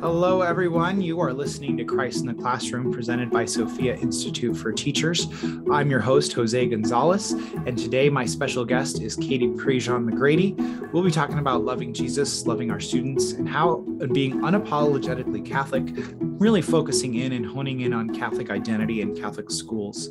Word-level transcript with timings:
Hello, 0.00 0.42
everyone. 0.42 1.00
You 1.00 1.18
are 1.18 1.32
listening 1.32 1.76
to 1.76 1.84
Christ 1.84 2.20
in 2.20 2.28
the 2.28 2.34
Classroom, 2.40 2.92
presented 2.92 3.32
by 3.32 3.44
Sophia 3.44 3.96
Institute 3.96 4.56
for 4.56 4.70
Teachers. 4.70 5.26
I'm 5.72 5.90
your 5.90 5.98
host, 5.98 6.32
Jose 6.34 6.66
Gonzalez, 6.66 7.32
and 7.66 7.76
today 7.76 8.08
my 8.08 8.24
special 8.24 8.64
guest 8.64 9.02
is 9.02 9.16
Katie 9.16 9.48
Prejean 9.48 10.08
McGrady. 10.08 10.92
We'll 10.92 11.02
be 11.02 11.10
talking 11.10 11.40
about 11.40 11.64
loving 11.64 11.92
Jesus, 11.92 12.46
loving 12.46 12.70
our 12.70 12.78
students, 12.78 13.32
and 13.32 13.48
how 13.48 13.78
being 14.12 14.40
unapologetically 14.40 15.44
Catholic, 15.44 15.88
really 16.20 16.62
focusing 16.62 17.16
in 17.16 17.32
and 17.32 17.44
honing 17.44 17.80
in 17.80 17.92
on 17.92 18.14
Catholic 18.14 18.50
identity 18.50 19.00
in 19.00 19.16
Catholic 19.16 19.50
schools. 19.50 20.10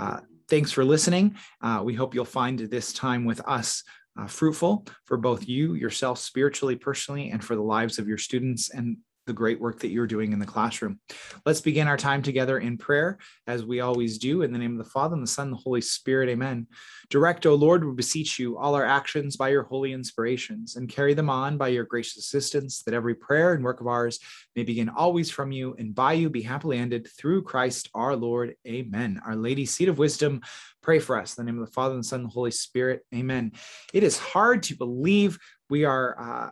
Uh, 0.00 0.18
thanks 0.48 0.72
for 0.72 0.84
listening. 0.84 1.36
Uh, 1.62 1.80
we 1.84 1.94
hope 1.94 2.12
you'll 2.12 2.24
find 2.24 2.58
this 2.58 2.92
time 2.92 3.24
with 3.24 3.40
us 3.46 3.84
uh, 4.18 4.26
fruitful 4.26 4.84
for 5.04 5.16
both 5.16 5.46
you, 5.46 5.74
yourself, 5.74 6.18
spiritually, 6.18 6.74
personally, 6.74 7.30
and 7.30 7.44
for 7.44 7.54
the 7.54 7.62
lives 7.62 8.00
of 8.00 8.08
your 8.08 8.18
students 8.18 8.70
and 8.70 8.96
the 9.28 9.32
great 9.32 9.60
work 9.60 9.78
that 9.78 9.90
you're 9.90 10.08
doing 10.08 10.32
in 10.32 10.40
the 10.40 10.46
classroom. 10.46 10.98
Let's 11.46 11.60
begin 11.60 11.86
our 11.86 11.96
time 11.96 12.22
together 12.22 12.58
in 12.58 12.78
prayer, 12.78 13.18
as 13.46 13.64
we 13.64 13.78
always 13.78 14.18
do, 14.18 14.42
in 14.42 14.52
the 14.52 14.58
name 14.58 14.72
of 14.72 14.84
the 14.84 14.90
Father, 14.90 15.14
and 15.14 15.22
the 15.22 15.30
Son, 15.30 15.48
and 15.48 15.52
the 15.52 15.62
Holy 15.62 15.80
Spirit. 15.80 16.28
Amen. 16.30 16.66
Direct, 17.10 17.46
O 17.46 17.54
Lord, 17.54 17.84
we 17.84 17.94
beseech 17.94 18.38
you, 18.38 18.58
all 18.58 18.74
our 18.74 18.84
actions 18.84 19.36
by 19.36 19.50
your 19.50 19.62
holy 19.62 19.92
inspirations, 19.92 20.74
and 20.74 20.88
carry 20.88 21.14
them 21.14 21.30
on 21.30 21.56
by 21.56 21.68
your 21.68 21.84
gracious 21.84 22.16
assistance, 22.16 22.82
that 22.82 22.94
every 22.94 23.14
prayer 23.14 23.52
and 23.52 23.62
work 23.62 23.80
of 23.80 23.86
ours 23.86 24.18
may 24.56 24.64
begin 24.64 24.88
always 24.88 25.30
from 25.30 25.52
you, 25.52 25.76
and 25.78 25.94
by 25.94 26.14
you 26.14 26.28
be 26.28 26.42
happily 26.42 26.78
ended 26.78 27.06
through 27.16 27.44
Christ 27.44 27.88
our 27.94 28.16
Lord. 28.16 28.54
Amen. 28.66 29.20
Our 29.24 29.36
Lady, 29.36 29.66
seat 29.66 29.88
of 29.88 29.98
wisdom, 29.98 30.40
pray 30.82 30.98
for 30.98 31.16
us. 31.16 31.36
In 31.36 31.44
the 31.44 31.52
name 31.52 31.60
of 31.60 31.66
the 31.66 31.72
Father, 31.72 31.94
and 31.94 32.02
the 32.02 32.08
Son, 32.08 32.20
and 32.20 32.28
the 32.28 32.34
Holy 32.34 32.50
Spirit. 32.50 33.02
Amen. 33.14 33.52
It 33.92 34.02
is 34.02 34.18
hard 34.18 34.64
to 34.64 34.76
believe 34.76 35.38
we 35.70 35.84
are. 35.84 36.16
Uh, 36.18 36.50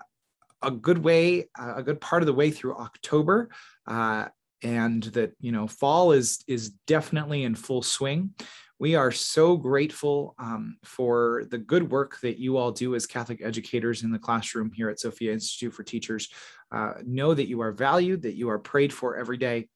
a 0.63 0.71
good 0.71 0.99
way, 0.99 1.49
a 1.59 1.83
good 1.83 2.01
part 2.01 2.23
of 2.23 2.27
the 2.27 2.33
way 2.33 2.51
through 2.51 2.77
October, 2.77 3.51
uh, 3.87 4.27
and 4.63 5.03
that 5.03 5.33
you 5.41 5.53
know 5.53 5.67
fall 5.67 6.13
is 6.13 6.43
is 6.47 6.71
definitely 6.87 7.45
in 7.45 7.55
full 7.55 7.83
swing. 7.83 8.31
We 8.79 8.95
are 8.95 9.11
so 9.11 9.57
grateful 9.57 10.35
um, 10.39 10.77
for 10.85 11.45
the 11.51 11.57
good 11.57 11.91
work 11.91 12.21
that 12.21 12.39
you 12.39 12.59
all 12.59 12.73
do 12.73 12.95
as 12.95 13.07
Catholic 13.07 13.41
educators 13.43 14.03
in 14.03 14.13
the 14.13 14.19
classroom 14.19 14.71
here 14.71 14.91
at 14.91 15.01
Sophia 15.01 15.33
Institute 15.33 15.73
for 15.73 15.83
Teachers. 15.83 16.29
Uh, 16.71 16.93
know 17.07 17.33
that 17.33 17.49
you 17.49 17.63
are 17.63 17.73
valued, 17.73 18.23
that 18.23 18.35
you 18.35 18.51
are 18.51 18.59
prayed 18.59 18.93
for 18.93 19.17
every 19.17 19.39
day. 19.39 19.69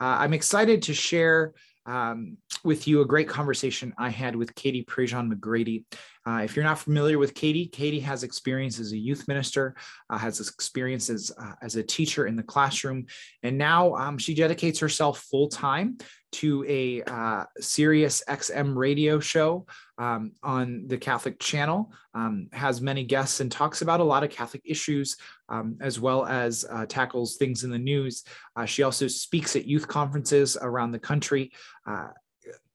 Uh, 0.00 0.16
I'm 0.18 0.32
excited 0.32 0.82
to 0.82 0.94
share 0.94 1.54
um, 1.86 2.36
with 2.64 2.88
you 2.88 3.00
a 3.00 3.06
great 3.06 3.28
conversation 3.28 3.94
I 3.96 4.10
had 4.10 4.34
with 4.34 4.54
Katie 4.54 4.84
Prejean 4.84 5.32
McGrady. 5.32 5.84
Uh, 6.28 6.42
if 6.42 6.54
you're 6.54 6.64
not 6.64 6.78
familiar 6.78 7.18
with 7.18 7.32
Katie, 7.32 7.64
Katie 7.66 8.00
has 8.00 8.22
experience 8.22 8.78
as 8.78 8.92
a 8.92 8.98
youth 8.98 9.26
minister, 9.28 9.74
uh, 10.10 10.18
has 10.18 10.40
experience 10.40 11.08
as, 11.08 11.32
uh, 11.38 11.52
as 11.62 11.76
a 11.76 11.82
teacher 11.82 12.26
in 12.26 12.36
the 12.36 12.42
classroom, 12.42 13.06
and 13.42 13.56
now 13.56 13.94
um, 13.94 14.18
she 14.18 14.34
dedicates 14.34 14.78
herself 14.78 15.20
full 15.30 15.48
time 15.48 15.96
to 16.32 16.66
a 16.68 17.02
uh, 17.04 17.44
Sirius 17.58 18.22
XM 18.28 18.76
radio 18.76 19.18
show 19.18 19.66
um, 19.96 20.32
on 20.42 20.84
the 20.86 20.98
Catholic 20.98 21.40
channel, 21.40 21.90
um, 22.12 22.48
has 22.52 22.82
many 22.82 23.04
guests 23.04 23.40
and 23.40 23.50
talks 23.50 23.80
about 23.80 24.00
a 24.00 24.04
lot 24.04 24.22
of 24.22 24.28
Catholic 24.28 24.62
issues, 24.66 25.16
um, 25.48 25.78
as 25.80 25.98
well 25.98 26.26
as 26.26 26.66
uh, 26.70 26.84
tackles 26.84 27.36
things 27.36 27.64
in 27.64 27.70
the 27.70 27.78
news. 27.78 28.24
Uh, 28.54 28.66
she 28.66 28.82
also 28.82 29.06
speaks 29.06 29.56
at 29.56 29.64
youth 29.64 29.88
conferences 29.88 30.58
around 30.60 30.90
the 30.90 30.98
country. 30.98 31.52
Uh, 31.86 32.08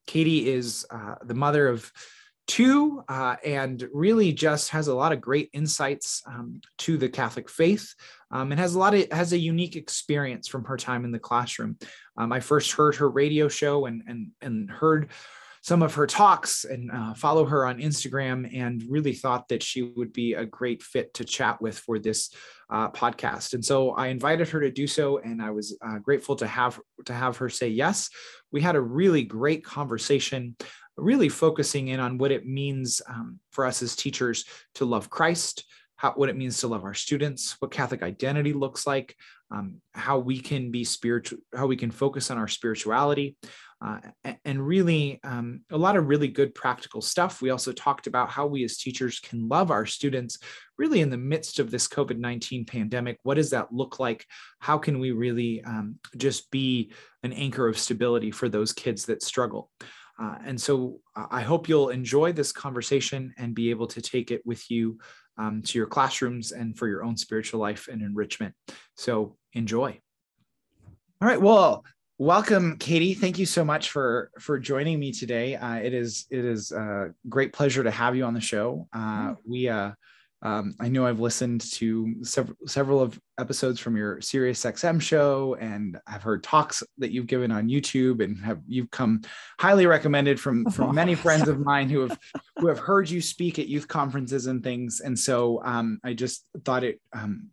Katie 0.08 0.50
is 0.50 0.88
uh, 0.90 1.16
the 1.24 1.36
mother 1.36 1.68
of 1.68 1.92
two 2.48 3.04
uh, 3.08 3.36
and 3.46 3.88
really 3.94 4.34
just 4.34 4.70
has 4.70 4.88
a 4.88 4.96
lot 4.96 5.14
of 5.14 5.22
great 5.22 5.50
insights 5.54 6.22
um, 6.28 6.62
to 6.80 6.98
the 6.98 7.10
Catholic 7.10 7.50
faith 7.50 7.94
um, 8.32 8.52
and 8.52 8.60
has 8.60 8.76
a 8.76 8.80
lot 8.80 8.94
of 8.94 9.12
has 9.12 9.34
a 9.34 9.38
unique 9.38 9.76
experience 9.76 10.48
from 10.48 10.66
her 10.66 10.78
time 10.78 11.06
in 11.06 11.12
the 11.12 11.20
classroom. 11.20 11.78
Um, 12.18 12.32
I 12.32 12.40
first 12.40 12.72
heard 12.74 12.96
her 12.96 13.10
radio 13.10 13.48
show 13.48 13.86
and 13.86 14.04
and 14.08 14.28
and 14.42 14.70
heard 14.70 15.10
some 15.64 15.82
of 15.82 15.96
her 15.96 16.06
talks 16.06 16.66
and 16.66 16.92
uh, 16.92 17.14
follow 17.14 17.46
her 17.46 17.66
on 17.66 17.80
Instagram 17.80 18.54
and 18.54 18.84
really 18.90 19.14
thought 19.14 19.48
that 19.48 19.64
she 19.64 19.82
would 19.82 20.12
be 20.12 20.34
a 20.34 20.46
great 20.46 20.84
fit 20.84 21.14
to 21.14 21.24
chat 21.24 21.62
with 21.62 21.80
for 21.80 21.98
this 21.98 22.32
uh, 22.70 22.90
podcast. 22.90 23.54
And 23.54 23.64
so 23.64 23.92
I 23.92 24.08
invited 24.08 24.50
her 24.50 24.60
to 24.60 24.70
do 24.70 24.88
so, 24.88 25.20
and 25.20 25.42
I 25.42 25.52
was 25.52 25.78
uh, 25.82 26.00
grateful 26.00 26.36
to 26.38 26.48
have 26.48 26.82
to 27.06 27.14
have 27.14 27.38
her 27.38 27.48
say 27.48 27.70
yes. 27.70 28.10
We 28.52 28.60
had 28.60 28.76
a 28.76 28.82
really 28.82 29.24
great 29.24 29.64
conversation 29.64 30.58
really 30.98 31.30
focusing 31.30 31.90
in 31.90 32.00
on 32.00 32.18
what 32.18 32.32
it 32.32 32.46
means 32.46 33.02
um, 33.08 33.40
for 33.52 33.66
us 33.66 33.82
as 33.82 33.96
teachers 33.96 34.46
to 34.76 34.86
love 34.86 35.10
Christ, 35.10 35.66
how, 35.96 36.12
what 36.14 36.30
it 36.30 36.38
means 36.38 36.60
to 36.60 36.68
love 36.68 36.84
our 36.84 36.94
students, 36.94 37.56
what 37.60 37.72
Catholic 37.72 38.04
identity 38.04 38.54
looks 38.54 38.86
like, 38.86 39.16
um, 39.52 39.82
how 39.94 40.20
we 40.20 40.40
can 40.40 40.72
be 40.72 40.84
spiritual, 40.84 41.40
how 41.56 41.68
we 41.68 41.78
can 41.78 41.92
focus 41.92 42.32
on 42.32 42.38
our 42.38 42.48
spirituality, 42.48 43.38
uh, 43.84 44.00
and 44.46 44.66
really 44.66 45.20
um, 45.24 45.62
a 45.70 45.78
lot 45.78 45.98
of 45.98 46.08
really 46.08 46.30
good 46.30 46.56
practical 46.56 47.02
stuff. 47.02 47.42
We 47.42 47.50
also 47.50 47.74
talked 47.74 48.08
about 48.08 48.30
how 48.30 48.48
we 48.48 48.64
as 48.64 48.78
teachers 48.78 49.20
can 49.20 49.50
love 49.50 49.72
our 49.72 49.86
students 49.86 50.40
really 50.78 51.02
in 51.02 51.10
the 51.10 51.18
midst 51.18 51.60
of 51.60 51.70
this 51.70 51.88
COVID 51.88 52.18
19 52.18 52.66
pandemic. 52.66 53.20
What 53.24 53.36
does 53.36 53.50
that 53.50 53.74
look 53.74 54.00
like? 54.00 54.26
How 54.60 54.78
can 54.78 55.00
we 55.00 55.12
really 55.12 55.64
um, 55.64 56.00
just 56.16 56.50
be 56.50 56.94
an 57.24 57.34
anchor 57.34 57.68
of 57.68 57.78
stability 57.78 58.32
for 58.32 58.48
those 58.48 58.72
kids 58.72 59.06
that 59.06 59.22
struggle? 59.22 59.70
Uh, 60.24 60.38
and 60.46 60.62
so 60.62 61.00
uh, 61.16 61.26
I 61.30 61.42
hope 61.42 61.68
you'll 61.68 61.90
enjoy 61.90 62.32
this 62.32 62.54
conversation 62.54 63.34
and 63.38 63.54
be 63.54 63.70
able 63.72 63.88
to 63.88 64.02
take 64.02 64.32
it 64.32 64.42
with 64.46 64.72
you 64.72 64.98
um, 65.38 65.62
to 65.64 65.78
your 65.78 65.88
classrooms 65.88 66.54
and 66.54 66.78
for 66.78 66.88
your 66.88 67.04
own 67.04 67.18
spiritual 67.18 67.60
life 67.60 67.90
and 67.92 68.02
enrichment. 68.02 68.54
So 68.96 69.36
enjoy. 69.54 70.00
All 71.22 71.28
right. 71.28 71.42
Well, 71.42 71.84
welcome, 72.18 72.78
Katie. 72.78 73.14
Thank 73.14 73.38
you 73.38 73.46
so 73.46 73.66
much 73.66 73.90
for 73.90 74.32
for 74.40 74.60
joining 74.60 74.98
me 75.00 75.12
today. 75.12 75.56
Uh, 75.56 75.76
it 75.76 75.94
is 75.94 76.26
it 76.30 76.46
is 76.46 76.72
a 76.72 77.14
great 77.28 77.52
pleasure 77.52 77.84
to 77.84 77.92
have 77.92 78.16
you 78.16 78.24
on 78.24 78.34
the 78.34 78.42
show. 78.42 78.88
Uh, 78.94 79.34
we 79.46 79.68
uh, 79.68 79.92
um, 80.44 80.76
I 80.80 80.90
know 80.90 81.08
I've 81.08 81.22
listened 81.22 81.62
to 81.72 82.16
several 82.24 82.58
several 82.66 83.02
of 83.02 83.20
episodes 83.40 83.80
from 83.80 83.96
your 83.96 84.20
Sirius 84.20 84.62
XM 84.64 85.02
show, 85.02 85.56
and 85.60 85.98
I've 86.06 86.22
heard 86.22 86.44
talks 86.44 86.84
that 86.98 87.12
you've 87.12 87.28
given 87.28 87.50
on 87.50 87.70
YouTube, 87.70 88.22
and 88.22 88.38
have 88.44 88.60
you've 88.68 88.92
come 88.92 89.22
highly 89.60 89.86
recommended 89.86 90.40
from 90.40 90.66
from 90.66 90.90
oh, 90.90 90.92
many 91.04 91.16
friends 91.16 91.48
of 91.48 91.62
mine 91.62 91.90
who 91.90 92.02
have 92.02 92.20
who 92.58 92.68
have 92.68 92.78
heard 92.78 93.10
you 93.10 93.22
speak 93.22 93.58
at 93.58 93.70
youth 93.70 93.88
conferences 93.88 94.48
and 94.48 94.62
things. 94.62 95.00
And 95.00 95.18
so 95.18 95.62
um, 95.64 96.00
I 96.04 96.14
just 96.14 96.46
thought 96.66 96.84
it 96.84 97.00
um, 97.14 97.50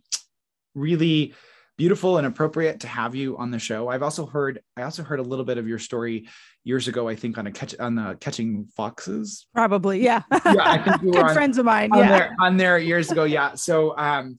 really 0.74 1.34
beautiful 1.80 2.18
and 2.18 2.26
appropriate 2.26 2.80
to 2.80 2.86
have 2.86 3.14
you 3.14 3.38
on 3.38 3.50
the 3.50 3.58
show. 3.58 3.88
I've 3.88 4.02
also 4.02 4.26
heard 4.26 4.60
I 4.76 4.82
also 4.82 5.02
heard 5.02 5.18
a 5.18 5.22
little 5.22 5.46
bit 5.46 5.56
of 5.56 5.66
your 5.66 5.78
story 5.78 6.28
years 6.62 6.88
ago, 6.88 7.08
I 7.08 7.16
think 7.16 7.38
on 7.38 7.46
a 7.46 7.52
catch 7.52 7.74
on 7.80 7.94
the 7.94 8.18
catching 8.20 8.66
foxes. 8.76 9.46
Probably, 9.54 10.04
yeah. 10.04 10.22
yeah, 10.30 10.56
I 10.58 10.82
think 10.82 11.02
you 11.02 11.10
were 11.18 11.24
on, 11.24 11.32
friends 11.32 11.56
of 11.56 11.64
mine. 11.64 11.90
On 11.92 12.00
yeah, 12.00 12.08
there, 12.10 12.36
on 12.38 12.58
there 12.58 12.78
years 12.78 13.10
ago. 13.10 13.24
Yeah. 13.24 13.54
So, 13.54 13.96
um, 13.96 14.38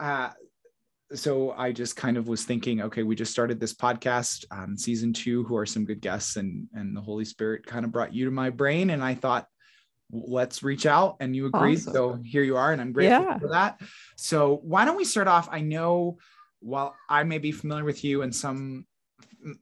uh, 0.00 0.30
so 1.14 1.52
I 1.52 1.70
just 1.70 1.94
kind 1.94 2.16
of 2.16 2.26
was 2.26 2.42
thinking, 2.42 2.82
okay, 2.82 3.04
we 3.04 3.14
just 3.14 3.30
started 3.30 3.60
this 3.60 3.72
podcast, 3.72 4.44
um, 4.50 4.76
season 4.76 5.12
two. 5.12 5.44
Who 5.44 5.56
are 5.58 5.66
some 5.66 5.84
good 5.84 6.00
guests? 6.00 6.34
And 6.34 6.66
and 6.74 6.96
the 6.96 7.00
Holy 7.00 7.24
Spirit 7.24 7.66
kind 7.66 7.84
of 7.84 7.92
brought 7.92 8.12
you 8.12 8.24
to 8.24 8.32
my 8.32 8.50
brain, 8.50 8.90
and 8.90 9.04
I 9.04 9.14
thought, 9.14 9.46
let's 10.10 10.64
reach 10.64 10.86
out. 10.86 11.18
And 11.20 11.36
you 11.36 11.46
agreed, 11.46 11.78
awesome. 11.78 11.92
so 11.92 12.18
here 12.24 12.42
you 12.42 12.56
are, 12.56 12.72
and 12.72 12.80
I'm 12.80 12.90
grateful 12.90 13.26
yeah. 13.26 13.38
for 13.38 13.50
that. 13.50 13.80
So 14.16 14.58
why 14.64 14.84
don't 14.84 14.96
we 14.96 15.04
start 15.04 15.28
off? 15.28 15.48
I 15.52 15.60
know 15.60 16.18
while 16.60 16.94
I 17.08 17.24
may 17.24 17.38
be 17.38 17.52
familiar 17.52 17.84
with 17.84 18.04
you 18.04 18.22
and 18.22 18.34
some 18.34 18.86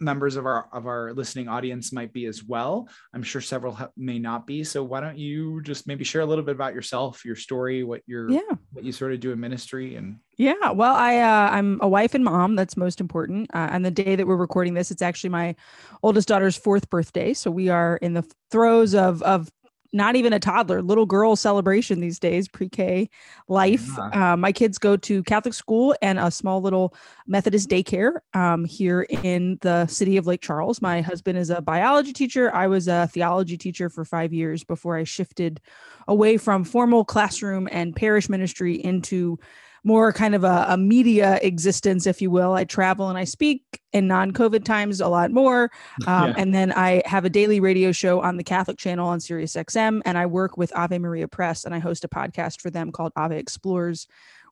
members 0.01 0.37
of 0.37 0.47
our 0.47 0.69
of 0.73 0.87
our 0.87 1.13
listening 1.13 1.49
audience 1.49 1.93
might 1.93 2.13
be 2.13 2.27
as 2.27 2.45
well. 2.45 2.89
I'm 3.15 3.23
sure 3.23 3.41
several 3.41 3.73
ha- 3.73 3.91
may 3.97 4.19
not 4.19 4.47
be. 4.47 4.65
So 4.65 4.83
why 4.83 5.01
don't 5.01 5.19
you 5.19 5.63
just 5.63 5.87
maybe 5.87 6.05
share 6.05 6.23
a 6.23 6.27
little 6.27 6.45
bit 6.45 6.55
about 6.55 6.75
yourself, 6.75 7.25
your 7.25 7.37
story, 7.37 7.85
what 7.85 8.03
you're 8.07 8.31
yeah. 8.31 8.41
what 8.73 8.85
you 8.85 8.93
sort 8.93 9.13
of 9.13 9.21
do 9.21 9.33
in 9.33 9.41
ministry 9.41 9.97
and 9.97 10.19
yeah, 10.37 10.71
well, 10.71 10.95
I 10.95 11.19
uh, 11.19 11.51
I'm 11.51 11.81
a 11.83 11.89
wife 11.89 12.15
and 12.15 12.25
mom. 12.25 12.55
That's 12.55 12.77
most 12.77 13.01
important. 13.01 13.51
Uh, 13.53 13.69
and 13.73 13.85
the 13.85 13.91
day 13.91 14.15
that 14.15 14.27
we're 14.27 14.37
recording 14.37 14.75
this, 14.75 14.93
it's 14.93 15.03
actually 15.03 15.31
my 15.31 15.57
oldest 16.03 16.29
daughter's 16.29 16.57
fourth 16.57 16.89
birthday. 16.91 17.35
So 17.35 17.51
we 17.51 17.69
are 17.69 17.97
in 17.97 18.15
the 18.15 18.25
throes 18.51 18.95
of 18.95 19.21
of 19.23 19.51
not 19.93 20.17
even 20.17 20.33
a 20.33 20.39
toddler, 20.39 20.83
little 20.83 21.07
girl 21.07 21.37
celebration 21.37 22.01
these 22.01 22.19
days, 22.19 22.49
pre 22.49 22.69
K 22.69 23.09
life. 23.49 23.89
Yeah. 23.97 24.33
Uh, 24.33 24.37
my 24.37 24.53
kids 24.53 24.79
go 24.79 24.97
to 24.97 25.23
Catholic 25.23 25.55
school 25.55 25.95
and 26.03 26.19
a 26.19 26.31
small 26.31 26.61
little 26.61 26.95
Methodist 27.27 27.69
daycare 27.69 28.19
um, 28.35 28.65
here 28.65 29.03
in 29.23 29.59
the 29.63 29.87
city 29.87 30.17
of 30.17 30.27
Lake 30.27 30.41
Charles. 30.41 30.83
My 30.83 31.01
husband 31.01 31.39
is 31.39 31.51
a 31.51 31.61
biology 31.61 32.13
teacher. 32.13 32.55
I 32.55 32.67
was 32.67 32.89
a 32.89 33.09
theology 33.13 33.57
teacher 33.57 33.89
for 33.89 34.05
five 34.05 34.33
years 34.33 34.65
before 34.65 34.97
I 34.97 35.05
shifted 35.05 35.61
away 36.07 36.37
from 36.37 36.65
formal 36.65 37.05
classroom 37.05 37.69
and 37.71 37.97
parish 37.97 38.29
ministry 38.29 38.75
into 38.75 39.39
more 39.85 40.13
kind 40.13 40.35
of 40.35 40.45
a, 40.45 40.67
a, 40.69 40.77
media 40.77 41.39
existence, 41.43 42.07
if 42.07 42.21
you 42.23 42.31
will. 42.31 42.53
I 42.53 42.65
travel 42.65 43.09
and 43.09 43.19
I 43.19 43.25
speak 43.25 43.63
in 43.93 44.07
non 44.07 44.33
COVID 44.33 44.65
times 44.65 45.01
a 45.01 45.09
lot 45.09 45.31
more. 45.31 45.71
Um, 46.07 46.29
yeah. 46.29 46.35
And 46.39 46.55
then 46.55 46.73
I 46.73 47.03
have 47.05 47.25
a 47.25 47.31
daily 47.31 47.61
radio 47.61 47.93
show 47.93 48.21
on 48.21 48.37
the 48.37 48.45
Catholic 48.45 48.79
channel 48.79 49.09
on 49.09 49.21
Sirius 49.21 49.55
XM. 49.55 50.01
And 50.05 50.17
I 50.17 50.27
work 50.27 50.57
with 50.57 50.75
Ave 50.75 50.99
Maria 50.99 51.29
Press 51.29 51.65
and 51.65 51.75
I 51.75 51.81
host 51.81 52.05
a 52.05 52.09
podcast 52.09 52.61
for 52.61 52.71
them 52.71 52.93
called 52.93 53.13
Ave 53.17 53.37
Explores, 53.37 54.07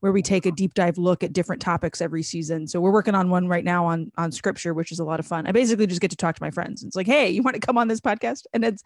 where 0.07 0.13
we 0.13 0.23
take 0.23 0.47
a 0.47 0.53
deep 0.53 0.73
dive 0.73 0.99
look 0.99 1.25
at 1.25 1.33
different 1.33 1.61
topics 1.61 2.01
every 2.01 2.23
season. 2.23 2.69
So 2.69 2.81
we're 2.81 2.93
working 2.93 3.17
on 3.17 3.29
one 3.29 3.49
right 3.49 3.65
now 3.65 3.85
on 3.87 4.13
on 4.17 4.31
scripture, 4.31 4.73
which 4.73 4.93
is 4.93 5.01
a 5.01 5.05
lot 5.05 5.19
of 5.19 5.27
fun. 5.27 5.49
I 5.49 5.51
basically 5.51 5.89
just 5.89 6.01
get 6.01 6.13
to 6.13 6.17
talk 6.17 6.37
to 6.37 6.43
my 6.43 6.53
friends. 6.53 6.85
It's 6.85 6.95
like, 6.95 7.09
hey, 7.09 7.29
you 7.29 7.43
want 7.43 7.55
to 7.55 7.61
come 7.61 7.77
on 7.77 7.89
this 7.89 8.01
podcast? 8.01 8.45
And 8.55 8.65
it's 8.65 8.85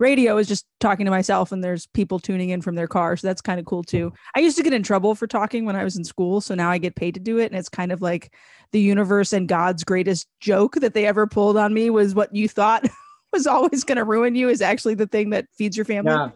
radio 0.00 0.38
is 0.38 0.48
just 0.48 0.66
talking 0.80 1.04
to 1.04 1.10
myself, 1.12 1.52
and 1.52 1.62
there's 1.62 1.86
people 1.86 2.18
tuning 2.18 2.50
in 2.50 2.62
from 2.62 2.74
their 2.74 2.88
car, 2.88 3.16
so 3.16 3.28
that's 3.28 3.40
kind 3.40 3.60
of 3.60 3.66
cool 3.66 3.84
too. 3.84 4.12
I 4.34 4.40
used 4.40 4.56
to 4.56 4.64
get 4.64 4.72
in 4.72 4.82
trouble 4.82 5.14
for 5.14 5.28
talking 5.28 5.66
when 5.66 5.76
I 5.76 5.84
was 5.84 5.96
in 5.96 6.02
school, 6.02 6.40
so 6.40 6.56
now 6.56 6.68
I 6.68 6.78
get 6.78 6.96
paid 6.96 7.14
to 7.14 7.20
do 7.20 7.38
it, 7.38 7.46
and 7.52 7.54
it's 7.56 7.68
kind 7.68 7.92
of 7.92 8.02
like 8.02 8.32
the 8.72 8.80
universe 8.80 9.32
and 9.32 9.46
God's 9.46 9.84
greatest 9.84 10.26
joke 10.40 10.74
that 10.80 10.94
they 10.94 11.06
ever 11.06 11.28
pulled 11.28 11.56
on 11.56 11.72
me 11.72 11.90
was 11.90 12.12
what 12.12 12.34
you 12.34 12.48
thought 12.48 12.88
was 13.32 13.46
always 13.46 13.84
going 13.84 13.98
to 13.98 14.04
ruin 14.04 14.34
you 14.34 14.48
is 14.48 14.60
actually 14.60 14.94
the 14.94 15.06
thing 15.06 15.30
that 15.30 15.46
feeds 15.56 15.76
your 15.76 15.84
family. 15.84 16.10
Yeah. 16.10 16.30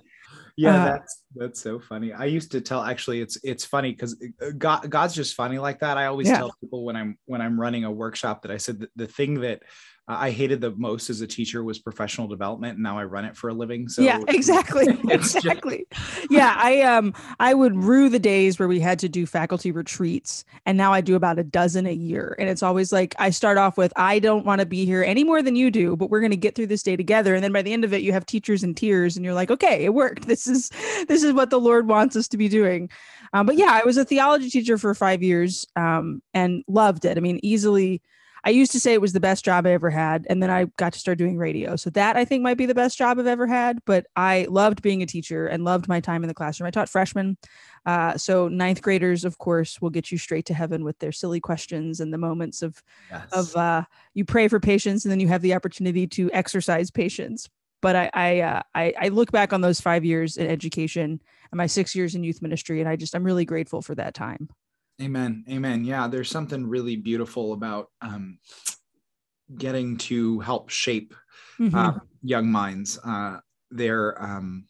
Yeah, 0.60 0.82
uh, 0.82 0.84
that's 0.84 1.22
that's 1.34 1.60
so 1.60 1.78
funny. 1.78 2.12
I 2.12 2.26
used 2.26 2.52
to 2.52 2.60
tell 2.60 2.82
actually 2.82 3.22
it's 3.22 3.38
it's 3.42 3.64
funny 3.64 3.92
because 3.92 4.22
uh, 4.42 4.50
God 4.58 4.90
God's 4.90 5.14
just 5.14 5.34
funny 5.34 5.58
like 5.58 5.78
that. 5.80 5.96
I 5.96 6.04
always 6.04 6.28
yeah. 6.28 6.36
tell 6.36 6.54
people 6.60 6.84
when 6.84 6.96
I'm 6.96 7.16
when 7.24 7.40
I'm 7.40 7.58
running 7.58 7.84
a 7.84 7.90
workshop 7.90 8.42
that 8.42 8.50
I 8.50 8.58
said 8.58 8.86
the 8.94 9.06
thing 9.06 9.40
that 9.40 9.62
I 10.18 10.30
hated 10.30 10.60
the 10.60 10.72
most 10.72 11.10
as 11.10 11.20
a 11.20 11.26
teacher 11.26 11.62
was 11.62 11.78
professional 11.78 12.26
development. 12.26 12.74
And 12.74 12.82
now 12.82 12.98
I 12.98 13.04
run 13.04 13.24
it 13.24 13.36
for 13.36 13.48
a 13.48 13.54
living. 13.54 13.88
So 13.88 14.02
yeah, 14.02 14.20
exactly. 14.28 14.86
exactly. 15.08 15.86
Just... 15.92 16.30
yeah. 16.30 16.54
I, 16.58 16.82
um, 16.82 17.14
I 17.38 17.54
would 17.54 17.76
rue 17.76 18.08
the 18.08 18.18
days 18.18 18.58
where 18.58 18.68
we 18.68 18.80
had 18.80 18.98
to 19.00 19.08
do 19.08 19.26
faculty 19.26 19.72
retreats 19.72 20.44
and 20.66 20.76
now 20.76 20.92
I 20.92 21.00
do 21.00 21.14
about 21.14 21.38
a 21.38 21.44
dozen 21.44 21.86
a 21.86 21.92
year. 21.92 22.34
And 22.38 22.48
it's 22.48 22.62
always 22.62 22.92
like, 22.92 23.14
I 23.18 23.30
start 23.30 23.58
off 23.58 23.76
with, 23.76 23.92
I 23.96 24.18
don't 24.18 24.44
want 24.44 24.60
to 24.60 24.66
be 24.66 24.84
here 24.84 25.04
any 25.04 25.24
more 25.24 25.42
than 25.42 25.56
you 25.56 25.70
do, 25.70 25.96
but 25.96 26.10
we're 26.10 26.20
going 26.20 26.30
to 26.30 26.36
get 26.36 26.54
through 26.54 26.68
this 26.68 26.82
day 26.82 26.96
together. 26.96 27.34
And 27.34 27.44
then 27.44 27.52
by 27.52 27.62
the 27.62 27.72
end 27.72 27.84
of 27.84 27.92
it, 27.92 28.02
you 28.02 28.12
have 28.12 28.26
teachers 28.26 28.64
in 28.64 28.74
tears 28.74 29.16
and 29.16 29.24
you're 29.24 29.34
like, 29.34 29.50
okay, 29.50 29.84
it 29.84 29.94
worked. 29.94 30.26
This 30.26 30.46
is, 30.46 30.70
this 31.08 31.22
is 31.22 31.32
what 31.32 31.50
the 31.50 31.60
Lord 31.60 31.88
wants 31.88 32.14
us 32.14 32.28
to 32.28 32.36
be 32.36 32.48
doing. 32.48 32.88
Um, 33.32 33.46
but 33.46 33.56
yeah, 33.56 33.70
I 33.72 33.84
was 33.84 33.96
a 33.96 34.04
theology 34.04 34.48
teacher 34.48 34.78
for 34.78 34.94
five 34.94 35.22
years 35.22 35.66
um, 35.76 36.22
and 36.34 36.64
loved 36.68 37.04
it. 37.04 37.16
I 37.16 37.20
mean, 37.20 37.40
easily, 37.42 38.00
I 38.44 38.50
used 38.50 38.72
to 38.72 38.80
say 38.80 38.94
it 38.94 39.00
was 39.00 39.12
the 39.12 39.20
best 39.20 39.44
job 39.44 39.66
I 39.66 39.72
ever 39.72 39.90
had. 39.90 40.26
And 40.30 40.42
then 40.42 40.50
I 40.50 40.64
got 40.76 40.92
to 40.92 40.98
start 40.98 41.18
doing 41.18 41.36
radio. 41.36 41.76
So 41.76 41.90
that 41.90 42.16
I 42.16 42.24
think 42.24 42.42
might 42.42 42.56
be 42.56 42.66
the 42.66 42.74
best 42.74 42.96
job 42.96 43.18
I've 43.18 43.26
ever 43.26 43.46
had. 43.46 43.78
But 43.84 44.06
I 44.16 44.46
loved 44.48 44.82
being 44.82 45.02
a 45.02 45.06
teacher 45.06 45.46
and 45.46 45.64
loved 45.64 45.88
my 45.88 46.00
time 46.00 46.22
in 46.22 46.28
the 46.28 46.34
classroom. 46.34 46.66
I 46.66 46.70
taught 46.70 46.88
freshmen. 46.88 47.36
Uh, 47.86 48.16
so 48.16 48.48
ninth 48.48 48.82
graders, 48.82 49.24
of 49.24 49.38
course, 49.38 49.80
will 49.80 49.90
get 49.90 50.10
you 50.10 50.18
straight 50.18 50.46
to 50.46 50.54
heaven 50.54 50.84
with 50.84 50.98
their 50.98 51.12
silly 51.12 51.40
questions 51.40 52.00
and 52.00 52.12
the 52.12 52.18
moments 52.18 52.62
of, 52.62 52.82
yes. 53.10 53.28
of 53.32 53.56
uh, 53.56 53.84
you 54.14 54.24
pray 54.24 54.48
for 54.48 54.60
patience 54.60 55.04
and 55.04 55.12
then 55.12 55.20
you 55.20 55.28
have 55.28 55.42
the 55.42 55.54
opportunity 55.54 56.06
to 56.06 56.30
exercise 56.32 56.90
patience. 56.90 57.48
But 57.82 57.96
I, 57.96 58.10
I, 58.12 58.40
uh, 58.40 58.62
I, 58.74 58.94
I 59.00 59.08
look 59.08 59.32
back 59.32 59.52
on 59.52 59.62
those 59.62 59.80
five 59.80 60.04
years 60.04 60.36
in 60.36 60.46
education 60.46 61.22
and 61.50 61.56
my 61.56 61.66
six 61.66 61.94
years 61.94 62.14
in 62.14 62.22
youth 62.22 62.42
ministry, 62.42 62.80
and 62.80 62.88
I 62.88 62.96
just, 62.96 63.14
I'm 63.14 63.24
really 63.24 63.46
grateful 63.46 63.80
for 63.80 63.94
that 63.94 64.12
time. 64.12 64.50
Amen. 65.00 65.44
Amen. 65.48 65.84
Yeah, 65.84 66.08
there's 66.08 66.30
something 66.30 66.66
really 66.66 66.96
beautiful 66.96 67.52
about 67.52 67.88
um, 68.02 68.38
getting 69.56 69.96
to 69.98 70.40
help 70.40 70.68
shape 70.68 71.14
mm-hmm. 71.58 71.74
uh, 71.74 71.98
young 72.22 72.50
minds. 72.50 72.98
Uh, 72.98 73.38
um, 74.18 74.66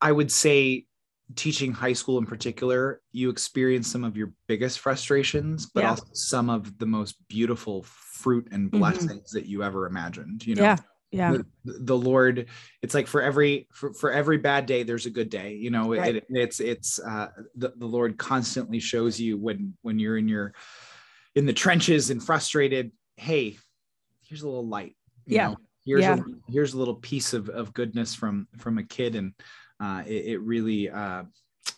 I 0.00 0.12
would 0.12 0.32
say, 0.32 0.86
teaching 1.36 1.70
high 1.70 1.92
school 1.92 2.18
in 2.18 2.26
particular, 2.26 3.00
you 3.12 3.30
experience 3.30 3.86
some 3.86 4.02
of 4.02 4.16
your 4.16 4.32
biggest 4.48 4.80
frustrations, 4.80 5.66
but 5.66 5.84
yeah. 5.84 5.90
also 5.90 6.06
some 6.12 6.50
of 6.50 6.76
the 6.78 6.86
most 6.86 7.16
beautiful 7.28 7.84
fruit 7.84 8.48
and 8.50 8.68
mm-hmm. 8.68 8.78
blessings 8.78 9.12
mm-hmm. 9.12 9.38
that 9.38 9.46
you 9.46 9.62
ever 9.62 9.86
imagined. 9.86 10.44
You 10.44 10.56
know, 10.56 10.62
yeah 10.62 10.76
yeah 11.12 11.32
the, 11.64 11.72
the, 11.80 11.96
lord 11.96 12.46
it's 12.82 12.94
like 12.94 13.06
for 13.06 13.20
every 13.20 13.66
for, 13.72 13.92
for 13.92 14.12
every 14.12 14.38
bad 14.38 14.66
day 14.66 14.82
there's 14.82 15.06
a 15.06 15.10
good 15.10 15.28
day 15.28 15.54
you 15.54 15.70
know 15.70 15.94
right. 15.94 16.16
it, 16.16 16.26
it's 16.30 16.60
it's 16.60 17.00
uh 17.00 17.28
the, 17.56 17.72
the 17.76 17.86
lord 17.86 18.16
constantly 18.16 18.78
shows 18.78 19.18
you 19.18 19.36
when 19.36 19.74
when 19.82 19.98
you're 19.98 20.16
in 20.16 20.28
your 20.28 20.52
in 21.34 21.46
the 21.46 21.52
trenches 21.52 22.10
and 22.10 22.22
frustrated 22.22 22.92
hey 23.16 23.56
here's 24.22 24.42
a 24.42 24.46
little 24.46 24.66
light 24.66 24.96
yeah 25.26 25.48
know? 25.48 25.56
here's 25.84 26.02
yeah. 26.02 26.16
a 26.16 26.52
here's 26.52 26.74
a 26.74 26.78
little 26.78 26.94
piece 26.94 27.34
of, 27.34 27.48
of 27.48 27.72
goodness 27.74 28.14
from 28.14 28.46
from 28.58 28.78
a 28.78 28.84
kid 28.84 29.16
and 29.16 29.32
uh 29.80 30.02
it, 30.06 30.26
it 30.26 30.38
really 30.40 30.90
uh 30.90 31.24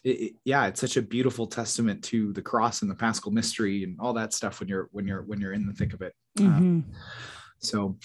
it, 0.05 0.11
it, 0.11 0.33
yeah 0.45 0.67
it's 0.67 0.81
such 0.81 0.97
a 0.97 1.03
beautiful 1.03 1.47
testament 1.47 2.03
to 2.05 2.33
the 2.35 2.43
cross 2.43 2.83
and 2.83 2.91
the 2.91 2.95
paschal 2.95 3.33
mystery 3.33 3.85
and 3.85 3.97
all 3.99 4.13
that 4.13 4.35
stuff 4.35 4.61
when 4.61 4.69
you're 4.69 4.89
when 4.93 5.07
you're 5.07 5.23
when 5.23 5.41
you're 5.41 5.53
in 5.53 5.67
the 5.67 5.73
thick 5.73 5.95
of 5.95 6.03
it 6.03 6.15
mm-hmm. 6.39 6.81
uh, 6.81 6.97
so 7.61 7.97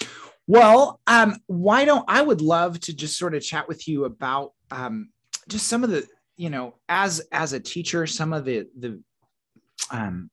well, 0.47 0.99
um, 1.07 1.37
why 1.47 1.85
don't 1.85 2.05
I 2.07 2.21
would 2.21 2.41
love 2.41 2.79
to 2.81 2.95
just 2.95 3.17
sort 3.17 3.35
of 3.35 3.43
chat 3.43 3.67
with 3.67 3.87
you 3.87 4.05
about 4.05 4.53
um, 4.71 5.09
just 5.47 5.67
some 5.67 5.83
of 5.83 5.89
the, 5.89 6.07
you 6.37 6.49
know, 6.49 6.75
as 6.87 7.21
as 7.31 7.53
a 7.53 7.59
teacher, 7.59 8.07
some 8.07 8.33
of 8.33 8.45
the 8.45 8.67
the 8.77 9.01
um, 9.91 10.29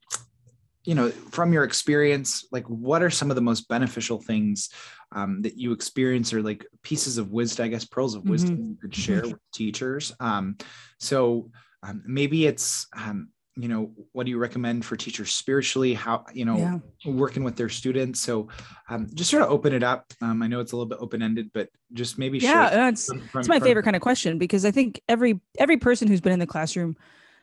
you 0.84 0.94
know, 0.94 1.10
from 1.10 1.52
your 1.52 1.64
experience, 1.64 2.46
like 2.52 2.66
what 2.66 3.02
are 3.02 3.10
some 3.10 3.30
of 3.30 3.36
the 3.36 3.42
most 3.42 3.68
beneficial 3.68 4.20
things 4.20 4.68
um, 5.12 5.40
that 5.42 5.56
you 5.56 5.72
experience 5.72 6.32
or 6.32 6.42
like 6.42 6.66
pieces 6.82 7.16
of 7.16 7.32
wisdom, 7.32 7.64
I 7.64 7.68
guess 7.68 7.86
pearls 7.86 8.14
of 8.14 8.28
wisdom 8.28 8.56
mm-hmm. 8.56 8.70
you 8.70 8.76
could 8.80 8.94
share 8.94 9.22
with 9.22 9.38
teachers. 9.52 10.12
Um, 10.20 10.58
so 11.00 11.50
um, 11.82 12.02
maybe 12.06 12.46
it's 12.46 12.86
um, 12.96 13.28
you 13.56 13.68
know 13.68 13.92
what 14.12 14.24
do 14.24 14.30
you 14.30 14.38
recommend 14.38 14.84
for 14.84 14.96
teachers 14.96 15.32
spiritually? 15.32 15.94
How 15.94 16.24
you 16.32 16.44
know 16.44 16.56
yeah. 16.56 16.78
working 17.06 17.44
with 17.44 17.56
their 17.56 17.68
students? 17.68 18.20
So 18.20 18.48
um, 18.88 19.08
just 19.14 19.30
sort 19.30 19.42
of 19.42 19.50
open 19.50 19.72
it 19.72 19.82
up. 19.82 20.12
Um, 20.20 20.42
i 20.42 20.46
know 20.46 20.60
it's 20.60 20.72
a 20.72 20.76
little 20.76 20.88
bit 20.88 20.98
open-ended 21.00 21.50
but 21.52 21.68
just 21.92 22.18
maybe 22.18 22.38
yeah 22.38 22.88
it's, 22.88 23.06
from, 23.06 23.20
from, 23.28 23.40
it's 23.40 23.48
my 23.48 23.58
from, 23.58 23.66
favorite 23.66 23.82
kind 23.82 23.96
of 23.96 24.02
question 24.02 24.38
because 24.38 24.64
i 24.64 24.70
think 24.70 25.00
every 25.08 25.40
every 25.58 25.76
person 25.76 26.08
who's 26.08 26.20
been 26.20 26.32
in 26.32 26.38
the 26.38 26.46
classroom 26.46 26.96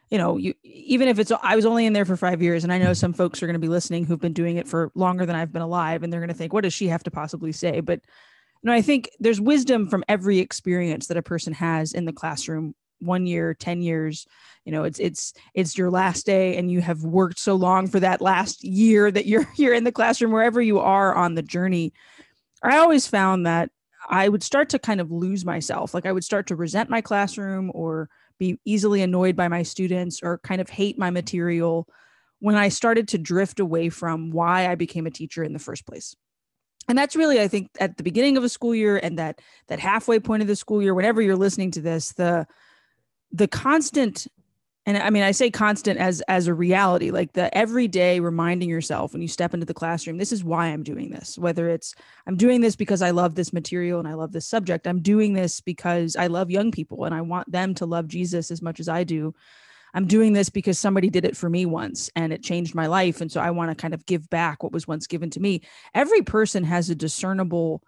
you 0.10 0.18
know 0.18 0.38
you 0.38 0.54
even 0.64 1.08
if 1.08 1.20
it's 1.20 1.32
i 1.42 1.56
was 1.56 1.66
only 1.66 1.86
in 1.86 1.94
there 1.94 2.06
for 2.06 2.18
five 2.18 2.42
years 2.42 2.64
and 2.64 2.72
i 2.72 2.78
know 2.78 2.94
some 2.94 3.14
folks 3.14 3.42
are 3.42 3.48
going 3.48 3.54
to 3.54 3.60
be 3.60 3.68
listening 3.68 4.06
who've 4.06 4.20
been 4.20 4.34
doing 4.34 4.58
it 4.58 4.68
for 4.68 4.92
longer 4.96 5.26
than 5.26 5.36
i've 5.36 5.52
been 5.52 5.62
alive 5.62 6.04
and 6.04 6.12
they're 6.12 6.20
going 6.20 6.30
to 6.30 6.36
think 6.36 6.54
what 6.54 6.64
does 6.64 6.74
she 6.74 6.88
have 6.88 7.04
to 7.04 7.12
possibly 7.12 7.52
say? 7.52 7.80
But 7.80 8.02
you 8.62 8.70
know 8.70 8.74
i 8.74 8.82
think 8.82 9.10
there's 9.20 9.42
wisdom 9.42 9.88
from 9.88 10.04
every 10.08 10.40
experience 10.40 11.08
that 11.08 11.18
a 11.18 11.24
person 11.24 11.54
has 11.54 11.94
in 11.94 12.06
the 12.06 12.14
classroom 12.14 12.76
one 13.02 13.26
year 13.26 13.54
10 13.54 13.82
years 13.82 14.28
you 14.66 14.72
know 14.72 14.84
it's 14.84 15.00
it's 15.00 15.34
it's 15.54 15.78
your 15.78 15.90
last 15.90 16.26
day 16.26 16.58
and 16.58 16.72
you 16.72 16.82
have 16.82 17.04
worked 17.04 17.40
so 17.40 17.56
long 17.56 17.88
for 17.88 18.00
that 18.00 18.22
last 18.22 18.64
year 18.64 19.12
that 19.12 19.26
you're 19.26 19.48
you're 19.56 19.74
in 19.74 19.84
the 19.84 19.92
classroom 19.92 20.32
wherever 20.32 20.62
you 20.62 20.80
are 20.80 21.16
on 21.16 21.36
the 21.36 21.42
journey. 21.42 21.94
I 22.64 22.78
always 22.78 23.08
found 23.08 23.46
that 23.46 23.70
i 24.10 24.28
would 24.28 24.44
start 24.44 24.70
to 24.70 24.80
kind 24.80 25.02
of 25.02 25.12
lose 25.12 25.46
myself. 25.46 25.94
Like 25.94 26.06
i 26.06 26.12
would 26.12 26.24
start 26.24 26.48
to 26.48 26.56
resent 26.56 26.90
my 26.90 27.02
classroom 27.02 27.72
or 27.74 28.10
be 28.40 28.60
easily 28.66 29.02
annoyed 29.02 29.36
by 29.36 29.48
my 29.48 29.64
students 29.64 30.22
or 30.24 30.40
kind 30.40 30.62
of 30.62 30.70
hate 30.70 30.98
my 30.98 31.10
material 31.10 31.88
when 32.40 32.56
i 32.56 32.70
started 32.70 33.08
to 33.10 33.18
drift 33.18 33.60
away 33.60 33.90
from 33.90 34.32
why 34.32 34.68
i 34.70 34.76
became 34.76 35.08
a 35.08 35.12
teacher 35.12 35.44
in 35.44 35.54
the 35.54 35.60
first 35.60 35.86
place. 35.86 36.16
And 36.88 36.98
that's 36.98 37.16
really 37.16 37.40
i 37.40 37.48
think 37.48 37.70
at 37.80 37.98
the 37.98 38.04
beginning 38.04 38.38
of 38.38 38.44
a 38.44 38.50
school 38.50 38.76
year 38.76 38.98
and 38.98 39.18
that 39.18 39.40
that 39.68 39.80
halfway 39.80 40.20
point 40.20 40.42
of 40.42 40.48
the 40.48 40.56
school 40.56 40.82
year 40.82 40.94
whenever 40.94 41.22
you're 41.22 41.36
listening 41.36 41.72
to 41.72 41.82
this 41.82 42.12
the 42.14 42.46
the 43.32 43.48
constant 43.48 44.28
and 44.86 44.98
i 44.98 45.10
mean 45.10 45.24
i 45.24 45.32
say 45.32 45.50
constant 45.50 46.00
as 46.00 46.22
as 46.28 46.48
a 46.48 46.54
reality 46.54 47.12
like 47.12 47.34
the 47.34 47.56
everyday 47.56 48.20
reminding 48.20 48.70
yourself 48.70 49.14
when 49.14 49.22
you 49.22 49.28
step 49.28 49.54
into 49.54 49.66
the 49.66 49.74
classroom 49.74 50.18
this 50.18 50.32
is 50.32 50.44
why 50.44 50.68
i'm 50.68 50.84
doing 50.84 51.12
this. 51.12 51.38
Whether 51.38 51.70
it's 51.70 51.94
i'm 52.28 52.36
doing 52.36 52.62
this 52.62 52.76
because 52.76 53.02
i 53.02 53.12
love 53.12 53.36
this 53.36 53.54
material 53.54 54.00
and 54.00 54.08
i 54.08 54.14
love 54.14 54.32
this 54.32 54.48
subject 54.48 54.88
i'm 54.88 55.02
doing 55.02 55.34
this 55.34 55.62
because 55.62 56.16
i 56.16 56.28
love 56.28 56.50
young 56.50 56.72
people 56.72 57.06
and 57.06 57.14
i 57.14 57.22
want 57.22 57.52
them 57.52 57.74
to 57.76 57.86
love 57.86 58.08
jesus 58.08 58.52
as 58.52 58.62
much 58.62 58.80
as 58.80 58.90
i 58.90 59.04
do. 59.04 59.34
I'm 59.94 60.08
doing 60.08 60.32
this 60.32 60.50
because 60.50 60.80
somebody 60.80 61.10
did 61.10 61.26
it 61.26 61.36
for 61.36 61.50
me 61.50 61.66
once 61.66 62.10
and 62.16 62.32
it 62.32 62.42
changed 62.42 62.74
my 62.74 62.88
life. 62.88 63.20
And 63.20 63.30
so 63.30 63.42
i 63.42 63.52
want 63.52 63.72
to 63.72 63.76
kind 63.76 63.94
of 63.94 64.06
give 64.06 64.30
back 64.30 64.64
what 64.64 64.72
was 64.72 64.88
once 64.88 65.06
given 65.06 65.30
to 65.32 65.40
me. 65.40 65.62
Every 65.94 66.22
person 66.22 66.64
has 66.64 66.90
a 66.90 66.96
discernible 66.96 67.84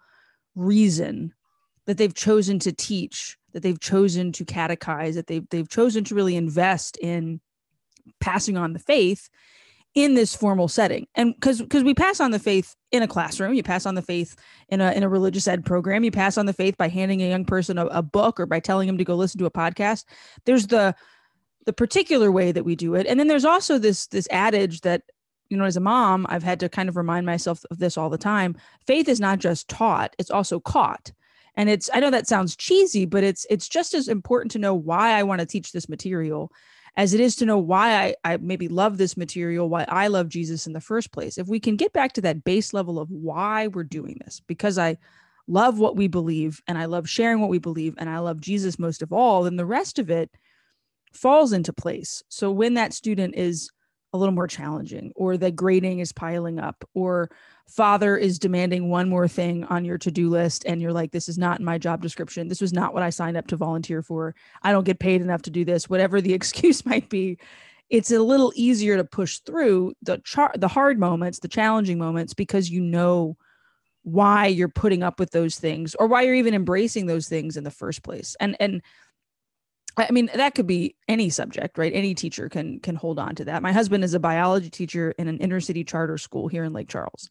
reason 0.54 1.32
that 1.86 1.98
they've 1.98 2.14
chosen 2.14 2.58
to 2.60 2.72
teach 2.72 3.36
that 3.54 3.62
they've 3.62 3.80
chosen 3.80 4.32
to 4.32 4.44
catechize, 4.44 5.14
that 5.14 5.28
they've 5.28 5.48
they've 5.48 5.68
chosen 5.68 6.04
to 6.04 6.14
really 6.14 6.36
invest 6.36 6.98
in 6.98 7.40
passing 8.20 8.56
on 8.56 8.74
the 8.74 8.78
faith 8.78 9.30
in 9.94 10.14
this 10.14 10.34
formal 10.34 10.66
setting. 10.66 11.06
And 11.14 11.34
because 11.34 11.62
because 11.62 11.84
we 11.84 11.94
pass 11.94 12.20
on 12.20 12.32
the 12.32 12.38
faith 12.38 12.74
in 12.90 13.02
a 13.02 13.08
classroom, 13.08 13.54
you 13.54 13.62
pass 13.62 13.86
on 13.86 13.94
the 13.94 14.02
faith 14.02 14.36
in 14.68 14.80
a 14.80 14.92
in 14.92 15.02
a 15.04 15.08
religious 15.08 15.48
ed 15.48 15.64
program, 15.64 16.04
you 16.04 16.10
pass 16.10 16.36
on 16.36 16.46
the 16.46 16.52
faith 16.52 16.76
by 16.76 16.88
handing 16.88 17.22
a 17.22 17.28
young 17.28 17.44
person 17.44 17.78
a, 17.78 17.86
a 17.86 18.02
book 18.02 18.38
or 18.38 18.46
by 18.46 18.60
telling 18.60 18.88
him 18.88 18.98
to 18.98 19.04
go 19.04 19.14
listen 19.14 19.38
to 19.38 19.46
a 19.46 19.50
podcast. 19.50 20.04
There's 20.44 20.66
the 20.66 20.94
the 21.64 21.72
particular 21.72 22.30
way 22.30 22.52
that 22.52 22.64
we 22.64 22.76
do 22.76 22.94
it. 22.94 23.06
And 23.06 23.18
then 23.18 23.28
there's 23.28 23.46
also 23.46 23.78
this 23.78 24.08
this 24.08 24.28
adage 24.32 24.80
that 24.80 25.02
you 25.48 25.56
know 25.56 25.64
as 25.64 25.76
a 25.76 25.80
mom 25.80 26.26
I've 26.28 26.42
had 26.42 26.58
to 26.60 26.68
kind 26.68 26.88
of 26.88 26.96
remind 26.96 27.24
myself 27.24 27.64
of 27.70 27.78
this 27.78 27.96
all 27.96 28.10
the 28.10 28.18
time. 28.18 28.56
Faith 28.84 29.08
is 29.08 29.20
not 29.20 29.38
just 29.38 29.68
taught, 29.68 30.16
it's 30.18 30.30
also 30.30 30.58
caught 30.58 31.12
and 31.56 31.68
it's 31.68 31.90
i 31.94 32.00
know 32.00 32.10
that 32.10 32.26
sounds 32.26 32.56
cheesy 32.56 33.04
but 33.04 33.24
it's 33.24 33.46
it's 33.50 33.68
just 33.68 33.94
as 33.94 34.08
important 34.08 34.50
to 34.50 34.58
know 34.58 34.74
why 34.74 35.12
i 35.12 35.22
want 35.22 35.40
to 35.40 35.46
teach 35.46 35.72
this 35.72 35.88
material 35.88 36.50
as 36.96 37.12
it 37.12 37.20
is 37.20 37.34
to 37.34 37.44
know 37.44 37.58
why 37.58 38.14
I, 38.24 38.32
I 38.32 38.36
maybe 38.36 38.68
love 38.68 38.98
this 38.98 39.16
material 39.16 39.68
why 39.68 39.84
i 39.88 40.08
love 40.08 40.28
jesus 40.28 40.66
in 40.66 40.72
the 40.72 40.80
first 40.80 41.12
place 41.12 41.38
if 41.38 41.48
we 41.48 41.60
can 41.60 41.76
get 41.76 41.92
back 41.92 42.12
to 42.14 42.20
that 42.22 42.44
base 42.44 42.72
level 42.72 42.98
of 42.98 43.10
why 43.10 43.68
we're 43.68 43.84
doing 43.84 44.18
this 44.24 44.40
because 44.46 44.78
i 44.78 44.96
love 45.46 45.78
what 45.78 45.96
we 45.96 46.08
believe 46.08 46.62
and 46.66 46.78
i 46.78 46.86
love 46.86 47.08
sharing 47.08 47.40
what 47.40 47.50
we 47.50 47.58
believe 47.58 47.94
and 47.98 48.08
i 48.08 48.18
love 48.18 48.40
jesus 48.40 48.78
most 48.78 49.02
of 49.02 49.12
all 49.12 49.42
then 49.42 49.56
the 49.56 49.66
rest 49.66 49.98
of 49.98 50.10
it 50.10 50.30
falls 51.14 51.52
into 51.52 51.72
place. 51.72 52.22
So 52.28 52.50
when 52.50 52.74
that 52.74 52.92
student 52.92 53.34
is 53.36 53.70
a 54.14 54.16
little 54.16 54.32
more 54.32 54.46
challenging 54.46 55.12
or 55.16 55.36
the 55.36 55.50
grading 55.50 55.98
is 55.98 56.12
piling 56.12 56.60
up 56.60 56.88
or 56.94 57.28
father 57.66 58.16
is 58.16 58.38
demanding 58.38 58.88
one 58.88 59.08
more 59.08 59.26
thing 59.26 59.64
on 59.64 59.84
your 59.84 59.98
to-do 59.98 60.30
list 60.30 60.64
and 60.66 60.80
you're 60.80 60.92
like 60.92 61.10
this 61.10 61.28
is 61.28 61.36
not 61.36 61.58
in 61.58 61.64
my 61.64 61.76
job 61.78 62.00
description. 62.00 62.46
This 62.46 62.60
was 62.60 62.72
not 62.72 62.94
what 62.94 63.02
i 63.02 63.10
signed 63.10 63.36
up 63.36 63.48
to 63.48 63.56
volunteer 63.56 64.02
for. 64.02 64.36
I 64.62 64.70
don't 64.70 64.86
get 64.86 65.00
paid 65.00 65.20
enough 65.20 65.42
to 65.42 65.50
do 65.50 65.64
this 65.64 65.90
whatever 65.90 66.20
the 66.20 66.32
excuse 66.38 66.86
might 66.86 67.10
be. 67.10 67.38
It's 67.90 68.12
a 68.12 68.20
little 68.20 68.52
easier 68.54 68.96
to 68.96 69.04
push 69.04 69.40
through 69.40 69.94
the 70.00 70.18
char- 70.18 70.54
the 70.56 70.68
hard 70.68 70.98
moments 70.98 71.40
the 71.40 71.48
challenging 71.48 71.98
moments 71.98 72.34
because 72.34 72.70
you 72.70 72.80
know 72.80 73.36
why 74.04 74.46
you're 74.46 74.68
putting 74.68 75.02
up 75.02 75.18
with 75.18 75.32
those 75.32 75.56
things 75.58 75.96
or 75.96 76.06
why 76.06 76.22
you're 76.22 76.34
even 76.34 76.54
embracing 76.54 77.06
those 77.06 77.26
things 77.26 77.56
in 77.56 77.64
the 77.64 77.70
first 77.70 78.04
place. 78.04 78.36
And 78.38 78.56
and 78.60 78.80
I 79.96 80.10
mean, 80.10 80.28
that 80.34 80.54
could 80.54 80.66
be 80.66 80.96
any 81.08 81.30
subject, 81.30 81.78
right? 81.78 81.92
Any 81.94 82.14
teacher 82.14 82.48
can 82.48 82.80
can 82.80 82.96
hold 82.96 83.18
on 83.18 83.34
to 83.36 83.44
that. 83.44 83.62
My 83.62 83.72
husband 83.72 84.04
is 84.04 84.14
a 84.14 84.20
biology 84.20 84.70
teacher 84.70 85.14
in 85.18 85.28
an 85.28 85.38
inner 85.38 85.60
city 85.60 85.84
charter 85.84 86.18
school 86.18 86.48
here 86.48 86.64
in 86.64 86.72
Lake 86.72 86.88
Charles. 86.88 87.30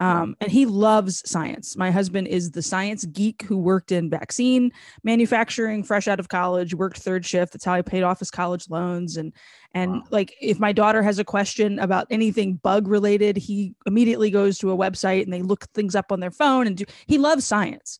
Um, 0.00 0.36
and 0.40 0.50
he 0.50 0.64
loves 0.64 1.28
science. 1.28 1.76
My 1.76 1.90
husband 1.90 2.28
is 2.28 2.52
the 2.52 2.62
science 2.62 3.04
geek 3.06 3.42
who 3.42 3.56
worked 3.56 3.90
in 3.90 4.08
vaccine 4.08 4.70
manufacturing, 5.02 5.82
fresh 5.82 6.06
out 6.06 6.20
of 6.20 6.28
college, 6.28 6.74
worked 6.74 6.98
third 6.98 7.26
shift. 7.26 7.52
That's 7.52 7.64
how 7.64 7.74
he 7.74 7.82
paid 7.82 8.04
off 8.04 8.20
his 8.20 8.30
college 8.30 8.70
loans. 8.70 9.16
And 9.16 9.32
and 9.74 9.92
wow. 9.92 10.02
like 10.10 10.36
if 10.40 10.60
my 10.60 10.72
daughter 10.72 11.02
has 11.02 11.18
a 11.18 11.24
question 11.24 11.78
about 11.78 12.06
anything 12.10 12.54
bug 12.54 12.86
related, 12.86 13.36
he 13.36 13.74
immediately 13.86 14.30
goes 14.30 14.58
to 14.58 14.70
a 14.70 14.76
website 14.76 15.24
and 15.24 15.32
they 15.32 15.42
look 15.42 15.64
things 15.70 15.96
up 15.96 16.12
on 16.12 16.20
their 16.20 16.30
phone 16.30 16.66
and 16.66 16.76
do. 16.76 16.84
He 17.06 17.18
loves 17.18 17.44
science. 17.44 17.98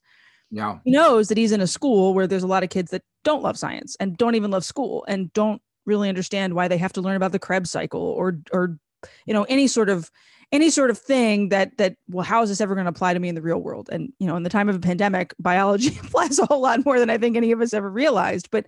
Yeah. 0.51 0.79
He 0.85 0.91
knows 0.91 1.29
that 1.29 1.39
he's 1.39 1.53
in 1.53 1.61
a 1.61 1.67
school 1.67 2.15
where 2.15 2.27
there's 2.27 2.43
a 2.43 2.49
lot 2.49 2.63
of 2.63 2.71
kids 2.71 2.91
that 2.91 3.03
don't 3.25 3.43
love 3.43 3.59
science 3.59 3.97
and 4.01 4.17
don't 4.17 4.35
even 4.35 4.51
love 4.51 4.65
school 4.65 5.05
and 5.09 5.33
don't 5.33 5.61
really 5.85 6.09
understand 6.09 6.55
why 6.55 6.69
they 6.69 6.79
have 6.79 6.93
to 6.95 7.01
learn 7.01 7.17
about 7.17 7.33
the 7.33 7.39
Krebs 7.39 7.71
cycle 7.71 8.01
or 8.01 8.39
or 8.53 8.79
you 9.27 9.35
know 9.35 9.45
any 9.45 9.67
sort 9.67 9.89
of 9.89 10.11
any 10.53 10.71
sort 10.71 10.91
of 10.91 10.99
thing 10.99 11.51
that 11.51 11.77
that 11.79 11.97
well 12.09 12.25
how 12.25 12.43
is 12.43 12.49
this 12.49 12.61
ever 12.61 12.75
going 12.75 12.85
to 12.85 12.91
apply 12.91 13.15
to 13.15 13.21
me 13.21 13.29
in 13.29 13.35
the 13.35 13.43
real 13.43 13.59
world 13.59 13.89
and 13.93 14.13
you 14.19 14.27
know 14.27 14.37
in 14.37 14.43
the 14.43 14.51
time 14.51 14.69
of 14.69 14.77
a 14.77 14.81
pandemic 14.81 15.35
biology 15.39 15.99
applies 16.03 16.39
a 16.39 16.47
whole 16.47 16.61
lot 16.61 16.85
more 16.85 16.99
than 16.99 17.11
i 17.11 17.19
think 17.19 17.37
any 17.37 17.53
of 17.53 17.61
us 17.61 17.73
ever 17.73 17.91
realized 17.91 18.51
but 18.51 18.67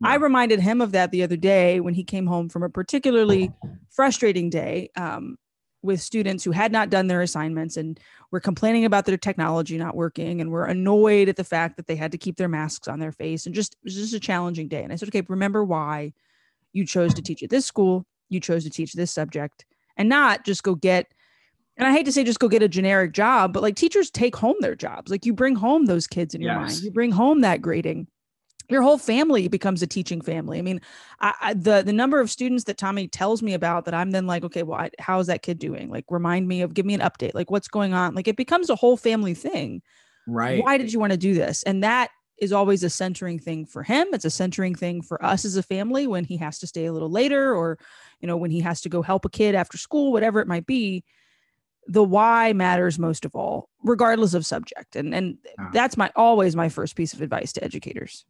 yeah. 0.00 0.10
i 0.10 0.14
reminded 0.14 0.60
him 0.60 0.80
of 0.80 0.92
that 0.92 1.10
the 1.10 1.22
other 1.22 1.36
day 1.36 1.80
when 1.80 1.94
he 1.94 2.04
came 2.04 2.26
home 2.26 2.48
from 2.48 2.62
a 2.62 2.68
particularly 2.68 3.52
frustrating 3.90 4.50
day 4.50 4.90
um, 4.96 5.36
with 5.82 6.00
students 6.00 6.42
who 6.42 6.50
had 6.50 6.72
not 6.72 6.90
done 6.90 7.06
their 7.06 7.22
assignments 7.22 7.76
and 7.76 8.00
were 8.30 8.40
complaining 8.40 8.84
about 8.84 9.06
their 9.06 9.16
technology 9.16 9.78
not 9.78 9.94
working 9.94 10.40
and 10.40 10.50
were 10.50 10.64
annoyed 10.64 11.28
at 11.28 11.36
the 11.36 11.44
fact 11.44 11.76
that 11.76 11.86
they 11.86 11.96
had 11.96 12.12
to 12.12 12.18
keep 12.18 12.36
their 12.36 12.48
masks 12.48 12.88
on 12.88 12.98
their 12.98 13.12
face 13.12 13.46
and 13.46 13.54
just 13.54 13.74
it 13.74 13.84
was 13.84 13.94
just 13.94 14.14
a 14.14 14.20
challenging 14.20 14.68
day. 14.68 14.82
And 14.82 14.92
I 14.92 14.96
said, 14.96 15.08
okay, 15.08 15.22
remember 15.28 15.64
why 15.64 16.12
you 16.72 16.84
chose 16.84 17.14
to 17.14 17.22
teach 17.22 17.42
at 17.42 17.50
this 17.50 17.66
school, 17.66 18.06
you 18.28 18.40
chose 18.40 18.64
to 18.64 18.70
teach 18.70 18.92
this 18.92 19.12
subject, 19.12 19.64
and 19.96 20.08
not 20.08 20.44
just 20.44 20.62
go 20.62 20.74
get 20.74 21.12
and 21.76 21.86
I 21.86 21.92
hate 21.92 22.06
to 22.06 22.12
say 22.12 22.24
just 22.24 22.40
go 22.40 22.48
get 22.48 22.62
a 22.62 22.68
generic 22.68 23.12
job, 23.12 23.52
but 23.52 23.62
like 23.62 23.76
teachers 23.76 24.10
take 24.10 24.34
home 24.34 24.56
their 24.60 24.74
jobs. 24.74 25.12
Like 25.12 25.24
you 25.24 25.32
bring 25.32 25.54
home 25.54 25.86
those 25.86 26.08
kids 26.08 26.34
in 26.34 26.40
your 26.40 26.52
yes. 26.52 26.72
mind. 26.72 26.82
You 26.82 26.90
bring 26.90 27.12
home 27.12 27.42
that 27.42 27.62
grading 27.62 28.08
your 28.68 28.82
whole 28.82 28.98
family 28.98 29.48
becomes 29.48 29.82
a 29.82 29.86
teaching 29.86 30.20
family. 30.20 30.58
I 30.58 30.62
mean, 30.62 30.80
I, 31.20 31.34
I, 31.40 31.54
the 31.54 31.82
the 31.82 31.92
number 31.92 32.20
of 32.20 32.30
students 32.30 32.64
that 32.64 32.76
Tommy 32.76 33.08
tells 33.08 33.42
me 33.42 33.54
about 33.54 33.86
that 33.86 33.94
I'm 33.94 34.10
then 34.10 34.26
like, 34.26 34.44
okay, 34.44 34.62
well, 34.62 34.78
I, 34.78 34.90
how 34.98 35.18
is 35.20 35.26
that 35.28 35.42
kid 35.42 35.58
doing? 35.58 35.88
Like, 35.88 36.04
remind 36.10 36.48
me 36.48 36.62
of, 36.62 36.74
give 36.74 36.86
me 36.86 36.94
an 36.94 37.00
update. 37.00 37.34
Like, 37.34 37.50
what's 37.50 37.68
going 37.68 37.94
on? 37.94 38.14
Like, 38.14 38.28
it 38.28 38.36
becomes 38.36 38.70
a 38.70 38.76
whole 38.76 38.96
family 38.96 39.34
thing. 39.34 39.82
Right. 40.26 40.62
Why 40.62 40.76
did 40.76 40.92
you 40.92 41.00
want 41.00 41.12
to 41.12 41.18
do 41.18 41.34
this? 41.34 41.62
And 41.62 41.82
that 41.82 42.10
is 42.36 42.52
always 42.52 42.84
a 42.84 42.90
centering 42.90 43.38
thing 43.38 43.64
for 43.66 43.82
him. 43.82 44.08
It's 44.12 44.24
a 44.24 44.30
centering 44.30 44.74
thing 44.74 45.02
for 45.02 45.24
us 45.24 45.44
as 45.44 45.56
a 45.56 45.62
family 45.62 46.06
when 46.06 46.24
he 46.24 46.36
has 46.36 46.58
to 46.60 46.66
stay 46.66 46.84
a 46.84 46.92
little 46.92 47.10
later, 47.10 47.54
or 47.54 47.78
you 48.20 48.28
know, 48.28 48.36
when 48.36 48.50
he 48.50 48.60
has 48.60 48.80
to 48.82 48.88
go 48.88 49.02
help 49.02 49.24
a 49.24 49.30
kid 49.30 49.54
after 49.54 49.78
school, 49.78 50.12
whatever 50.12 50.40
it 50.40 50.46
might 50.46 50.66
be. 50.66 51.04
The 51.90 52.04
why 52.04 52.52
matters 52.52 52.98
most 52.98 53.24
of 53.24 53.34
all, 53.34 53.70
regardless 53.82 54.34
of 54.34 54.44
subject. 54.44 54.94
And 54.94 55.14
and 55.14 55.38
that's 55.72 55.96
my 55.96 56.12
always 56.14 56.54
my 56.54 56.68
first 56.68 56.94
piece 56.96 57.14
of 57.14 57.22
advice 57.22 57.54
to 57.54 57.64
educators. 57.64 58.26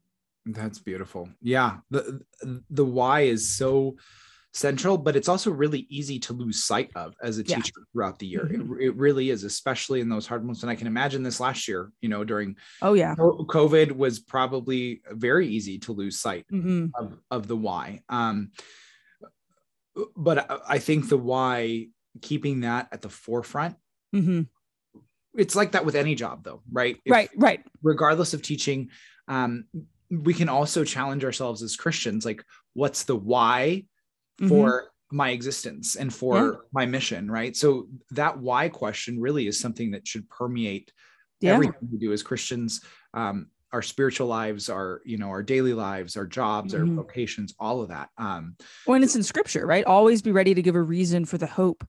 That's 0.53 0.79
beautiful. 0.79 1.29
Yeah. 1.43 1.79
The 1.91 2.21
the 2.71 2.85
why 2.85 3.23
is 3.23 3.57
so 3.57 3.97
central, 4.55 4.97
but 4.97 5.15
it's 5.15 5.29
also 5.29 5.51
really 5.51 5.87
easy 5.91 6.19
to 6.19 6.33
lose 6.33 6.65
sight 6.65 6.91
of 6.95 7.15
as 7.23 7.39
a 7.39 7.45
teacher 7.45 7.73
yeah. 7.77 7.85
throughout 7.93 8.19
the 8.19 8.27
year. 8.27 8.45
Mm-hmm. 8.45 8.81
It, 8.81 8.87
it 8.87 8.97
really 8.97 9.31
is, 9.31 9.45
especially 9.45 10.01
in 10.01 10.09
those 10.09 10.27
hard 10.27 10.43
moments. 10.43 10.63
And 10.63 10.71
I 10.71 10.75
can 10.75 10.87
imagine 10.87 11.23
this 11.23 11.39
last 11.39 11.69
year, 11.69 11.93
you 12.01 12.09
know, 12.09 12.25
during 12.25 12.57
oh 12.83 12.95
yeah, 12.95 13.15
COVID 13.15 13.93
was 13.93 14.19
probably 14.21 15.03
very 15.11 15.49
easy 15.49 15.79
to 15.81 15.93
lose 15.93 16.19
sight 16.19 16.47
mm-hmm. 16.51 16.87
of, 16.95 17.19
of 17.31 17.47
the 17.47 17.57
why. 17.57 18.03
Um, 18.09 18.53
but 20.17 20.63
I 20.67 20.79
think 20.79 21.09
the 21.09 21.19
why, 21.19 21.89
keeping 22.23 22.61
that 22.61 22.89
at 22.91 23.03
the 23.03 23.11
forefront. 23.11 23.77
Mm-hmm. 24.15 24.43
It's 25.37 25.55
like 25.55 25.73
that 25.73 25.85
with 25.85 25.95
any 25.95 26.15
job, 26.15 26.43
though, 26.43 26.63
right? 26.73 26.97
If, 27.05 27.13
right, 27.13 27.31
right. 27.37 27.61
Regardless 27.83 28.35
of 28.35 28.43
teaching, 28.43 28.91
um, 29.29 29.67
we 30.11 30.35
can 30.35 30.49
also 30.49 30.85
challenge 30.85 31.25
ourselves 31.25 31.63
as 31.63 31.77
Christians 31.77 32.25
like, 32.25 32.45
what's 32.75 33.05
the 33.05 33.17
why 33.17 33.85
mm-hmm. 34.41 34.49
for 34.49 34.91
my 35.11 35.31
existence 35.31 35.97
and 35.97 36.13
for 36.13 36.37
yeah. 36.37 36.53
my 36.73 36.87
mission, 36.87 37.31
right? 37.31 37.57
So 37.57 37.89
that 38.11 38.39
why 38.39 38.69
question 38.69 39.21
really 39.21 39.47
is 39.47 39.59
something 39.59 39.93
that 39.93 40.07
should 40.07 40.29
permeate 40.29 40.93
yeah. 41.41 41.55
everything 41.55 41.89
we 41.91 41.99
do 41.99 42.13
as 42.13 42.23
Christians. 42.23 42.83
Um, 43.15 43.49
our 43.73 43.83
spiritual 43.83 44.29
lives, 44.29 44.71
our 44.71 45.03
you 45.05 45.19
know 45.19 45.29
our 45.29 45.43
daily 45.43 45.75
lives, 45.75 46.17
our 46.17 46.27
jobs, 46.27 46.73
mm-hmm. 46.73 46.99
our 46.99 47.05
vocations, 47.05 47.55
all 47.59 47.83
of 47.83 47.89
that. 47.89 48.09
Um, 48.17 48.57
when 48.87 49.03
it's 49.03 49.17
in 49.17 49.23
Scripture, 49.23 49.67
right? 49.67 49.85
Always 49.85 50.23
be 50.23 50.33
ready 50.33 50.55
to 50.55 50.63
give 50.63 50.75
a 50.75 50.83
reason 50.83 51.27
for 51.27 51.37
the 51.37 51.47
hope 51.47 51.87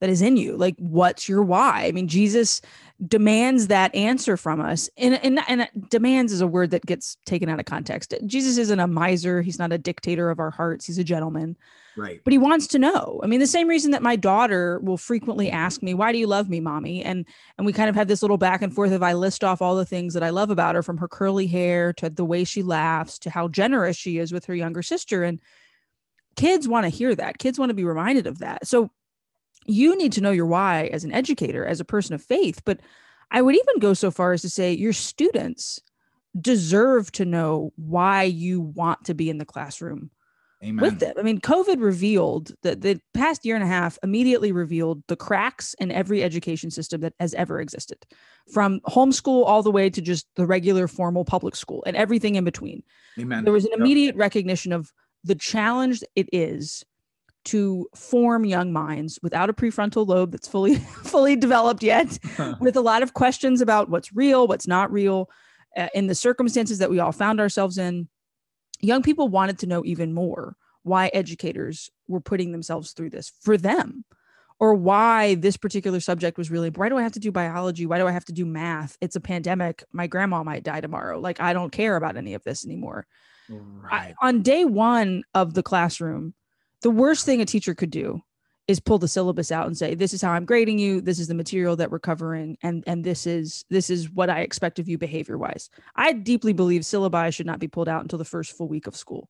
that 0.00 0.10
is 0.10 0.22
in 0.22 0.36
you. 0.36 0.56
Like, 0.56 0.76
what's 0.78 1.28
your 1.28 1.42
why? 1.42 1.84
I 1.84 1.92
mean, 1.92 2.08
Jesus 2.08 2.60
demands 3.06 3.68
that 3.68 3.94
answer 3.94 4.36
from 4.36 4.60
us. 4.60 4.90
And, 4.96 5.14
and, 5.24 5.40
and 5.48 5.68
demands 5.88 6.32
is 6.32 6.40
a 6.40 6.46
word 6.46 6.70
that 6.72 6.84
gets 6.84 7.16
taken 7.24 7.48
out 7.48 7.60
of 7.60 7.66
context. 7.66 8.12
Jesus 8.26 8.58
isn't 8.58 8.80
a 8.80 8.88
miser. 8.88 9.40
He's 9.40 9.58
not 9.58 9.72
a 9.72 9.78
dictator 9.78 10.30
of 10.30 10.40
our 10.40 10.50
hearts. 10.50 10.86
He's 10.86 10.98
a 10.98 11.04
gentleman. 11.04 11.56
Right. 11.96 12.20
But 12.24 12.32
he 12.32 12.38
wants 12.38 12.66
to 12.68 12.78
know. 12.78 13.20
I 13.22 13.26
mean, 13.26 13.40
the 13.40 13.46
same 13.46 13.68
reason 13.68 13.92
that 13.92 14.02
my 14.02 14.16
daughter 14.16 14.80
will 14.80 14.96
frequently 14.96 15.50
ask 15.50 15.82
me, 15.82 15.94
why 15.94 16.12
do 16.12 16.18
you 16.18 16.26
love 16.26 16.48
me, 16.48 16.60
mommy? 16.60 17.04
And, 17.04 17.24
and 17.56 17.66
we 17.66 17.72
kind 17.72 17.88
of 17.88 17.94
have 17.94 18.08
this 18.08 18.22
little 18.22 18.38
back 18.38 18.62
and 18.62 18.74
forth 18.74 18.92
of 18.92 19.02
I 19.02 19.12
list 19.14 19.44
off 19.44 19.62
all 19.62 19.76
the 19.76 19.84
things 19.84 20.14
that 20.14 20.22
I 20.22 20.30
love 20.30 20.50
about 20.50 20.74
her 20.74 20.82
from 20.82 20.98
her 20.98 21.08
curly 21.08 21.46
hair 21.46 21.92
to 21.94 22.10
the 22.10 22.24
way 22.24 22.44
she 22.44 22.62
laughs 22.62 23.18
to 23.20 23.30
how 23.30 23.48
generous 23.48 23.96
she 23.96 24.18
is 24.18 24.32
with 24.32 24.44
her 24.46 24.54
younger 24.54 24.82
sister. 24.82 25.24
And 25.24 25.40
kids 26.36 26.68
want 26.68 26.84
to 26.84 26.90
hear 26.90 27.14
that. 27.14 27.38
Kids 27.38 27.58
want 27.58 27.70
to 27.70 27.74
be 27.74 27.84
reminded 27.84 28.26
of 28.26 28.38
that. 28.38 28.66
So 28.66 28.90
you 29.68 29.96
need 29.96 30.12
to 30.12 30.20
know 30.20 30.30
your 30.30 30.46
why 30.46 30.86
as 30.92 31.04
an 31.04 31.12
educator, 31.12 31.64
as 31.64 31.78
a 31.78 31.84
person 31.84 32.14
of 32.14 32.22
faith. 32.22 32.62
But 32.64 32.80
I 33.30 33.42
would 33.42 33.54
even 33.54 33.78
go 33.78 33.94
so 33.94 34.10
far 34.10 34.32
as 34.32 34.42
to 34.42 34.50
say 34.50 34.72
your 34.72 34.92
students 34.92 35.80
deserve 36.40 37.12
to 37.12 37.24
know 37.24 37.72
why 37.76 38.22
you 38.24 38.60
want 38.60 39.04
to 39.04 39.14
be 39.14 39.30
in 39.30 39.38
the 39.38 39.44
classroom 39.44 40.10
Amen. 40.62 40.82
with 40.82 40.98
them. 40.98 41.14
I 41.18 41.22
mean, 41.22 41.40
COVID 41.40 41.80
revealed 41.80 42.52
that 42.62 42.80
the 42.80 43.00
past 43.14 43.44
year 43.44 43.54
and 43.54 43.64
a 43.64 43.68
half 43.68 43.98
immediately 44.02 44.52
revealed 44.52 45.02
the 45.06 45.16
cracks 45.16 45.74
in 45.74 45.92
every 45.92 46.22
education 46.22 46.70
system 46.70 47.00
that 47.02 47.14
has 47.20 47.34
ever 47.34 47.60
existed, 47.60 47.98
from 48.52 48.80
homeschool 48.80 49.46
all 49.46 49.62
the 49.62 49.70
way 49.70 49.90
to 49.90 50.00
just 50.00 50.26
the 50.36 50.46
regular 50.46 50.88
formal 50.88 51.24
public 51.24 51.54
school 51.54 51.82
and 51.86 51.96
everything 51.96 52.34
in 52.34 52.44
between. 52.44 52.82
Amen. 53.18 53.44
There 53.44 53.52
was 53.52 53.66
an 53.66 53.72
immediate 53.74 54.14
yep. 54.14 54.20
recognition 54.20 54.72
of 54.72 54.92
the 55.24 55.34
challenge 55.34 56.02
it 56.16 56.28
is 56.32 56.84
to 57.48 57.88
form 57.94 58.44
young 58.44 58.72
minds 58.72 59.18
without 59.22 59.48
a 59.48 59.54
prefrontal 59.54 60.06
lobe 60.06 60.32
that's 60.32 60.48
fully 60.48 60.74
fully 61.04 61.34
developed 61.34 61.82
yet 61.82 62.18
with 62.60 62.76
a 62.76 62.80
lot 62.80 63.02
of 63.02 63.14
questions 63.14 63.60
about 63.60 63.88
what's 63.88 64.14
real 64.14 64.46
what's 64.46 64.66
not 64.66 64.92
real 64.92 65.30
uh, 65.76 65.88
in 65.94 66.06
the 66.06 66.14
circumstances 66.14 66.78
that 66.78 66.90
we 66.90 66.98
all 66.98 67.12
found 67.12 67.40
ourselves 67.40 67.78
in. 67.78 68.08
Young 68.80 69.02
people 69.02 69.28
wanted 69.28 69.58
to 69.60 69.66
know 69.66 69.84
even 69.84 70.12
more 70.12 70.56
why 70.82 71.08
educators 71.08 71.90
were 72.06 72.20
putting 72.20 72.52
themselves 72.52 72.92
through 72.92 73.10
this 73.10 73.32
for 73.40 73.56
them 73.56 74.04
or 74.60 74.74
why 74.74 75.34
this 75.36 75.56
particular 75.56 76.00
subject 76.00 76.36
was 76.36 76.50
really 76.50 76.70
why 76.70 76.88
do 76.88 76.96
i 76.96 77.02
have 77.02 77.12
to 77.12 77.20
do 77.20 77.32
biology? 77.32 77.86
Why 77.86 77.98
do 77.98 78.06
i 78.06 78.12
have 78.12 78.26
to 78.26 78.32
do 78.32 78.44
math? 78.44 78.96
It's 79.00 79.16
a 79.16 79.20
pandemic. 79.20 79.84
My 79.92 80.06
grandma 80.06 80.42
might 80.42 80.64
die 80.64 80.82
tomorrow. 80.82 81.18
Like 81.18 81.40
i 81.40 81.54
don't 81.54 81.72
care 81.72 81.96
about 81.96 82.18
any 82.18 82.34
of 82.34 82.44
this 82.44 82.66
anymore. 82.66 83.06
Right. 83.48 84.14
I, 84.20 84.26
on 84.26 84.42
day 84.42 84.66
one 84.66 85.22
of 85.32 85.54
the 85.54 85.62
classroom 85.62 86.34
the 86.82 86.90
worst 86.90 87.24
thing 87.24 87.40
a 87.40 87.44
teacher 87.44 87.74
could 87.74 87.90
do 87.90 88.22
is 88.68 88.80
pull 88.80 88.98
the 88.98 89.08
syllabus 89.08 89.50
out 89.50 89.66
and 89.66 89.76
say 89.76 89.94
this 89.94 90.12
is 90.12 90.20
how 90.22 90.30
i'm 90.30 90.44
grading 90.44 90.78
you. 90.78 91.00
This 91.00 91.18
is 91.18 91.26
the 91.26 91.34
material 91.34 91.74
that 91.76 91.90
we're 91.90 91.98
covering 91.98 92.56
and 92.62 92.84
and 92.86 93.02
this 93.02 93.26
is 93.26 93.64
this 93.70 93.90
is 93.90 94.10
what 94.10 94.30
i 94.30 94.40
expect 94.40 94.78
of 94.78 94.88
you 94.88 94.98
behavior 94.98 95.38
wise 95.38 95.70
i 95.96 96.12
deeply 96.12 96.52
believe 96.52 96.82
syllabi 96.82 97.34
should 97.34 97.46
not 97.46 97.58
be 97.58 97.66
pulled 97.66 97.88
out 97.88 98.02
until 98.02 98.18
the 98.18 98.24
first 98.24 98.52
full 98.52 98.68
week 98.68 98.86
of 98.86 98.94
school. 98.94 99.28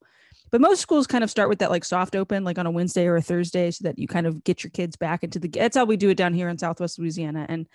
But 0.50 0.62
most 0.62 0.80
schools 0.80 1.06
kind 1.06 1.22
of 1.22 1.30
start 1.30 1.50
with 1.50 1.58
that 1.58 1.70
like 1.70 1.84
soft 1.84 2.16
open 2.16 2.44
like 2.44 2.58
on 2.58 2.66
a 2.66 2.70
wednesday 2.70 3.06
or 3.06 3.16
a 3.16 3.22
thursday 3.22 3.70
so 3.70 3.84
that 3.84 3.98
you 3.98 4.08
kind 4.08 4.26
of 4.26 4.42
get 4.44 4.64
your 4.64 4.70
kids 4.70 4.96
back 4.96 5.22
into 5.22 5.38
the 5.38 5.48
that's 5.48 5.76
how 5.76 5.84
we 5.84 5.96
do 5.96 6.10
it 6.10 6.16
down 6.16 6.34
here 6.34 6.48
in 6.48 6.58
southwest 6.58 6.98
louisiana. 6.98 7.46
And 7.48 7.68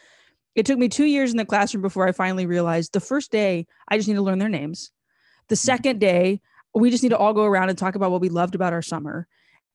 it 0.55 0.67
took 0.67 0.77
me 0.77 0.87
two 0.87 1.05
years 1.05 1.31
in 1.31 1.37
the 1.37 1.45
classroom 1.45 1.81
before 1.81 2.07
i 2.07 2.11
finally 2.11 2.45
realized 2.45 2.93
the 2.93 2.99
first 2.99 3.31
day 3.31 3.67
i 3.87 3.97
just 3.97 4.07
need 4.07 4.15
to 4.15 4.21
learn 4.21 4.39
their 4.39 4.49
names. 4.49 4.91
The 5.47 5.55
mm-hmm. 5.55 5.65
second 5.65 5.99
day 5.99 6.41
we 6.75 6.89
just 6.89 7.03
need 7.03 7.09
to 7.09 7.17
all 7.17 7.33
go 7.33 7.45
around 7.45 7.69
and 7.69 7.77
talk 7.77 7.95
about 7.95 8.11
what 8.11 8.21
we 8.21 8.29
loved 8.29 8.55
about 8.55 8.73
our 8.73 8.81
summer. 8.81 9.27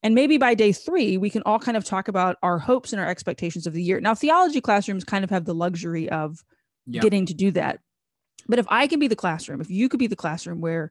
And 0.03 0.15
maybe 0.15 0.39
by 0.39 0.55
day 0.55 0.73
three, 0.73 1.17
we 1.17 1.31
can 1.31 1.43
all 1.45 1.59
kind 1.59 1.77
of 1.77 1.85
talk 1.85 2.09
about 2.09 2.37
our 2.43 2.59
hopes 2.59 2.93
and 2.93 3.01
our 3.01 3.09
expectations 3.09 3.67
of 3.67 3.73
the 3.73 3.83
year. 3.83 4.01
Now, 4.01 4.15
theology 4.15 4.61
classrooms 4.61 5.05
kind 5.05 5.25
of 5.25 5.31
have 5.31 5.45
the 5.45 5.55
luxury 5.55 6.09
of 6.09 6.45
Yeah. 6.87 7.03
getting 7.03 7.27
to 7.27 7.35
do 7.35 7.51
that. 7.53 7.81
But 8.47 8.59
if 8.59 8.67
I 8.69 8.87
can 8.87 9.01
be 9.01 9.09
the 9.09 9.17
classroom, 9.17 9.61
if 9.61 9.71
you 9.71 9.89
could 9.89 9.99
be 9.99 10.07
the 10.07 10.17
classroom 10.17 10.61
where 10.61 10.91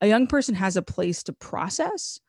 a 0.00 0.08
young 0.08 0.26
person 0.26 0.54
has 0.56 0.76
a 0.76 0.82
place 0.82 1.22
to 1.24 1.32
process, 1.32 2.20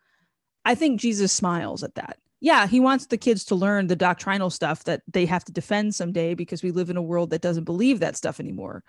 I 0.64 0.76
think 0.76 1.00
Jesus 1.00 1.32
smiles 1.32 1.84
at 1.84 1.96
that. 1.96 2.20
Yeah, 2.40 2.68
he 2.68 2.80
wants 2.80 3.08
the 3.08 3.18
kids 3.18 3.46
to 3.46 3.56
learn 3.56 3.88
the 3.88 3.96
doctrinal 3.96 4.50
stuff 4.50 4.84
that 4.86 5.02
they 5.12 5.26
have 5.26 5.44
to 5.46 5.52
defend 5.52 5.94
someday 5.94 6.34
because 6.34 6.64
we 6.64 6.72
live 6.72 6.90
in 6.90 6.98
a 6.98 7.02
world 7.02 7.32
that 7.32 7.42
doesn't 7.42 7.66
believe 7.66 8.00
that 8.00 8.16
stuff 8.16 8.40
anymore. 8.40 8.84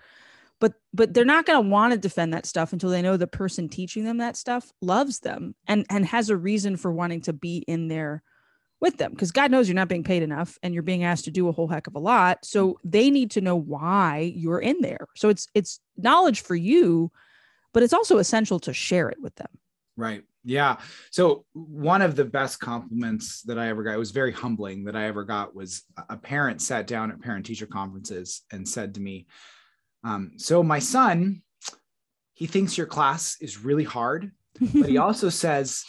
But 0.63 0.75
but 0.93 1.13
they're 1.13 1.25
not 1.25 1.45
going 1.45 1.61
to 1.61 1.69
want 1.69 1.91
to 1.91 1.99
defend 1.99 2.33
that 2.33 2.45
stuff 2.45 2.71
until 2.71 2.89
they 2.89 3.01
know 3.01 3.17
the 3.17 3.27
person 3.27 3.67
teaching 3.67 4.05
them 4.05 4.19
that 4.19 4.37
stuff 4.37 4.71
loves 4.81 5.19
them 5.19 5.55
and 5.67 5.85
and 5.89 6.05
has 6.05 6.29
a 6.29 6.37
reason 6.37 6.77
for 6.77 6.89
wanting 6.89 7.19
to 7.23 7.33
be 7.33 7.65
in 7.67 7.89
there 7.89 8.23
with 8.79 8.95
them 8.95 9.11
because 9.11 9.33
God 9.33 9.51
knows 9.51 9.67
you're 9.67 9.75
not 9.75 9.89
being 9.89 10.05
paid 10.05 10.23
enough 10.23 10.57
and 10.63 10.73
you're 10.73 10.81
being 10.81 11.03
asked 11.03 11.25
to 11.25 11.31
do 11.31 11.49
a 11.49 11.51
whole 11.51 11.67
heck 11.67 11.87
of 11.87 11.95
a 11.95 11.99
lot. 11.99 12.45
So 12.45 12.69
mm. 12.69 12.75
they 12.85 13.09
need 13.09 13.31
to 13.31 13.41
know 13.41 13.57
why 13.57 14.31
you're 14.37 14.61
in 14.61 14.79
there. 14.79 15.09
So 15.17 15.27
it's 15.27 15.49
it's 15.53 15.81
knowledge 15.97 16.39
for 16.39 16.55
you, 16.55 17.11
but 17.73 17.83
it's 17.83 17.91
also 17.91 18.17
essential 18.17 18.61
to 18.61 18.73
share 18.73 19.09
it 19.09 19.21
with 19.21 19.35
them. 19.35 19.49
Right. 19.97 20.23
Yeah. 20.45 20.77
So 21.11 21.43
one 21.51 22.01
of 22.01 22.15
the 22.15 22.23
best 22.23 22.61
compliments 22.61 23.41
that 23.41 23.59
I 23.59 23.67
ever 23.67 23.83
got, 23.83 23.95
it 23.95 23.99
was 23.99 24.11
very 24.11 24.31
humbling 24.31 24.85
that 24.85 24.95
I 24.95 25.07
ever 25.07 25.25
got 25.25 25.53
was 25.53 25.83
a 26.09 26.15
parent 26.15 26.61
sat 26.61 26.87
down 26.87 27.11
at 27.11 27.19
parent 27.19 27.45
teacher 27.45 27.65
conferences 27.67 28.43
and 28.49 28.65
said 28.65 28.93
to 28.95 29.01
me, 29.01 29.27
um, 30.03 30.33
so 30.37 30.63
my 30.63 30.79
son, 30.79 31.41
he 32.33 32.47
thinks 32.47 32.77
your 32.77 32.87
class 32.87 33.37
is 33.41 33.63
really 33.63 33.83
hard, 33.83 34.31
but 34.59 34.89
he 34.89 34.97
also 34.97 35.29
says 35.29 35.85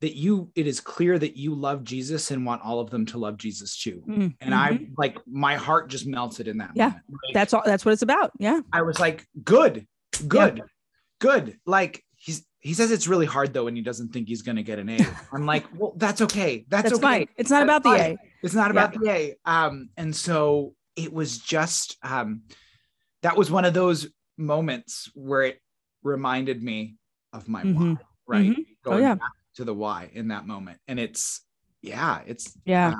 that 0.00 0.14
you, 0.16 0.50
it 0.54 0.66
is 0.66 0.80
clear 0.80 1.18
that 1.18 1.36
you 1.36 1.54
love 1.54 1.82
Jesus 1.82 2.30
and 2.30 2.46
want 2.46 2.62
all 2.62 2.78
of 2.80 2.90
them 2.90 3.04
to 3.06 3.18
love 3.18 3.36
Jesus 3.36 3.76
too. 3.76 4.02
Mm, 4.08 4.34
And 4.40 4.54
I 4.54 4.86
like, 4.96 5.18
my 5.26 5.56
heart 5.56 5.88
just 5.90 6.06
melted 6.06 6.46
in 6.46 6.58
that. 6.58 6.70
Yeah. 6.74 6.92
Like, 7.08 7.34
that's 7.34 7.52
all 7.52 7.62
that's 7.64 7.84
what 7.84 7.92
it's 7.92 8.02
about. 8.02 8.30
Yeah. 8.38 8.60
I 8.72 8.82
was 8.82 9.00
like, 9.00 9.26
good, 9.42 9.86
good, 10.28 10.62
good. 11.18 11.58
Like 11.66 12.04
he's 12.16 12.46
he 12.60 12.74
says 12.74 12.90
it's 12.90 13.08
really 13.08 13.26
hard 13.26 13.52
though, 13.52 13.66
and 13.66 13.76
he 13.76 13.82
doesn't 13.82 14.12
think 14.12 14.28
he's 14.28 14.42
gonna 14.42 14.62
get 14.62 14.78
an 14.78 14.88
A. 14.88 14.98
I'm 15.32 15.46
like, 15.46 15.64
well, 15.74 15.94
that's 15.96 16.20
okay. 16.22 16.64
That's, 16.68 16.84
That's 16.84 16.94
okay. 16.94 17.02
fine. 17.02 17.28
It's 17.36 17.50
not 17.50 17.66
That's 17.66 17.78
about 17.78 17.96
the. 17.96 18.02
A. 18.02 18.18
It's 18.42 18.54
not 18.54 18.70
about 18.70 18.92
the 18.92 19.10
A. 19.10 19.36
Um, 19.44 19.90
and 19.96 20.14
so 20.14 20.74
it 20.96 21.12
was 21.12 21.38
just 21.38 21.96
um 22.02 22.42
that 23.22 23.36
was 23.36 23.50
one 23.50 23.64
of 23.64 23.74
those 23.74 24.08
moments 24.36 25.10
where 25.14 25.42
it 25.42 25.60
reminded 26.02 26.62
me 26.62 26.96
of 27.32 27.48
my 27.48 27.62
Mhm. 27.64 27.74
why, 27.74 27.96
right? 28.26 28.50
Mhm. 28.52 28.66
Oh, 28.86 28.96
yeah. 28.98 29.14
back 29.16 29.32
to 29.56 29.64
the 29.64 29.74
why 29.74 30.10
in 30.12 30.28
that 30.28 30.46
moment. 30.46 30.80
And 30.88 30.98
it's 31.00 31.42
yeah, 31.82 32.22
it's 32.26 32.56
Yeah. 32.64 32.94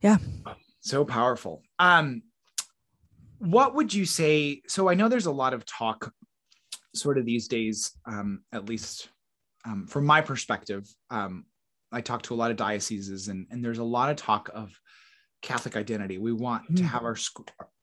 Yeah. 0.00 0.18
So 0.80 1.04
powerful 1.04 1.62
um 1.78 2.22
what 3.38 3.74
would 3.74 3.92
you 3.92 4.04
say 4.04 4.62
so 4.68 4.88
i 4.88 4.94
know 4.94 5.08
there's 5.08 5.26
a 5.26 5.32
lot 5.32 5.52
of 5.54 5.64
talk 5.64 6.12
sort 6.94 7.18
of 7.18 7.24
these 7.24 7.48
days 7.48 7.92
um 8.06 8.42
at 8.52 8.66
least 8.68 9.08
um, 9.64 9.86
from 9.86 10.04
my 10.04 10.20
perspective 10.20 10.84
um 11.10 11.44
i 11.92 12.00
talk 12.00 12.22
to 12.22 12.34
a 12.34 12.36
lot 12.36 12.50
of 12.50 12.56
dioceses 12.56 13.28
and 13.28 13.46
and 13.50 13.64
there's 13.64 13.78
a 13.78 13.84
lot 13.84 14.10
of 14.10 14.16
talk 14.16 14.48
of 14.54 14.78
catholic 15.40 15.76
identity 15.76 16.18
we 16.18 16.32
want 16.32 16.64
to 16.76 16.82
Mhm. 16.82 16.86
have 16.88 17.02
our 17.04 17.16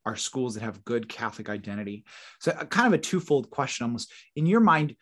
our 0.05 0.15
schools 0.15 0.55
that 0.55 0.63
have 0.63 0.83
good 0.85 1.09
catholic 1.09 1.49
identity. 1.49 2.05
So 2.39 2.51
uh, 2.51 2.65
kind 2.65 2.87
of 2.87 2.93
a 2.93 3.01
twofold 3.01 3.49
question 3.49 3.83
almost. 3.83 4.11
In 4.35 4.45
your 4.45 4.61
mind 4.61 4.95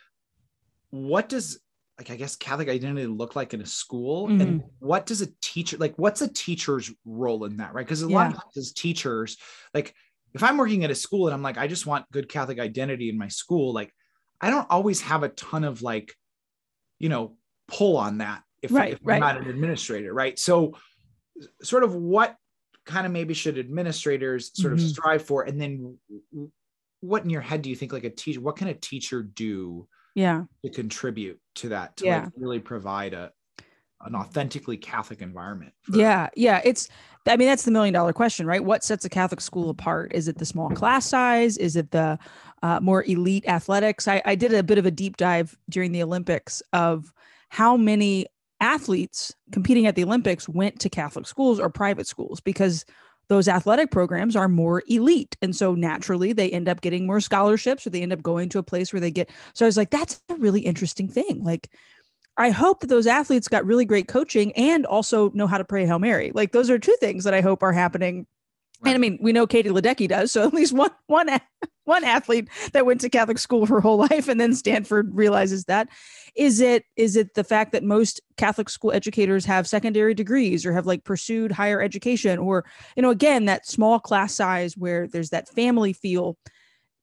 what 0.89 1.27
does 1.27 1.59
like 1.97 2.09
i 2.11 2.15
guess 2.15 2.37
catholic 2.37 2.69
identity 2.69 3.07
look 3.07 3.35
like 3.35 3.53
in 3.53 3.61
a 3.61 3.65
school? 3.65 4.27
And 4.27 4.41
mm-hmm. 4.41 4.67
what 4.79 5.05
does 5.05 5.21
a 5.21 5.27
teacher 5.41 5.77
like 5.77 5.95
what's 5.97 6.21
a 6.21 6.27
teacher's 6.27 6.91
role 7.05 7.45
in 7.45 7.57
that 7.57 7.73
right? 7.73 7.85
Because 7.85 8.01
a 8.01 8.07
lot 8.07 8.27
of 8.27 8.33
times 8.33 8.57
as 8.57 8.71
teachers 8.71 9.37
like 9.73 9.93
if 10.33 10.43
i'm 10.43 10.57
working 10.57 10.83
at 10.83 10.91
a 10.91 10.95
school 10.95 11.27
and 11.27 11.33
i'm 11.33 11.41
like 11.41 11.57
i 11.57 11.67
just 11.67 11.85
want 11.85 12.09
good 12.11 12.29
catholic 12.29 12.59
identity 12.59 13.09
in 13.09 13.17
my 13.17 13.27
school 13.27 13.73
like 13.73 13.91
i 14.39 14.49
don't 14.49 14.67
always 14.69 15.01
have 15.01 15.23
a 15.23 15.29
ton 15.29 15.63
of 15.63 15.81
like 15.81 16.13
you 16.99 17.09
know 17.09 17.35
pull 17.67 17.97
on 17.97 18.19
that 18.19 18.43
if, 18.61 18.71
Right, 18.71 18.93
if 18.93 18.99
right. 19.03 19.15
i'm 19.15 19.19
not 19.19 19.41
an 19.41 19.49
administrator 19.49 20.13
right? 20.13 20.37
So 20.37 20.73
sort 21.61 21.83
of 21.83 21.95
what 21.95 22.35
kind 22.87 23.05
of 23.05 23.11
maybe 23.11 23.33
should 23.33 23.59
administrators 23.59 24.49
sort 24.59 24.73
of 24.73 24.79
Mhm. 24.79 24.89
strive 24.89 25.21
for 25.21 25.43
and 25.43 25.61
then 25.61 25.97
what 27.01 27.23
in 27.23 27.29
your 27.29 27.41
head 27.41 27.61
do 27.61 27.69
you 27.69 27.75
think 27.75 27.91
like 27.93 28.05
a 28.05 28.09
teacher 28.09 28.41
what 28.41 28.55
can 28.55 28.69
a 28.69 28.73
teacher 28.73 29.21
do 29.21 29.87
Yeah. 30.15 30.45
to 30.65 30.71
contribute 30.71 31.39
to 31.55 31.69
that 31.69 31.97
to 31.97 32.05
Yeah. 32.05 32.23
like 32.23 32.33
really 32.37 32.59
provide 32.59 33.13
a 33.13 33.31
an 34.01 34.15
authentically 34.15 34.77
catholic 34.77 35.21
environment 35.21 35.73
Yeah, 35.91 36.29
yeah. 36.35 36.61
It's, 36.63 36.87
I 37.27 37.35
mean, 37.35 37.47
that's 37.47 37.63
the 37.65 37.71
million 37.71 37.93
dollar 37.93 38.13
question, 38.13 38.45
right? 38.45 38.63
What 38.63 38.83
sets 38.83 39.03
a 39.03 39.09
Catholic 39.09 39.41
school 39.41 39.69
apart? 39.69 40.13
Is 40.13 40.27
it 40.29 40.37
the 40.37 40.45
small 40.45 40.69
class 40.69 41.05
size? 41.07 41.57
Is 41.57 41.75
it 41.75 41.91
the 41.91 42.17
uh, 42.61 42.79
more 42.79 43.03
elite 43.03 43.45
athletics? 43.47 44.07
I, 44.07 44.21
I 44.23 44.35
did 44.35 44.53
a 44.53 44.63
bit 44.63 44.77
of 44.77 44.85
a 44.85 44.91
deep 44.91 45.17
dive 45.17 45.57
during 45.69 45.91
the 45.91 46.03
Olympics 46.03 46.61
of 46.73 47.11
how 47.49 47.75
many 47.75 48.27
athletes 48.59 49.33
competing 49.51 49.85
at 49.85 49.95
the 49.95 50.03
Olympics 50.03 50.49
went 50.49 50.79
to 50.79 50.89
Catholic 50.89 51.27
schools 51.27 51.59
or 51.59 51.69
private 51.69 52.07
schools 52.07 52.39
because 52.39 52.85
those 53.29 53.47
athletic 53.47 53.91
programs 53.91 54.35
are 54.35 54.47
more 54.47 54.83
elite. 54.87 55.35
And 55.41 55.55
so 55.55 55.75
naturally 55.75 56.33
they 56.33 56.49
end 56.49 56.69
up 56.69 56.81
getting 56.81 57.05
more 57.05 57.19
scholarships 57.19 57.85
or 57.85 57.89
they 57.89 58.01
end 58.01 58.13
up 58.13 58.23
going 58.23 58.49
to 58.49 58.59
a 58.59 58.63
place 58.63 58.93
where 58.93 58.99
they 58.99 59.11
get. 59.11 59.29
So 59.53 59.65
I 59.65 59.67
was 59.67 59.77
like, 59.77 59.89
that's 59.89 60.21
a 60.29 60.35
really 60.35 60.61
interesting 60.61 61.09
thing. 61.09 61.43
Like, 61.43 61.69
I 62.37 62.51
hope 62.51 62.81
that 62.81 62.87
those 62.87 63.07
athletes 63.07 63.47
got 63.47 63.65
really 63.65 63.83
great 63.83 64.07
coaching 64.07 64.53
and 64.53 64.85
also 64.85 65.31
know 65.31 65.47
how 65.47 65.57
to 65.57 65.65
pray 65.65 65.85
Hail 65.85 65.99
Mary. 65.99 66.31
Like 66.33 66.51
those 66.51 66.69
are 66.69 66.77
two 66.77 66.95
things 66.99 67.23
that 67.23 67.33
I 67.33 67.41
hope 67.41 67.63
are 67.63 67.73
happening. 67.73 68.27
And 68.85 68.93
I 68.93 68.97
mean, 68.97 69.17
we 69.21 69.33
know 69.33 69.47
Katie 69.47 69.69
Ledecky 69.69 70.07
does, 70.07 70.31
so 70.31 70.43
at 70.45 70.53
least 70.53 70.73
one 70.73 70.91
one 71.07 71.29
one 71.85 72.03
athlete 72.03 72.49
that 72.73 72.85
went 72.85 73.01
to 73.01 73.09
Catholic 73.09 73.37
school 73.37 73.65
her 73.65 73.79
whole 73.79 73.97
life 74.09 74.27
and 74.27 74.39
then 74.39 74.53
Stanford 74.53 75.09
realizes 75.13 75.65
that. 75.65 75.89
Is 76.35 76.59
it 76.59 76.83
is 76.95 77.15
it 77.15 77.33
the 77.33 77.43
fact 77.43 77.71
that 77.71 77.83
most 77.83 78.21
Catholic 78.37 78.69
school 78.69 78.91
educators 78.91 79.45
have 79.45 79.67
secondary 79.67 80.13
degrees 80.13 80.65
or 80.65 80.73
have 80.73 80.85
like 80.85 81.03
pursued 81.03 81.51
higher 81.51 81.81
education 81.81 82.37
or 82.37 82.65
you 82.95 83.01
know 83.01 83.09
again 83.09 83.45
that 83.45 83.65
small 83.65 83.99
class 83.99 84.33
size 84.33 84.77
where 84.77 85.07
there's 85.07 85.29
that 85.29 85.49
family 85.49 85.93
feel? 85.93 86.37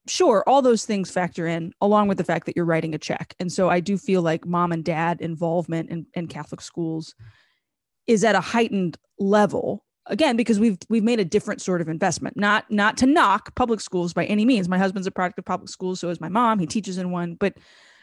Sure 0.06 0.44
all 0.46 0.60
those 0.60 0.84
things 0.84 1.10
factor 1.10 1.46
in 1.46 1.72
along 1.80 2.08
with 2.08 2.18
the 2.18 2.24
fact 2.24 2.44
that 2.46 2.54
you're 2.54 2.66
writing 2.66 2.94
a 2.94 2.98
check. 2.98 3.34
And 3.40 3.50
so 3.50 3.70
i 3.70 3.80
do 3.80 3.96
feel 3.96 4.22
like 4.22 4.46
mom 4.46 4.70
and 4.70 4.84
dad 4.84 5.20
involvement 5.20 5.88
in, 5.90 6.06
in 6.14 6.28
catholic 6.28 6.60
schools 6.60 7.14
is 8.06 8.22
at 8.22 8.34
a 8.34 8.40
heightened 8.40 8.98
level 9.18 9.82
again 10.06 10.36
because 10.36 10.60
we've 10.60 10.78
we've 10.88 11.02
made 11.02 11.20
a 11.20 11.24
different 11.24 11.60
sort 11.62 11.80
of 11.80 11.88
investment 11.88 12.36
not 12.36 12.70
not 12.70 12.96
to 12.98 13.06
knock 13.06 13.54
public 13.54 13.80
schools 13.80 14.12
by 14.12 14.24
any 14.26 14.44
means. 14.44 14.68
My 14.68 14.78
husband's 14.78 15.06
a 15.06 15.10
product 15.10 15.38
of 15.38 15.44
public 15.44 15.68
schools 15.68 16.00
so 16.00 16.08
is 16.08 16.20
my 16.20 16.28
mom. 16.28 16.58
He 16.58 16.66
teaches 16.66 16.98
in 16.98 17.10
one 17.10 17.34
but 17.34 17.56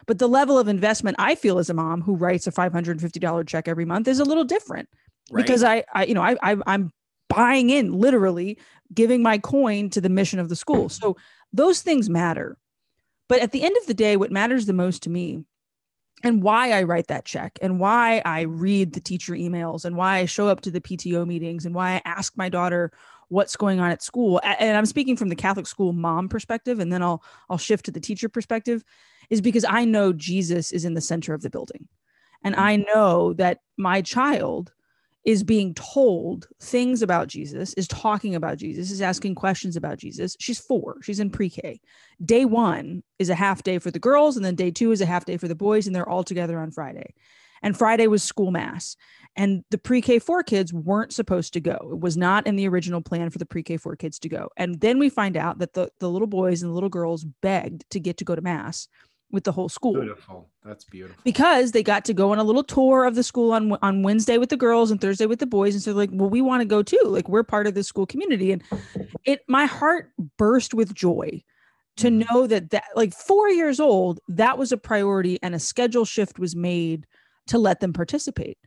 but 0.08 0.18
the 0.18 0.28
level 0.28 0.58
of 0.58 0.68
investment 0.68 1.16
i 1.20 1.36
feel 1.36 1.60
as 1.60 1.70
a 1.70 1.74
mom 1.74 2.02
who 2.02 2.16
writes 2.16 2.48
a 2.48 2.52
$550 2.52 3.48
check 3.48 3.68
every 3.68 3.86
month 3.86 4.08
is 4.08 4.20
a 4.20 4.26
little 4.26 4.44
different. 4.44 4.90
Right? 5.32 5.46
because 5.46 5.64
I, 5.64 5.84
I 5.94 6.06
you 6.06 6.14
know 6.14 6.24
I, 6.24 6.36
I 6.42 6.58
i'm 6.66 6.92
buying 7.30 7.70
in 7.70 7.94
literally 7.94 8.58
giving 8.94 9.24
my 9.24 9.38
coin 9.38 9.90
to 9.92 10.02
the 10.02 10.10
mission 10.10 10.40
of 10.40 10.50
the 10.50 10.56
school. 10.56 10.90
So 10.90 11.16
those 11.54 11.82
things 11.82 12.10
matter. 12.10 12.58
But 13.30 13.40
at 13.40 13.54
the 13.54 13.64
end 13.64 13.78
of 13.80 13.88
the 13.88 13.94
day 13.94 14.18
what 14.18 14.32
matters 14.32 14.66
the 14.66 14.74
most 14.74 15.04
to 15.04 15.10
me 15.10 15.46
and 16.24 16.44
why 16.44 16.72
i 16.72 16.84
write 16.84 17.08
that 17.08 17.26
check 17.26 17.58
and 17.62 17.80
why 17.80 18.22
i 18.26 18.42
read 18.42 18.94
the 18.94 19.00
teacher 19.00 19.34
emails 19.34 19.86
and 19.86 19.96
why 19.96 20.18
i 20.18 20.26
show 20.26 20.48
up 20.48 20.62
to 20.62 20.72
the 20.72 20.82
pto 20.82 21.26
meetings 21.26 21.66
and 21.66 21.76
why 21.76 21.94
i 21.94 22.02
ask 22.06 22.38
my 22.38 22.50
daughter 22.50 22.92
what's 23.30 23.56
going 23.56 23.80
on 23.80 23.90
at 23.92 24.04
school. 24.04 24.42
And 24.44 24.78
i'm 24.78 24.86
speaking 24.86 25.16
from 25.16 25.30
the 25.30 25.36
catholic 25.36 25.68
school 25.68 25.94
mom 25.94 26.30
perspective 26.30 26.80
and 26.80 26.92
then 26.92 27.02
i'll 27.02 27.24
i'll 27.50 27.58
shift 27.58 27.86
to 27.86 27.92
the 27.92 28.00
teacher 28.00 28.30
perspective 28.30 28.84
is 29.30 29.42
because 29.42 29.66
i 29.66 29.86
know 29.86 30.14
jesus 30.14 30.72
is 30.72 30.86
in 30.86 30.94
the 30.94 31.02
center 31.02 31.34
of 31.34 31.42
the 31.42 31.50
building. 31.50 31.88
And 32.44 32.56
mm. 32.56 32.60
i 32.60 32.76
know 32.76 33.34
that 33.34 33.60
my 33.78 34.02
child 34.02 34.74
is 35.24 35.44
being 35.44 35.74
told 35.76 36.48
things 36.60 37.02
about 37.02 37.28
Jesus, 37.28 37.74
is 37.76 37.88
talking 37.88 38.36
about 38.36 38.58
Jesus, 38.58 38.90
is 38.90 39.02
asking 39.02 39.36
questions 39.36 39.76
about 39.76 39.98
Jesus. 39.98 40.36
She's 40.40 40.60
four, 40.60 40.98
she's 41.02 41.20
in 41.20 41.30
pre 41.30 41.50
K. 41.50 41.80
Day 42.24 42.46
one 42.46 43.04
is 43.20 43.30
a 43.30 43.36
half 43.36 43.64
day 43.64 43.80
for 43.80 43.92
the 43.92 44.00
girls, 44.00 44.36
and 44.36 44.46
then 44.46 44.56
day 44.56 44.72
two 44.72 44.92
is 44.92 45.02
a 45.02 45.06
half 45.06 45.26
day 45.26 45.38
for 45.38 45.48
the 45.48 45.56
boys, 45.56 45.88
and 45.88 45.96
they're 45.96 46.10
all 46.10 46.24
together 46.24 46.60
on 46.60 46.72
Friday. 46.72 47.14
And 47.64 47.78
Friday 47.78 48.08
was 48.08 48.24
school 48.24 48.52
mass. 48.52 48.96
And 49.36 49.64
the 49.70 49.78
pre 49.78 50.02
K 50.02 50.20
four 50.20 50.44
kids 50.44 50.74
weren't 50.74 51.14
supposed 51.14 51.54
to 51.54 51.62
go. 51.62 51.78
It 51.92 52.00
was 52.00 52.18
not 52.18 52.48
in 52.48 52.56
the 52.56 52.68
original 52.68 53.02
plan 53.02 53.30
for 53.30 53.38
the 53.38 53.46
pre 53.46 53.64
K 53.64 53.78
four 53.78 53.96
kids 53.96 54.20
to 54.20 54.30
go. 54.30 54.50
And 54.58 54.82
then 54.82 55.00
we 55.00 55.10
find 55.10 55.38
out 55.38 55.60
that 55.60 55.74
the, 55.74 55.90
the 56.00 56.10
little 56.10 56.28
boys 56.28 56.62
and 56.62 56.70
the 56.70 56.74
little 56.74 56.90
girls 56.90 57.24
begged 57.24 57.90
to 57.92 58.00
get 58.00 58.18
to 58.18 58.26
go 58.26 58.36
to 58.36 58.42
mass 58.42 58.88
with 59.32 59.44
the 59.44 59.52
whole 59.52 59.70
school. 59.70 59.94
Beautiful. 59.94 60.50
That's 60.64 60.84
beautiful. 60.84 61.22
Because 61.24 61.72
they 61.72 61.84
got 61.84 62.06
to 62.06 62.14
go 62.14 62.32
on 62.32 62.40
a 62.40 62.44
little 62.44 62.64
tour 62.64 63.06
of 63.06 63.16
the 63.16 63.24
school 63.24 63.52
on 63.52 63.74
on 63.82 64.04
Wednesday 64.04 64.38
with 64.38 64.50
the 64.50 64.58
girls 64.58 64.92
and 64.92 65.00
Thursday 65.00 65.26
with 65.26 65.40
the 65.40 65.46
boys. 65.46 65.74
And 65.74 65.84
so 65.84 65.94
like 65.94 66.10
well 66.14 66.30
we 66.30 66.42
want 66.42 66.62
to 66.62 66.66
go 66.66 66.84
too. 66.84 67.02
Like 67.06 67.30
we're 67.30 67.44
part 67.44 67.68
of 67.68 67.74
the 67.74 67.84
school 67.84 68.06
community. 68.06 68.52
And 68.52 68.64
it 69.26 69.42
my 69.48 69.66
heart 69.66 70.12
burst 70.38 70.74
with 70.74 70.94
joy 70.94 71.44
to 71.98 72.10
know 72.10 72.48
that 72.48 72.70
that 72.70 72.86
like 72.96 73.14
4 73.14 73.50
years 73.50 73.80
old 73.80 74.20
that 74.28 74.58
was 74.58 74.72
a 74.72 74.78
priority 74.78 75.40
and 75.44 75.54
a 75.54 75.60
schedule 75.60 76.06
shift 76.06 76.40
was 76.40 76.56
made 76.56 77.06
to 77.48 77.58
let 77.58 77.80
them 77.80 77.94
participate. 77.94 78.58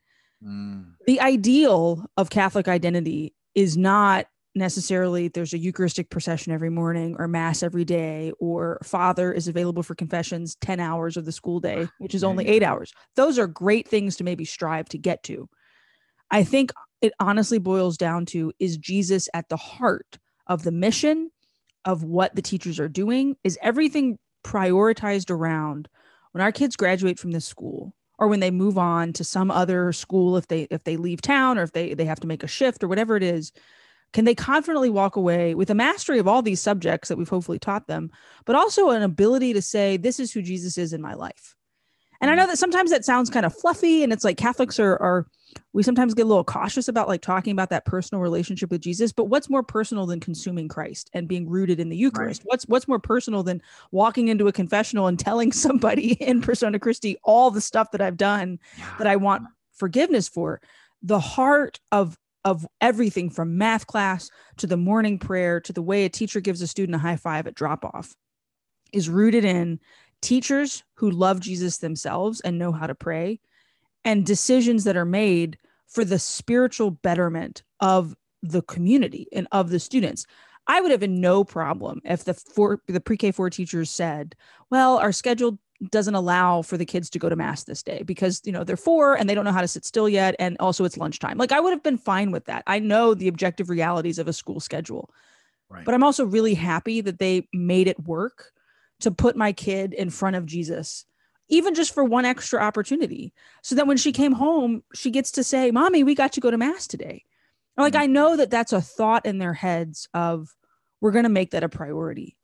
Mm. 0.45 0.97
the 1.07 1.21
ideal 1.21 2.05
of 2.19 2.29
catholic 2.29 2.69
identity 2.69 3.33
is 3.55 3.79
not 3.79 4.27
necessarily 4.55 5.29
there's 5.29 5.53
a 5.53 5.59
Eucharistic 5.59 6.11
procession 6.11 6.53
every 6.53 6.71
morning 6.71 7.17
or 7.19 7.27
Mass 7.27 7.63
every 7.63 7.85
day, 7.85 8.33
or 8.39 8.79
Father 8.83 9.33
is 9.33 9.49
available 9.49 9.83
for 9.83 9.95
confessions 9.95 10.57
10 10.61 10.81
hours 10.81 11.17
of 11.17 11.25
the 11.25 11.33
school 11.33 11.61
day, 11.61 11.87
ah, 11.89 11.93
which 11.99 12.15
is 12.15 12.25
only 12.25 12.47
eight 12.47 12.63
hours. 12.63 12.93
Those 13.17 13.39
are 13.39 13.47
great 13.47 13.89
things 13.89 14.17
to 14.17 14.25
maybe 14.25 14.45
strive 14.45 14.89
to 14.91 14.99
get 14.99 15.23
to. 15.25 15.49
I 16.31 16.45
think 16.45 16.73
it 17.01 17.13
honestly 17.21 17.59
boils 17.59 17.97
down 17.97 18.27
to 18.27 18.53
is 18.59 18.77
Jesus 18.77 19.29
at 19.35 19.49
the 19.49 19.57
heart 19.57 20.19
of 20.47 20.63
the 20.63 20.73
mission 20.73 21.31
of 21.85 22.03
what 22.03 22.35
the 22.35 22.43
teachers 22.43 22.81
are 22.81 22.89
doing? 22.89 23.37
Is 23.45 23.59
everything 23.61 24.19
prioritized 24.45 25.31
around 25.31 25.89
when 26.33 26.43
our 26.43 26.53
kids 26.53 26.77
graduate 26.77 27.19
from 27.19 27.33
this 27.33 27.47
school? 27.47 27.95
or 28.17 28.29
when 28.29 28.39
they 28.41 28.51
move 28.51 28.79
on 28.79 29.13
to 29.13 29.25
some 29.25 29.51
other 29.51 29.93
school 29.93 30.37
if 30.37 30.47
they 30.47 30.69
if 30.71 30.85
they 30.85 30.97
leave 30.97 31.21
town 31.21 31.59
or 31.59 31.63
if 31.63 31.73
they 31.73 31.95
they 31.95 32.05
have 32.05 32.21
to 32.21 32.29
make 32.29 32.43
a 32.43 32.47
shift 32.49 32.85
or 32.85 32.89
whatever 32.89 33.17
it 33.17 33.23
is 33.23 33.53
can 34.15 34.25
they 34.25 34.35
confidently 34.35 34.89
walk 34.89 35.17
away 35.17 35.55
with 35.55 35.69
a 35.69 35.75
mastery 35.75 36.21
of 36.21 36.29
all 36.29 36.41
these 36.41 36.61
subjects 36.61 37.09
that 37.09 37.19
we've 37.19 37.29
hopefully 37.29 37.59
taught 37.59 37.89
them, 37.89 38.11
but 38.47 38.57
also 38.57 38.91
an 38.91 39.03
ability 39.03 39.53
to 39.53 39.61
say, 39.61 39.99
This 39.99 40.19
is 40.19 40.33
who 40.33 40.41
Jesus 40.41 40.79
is 40.79 40.93
in 40.93 41.03
my 41.03 41.15
life? 41.15 41.57
And 42.21 42.31
I 42.31 42.37
know 42.37 42.43
mm-hmm. 42.43 42.51
that 42.51 42.59
sometimes 42.59 42.91
that 42.91 43.05
sounds 43.05 43.29
kind 43.29 43.45
of 43.45 43.55
fluffy, 43.55 44.05
and 44.05 44.13
it's 44.13 44.25
like 44.25 44.37
Catholics 44.39 44.79
are, 44.79 44.97
are 45.03 45.27
we 45.73 45.83
sometimes 45.83 46.15
get 46.15 46.23
a 46.23 46.29
little 46.29 46.45
cautious 46.45 46.87
about 46.87 47.09
like 47.09 47.23
talking 47.23 47.53
about 47.53 47.71
that 47.71 47.85
personal 47.85 48.23
relationship 48.23 48.71
with 48.71 48.81
Jesus. 48.81 49.13
But 49.13 49.25
what's 49.25 49.51
more 49.51 49.63
personal 49.63 50.07
than 50.07 50.21
consuming 50.21 50.69
Christ 50.69 51.11
and 51.13 51.29
being 51.29 51.49
rooted 51.49 51.81
in 51.81 51.89
the 51.89 51.97
Eucharist? 51.97 52.43
Right. 52.43 52.47
What's 52.47 52.65
what's 52.69 52.89
more 52.89 53.01
personal 53.01 53.43
than 53.43 53.61
walking 53.91 54.29
into 54.29 54.47
a 54.47 54.53
confessional 54.53 55.09
and 55.09 55.19
telling 55.19 55.51
somebody 55.53 56.13
in 56.15 56.41
persona 56.41 56.79
Christi 56.79 57.17
all 57.25 57.51
the 57.51 57.61
stuff 57.61 57.91
that 57.91 58.01
I've 58.01 58.17
done 58.17 58.61
yeah. 58.79 58.95
that 58.99 59.09
I 59.09 59.17
want 59.17 59.49
forgiveness 59.73 60.29
for? 60.29 60.61
The 61.03 61.21
heart 61.21 61.81
of 61.93 62.17
of 62.45 62.67
everything 62.81 63.31
from 63.31 63.57
math 63.57 63.87
class 63.87 64.31
to 64.59 64.67
the 64.67 64.77
morning 64.77 65.19
prayer 65.19 65.61
to 65.61 65.73
the 65.73 65.83
way 65.83 66.05
a 66.05 66.11
teacher 66.11 66.41
gives 66.41 66.61
a 66.61 66.67
student 66.67 66.97
a 66.97 66.99
high 66.99 67.17
five 67.17 67.47
at 67.47 67.55
drop 67.55 67.85
off 67.85 68.15
is 68.93 69.09
rooted 69.09 69.45
in 69.45 69.81
teachers 70.21 70.83
who 70.95 71.11
love 71.11 71.41
Jesus 71.41 71.79
themselves 71.79 72.41
and 72.41 72.59
know 72.59 72.73
how 72.73 72.87
to 72.87 72.95
pray 72.95 73.41
and 74.05 74.25
decisions 74.25 74.85
that 74.85 74.97
are 74.97 75.05
made 75.05 75.59
for 75.87 76.05
the 76.05 76.19
spiritual 76.19 76.91
betterment 76.91 77.63
of 77.81 78.15
the 78.43 78.63
community 78.63 79.27
and 79.33 79.49
of 79.53 79.71
the 79.71 79.81
students. 79.81 80.27
I 80.67 80.81
would 80.81 80.91
have 80.91 81.03
no 81.09 81.45
problem 81.45 82.01
if 82.05 82.25
the 82.25 82.35
four, 82.35 82.81
the 82.87 83.01
pre-K 83.01 83.33
four 83.33 83.51
teachers 83.51 83.91
said, 83.91 84.35
"Well, 84.71 84.99
our 84.99 85.13
schedule 85.13 85.59
doesn't 85.91 86.15
allow 86.15 86.63
for 86.63 86.77
the 86.77 86.87
kids 86.87 87.11
to 87.11 87.19
go 87.19 87.29
to 87.29 87.37
mass 87.37 87.65
this 87.65 87.83
day 87.83 88.03
because 88.05 88.41
you 88.45 88.53
know 88.53 88.65
they're 88.65 88.77
four 88.77 89.15
and 89.15 89.29
they 89.29 89.35
don't 89.35 89.45
know 89.45 89.53
how 89.53 89.61
to 89.61 89.69
sit 89.69 89.85
still 89.85 90.09
yet 90.09 90.35
and 90.39 90.57
also 90.61 90.85
it's 90.85 90.97
lunchtime. 90.97 91.39
Like 91.39 91.53
i 91.53 91.61
would 91.61 91.73
have 91.73 91.83
been 91.83 91.99
fine 91.99 92.31
with 92.31 92.45
that. 92.47 92.63
I 92.67 92.79
know 92.79 93.15
the 93.15 93.29
objective 93.29 93.69
realities 93.69 94.19
of 94.19 94.29
a 94.29 94.33
school 94.33 94.61
schedule 94.61 95.11
right. 95.69 95.85
but 95.85 95.95
i'm 95.95 96.05
also 96.05 96.25
really 96.25 96.55
happy 96.55 97.01
that 97.01 97.19
they 97.19 97.49
made 97.53 97.89
it 97.89 98.05
work 98.05 98.53
to 99.01 99.11
put 99.11 99.37
my 99.37 99.53
kid 99.53 99.93
in 99.93 100.11
front 100.11 100.37
of 100.37 100.47
jesus 100.47 101.05
even 101.49 101.75
just 101.75 101.93
for 101.93 102.03
one 102.03 102.25
extra 102.25 102.59
opportunity. 102.59 103.35
So 103.63 103.75
that 103.75 103.87
when 103.87 103.99
she 103.99 104.13
came 104.13 104.33
home 104.33 104.83
she 104.95 105.11
gets 105.11 105.33
to 105.33 105.45
say 105.45 105.71
mommy 105.71 106.05
we 106.05 106.15
got 106.15 106.33
to 106.33 106.41
go 106.41 106.51
to 106.51 106.59
mass 106.59 106.87
today. 106.87 107.25
Or 107.77 107.85
like 107.85 107.95
mm-hmm. 107.95 108.03
i 108.03 108.07
know 108.07 108.37
that 108.37 108.51
that's 108.51 108.73
a 108.73 108.81
thought 108.81 109.27
in 109.27 109.39
their 109.39 109.55
heads 109.55 110.09
of 110.15 110.55
we're 111.01 111.11
going 111.11 111.25
to 111.25 111.29
make 111.31 111.51
that 111.51 111.65
a 111.65 111.69
priority 111.69 112.37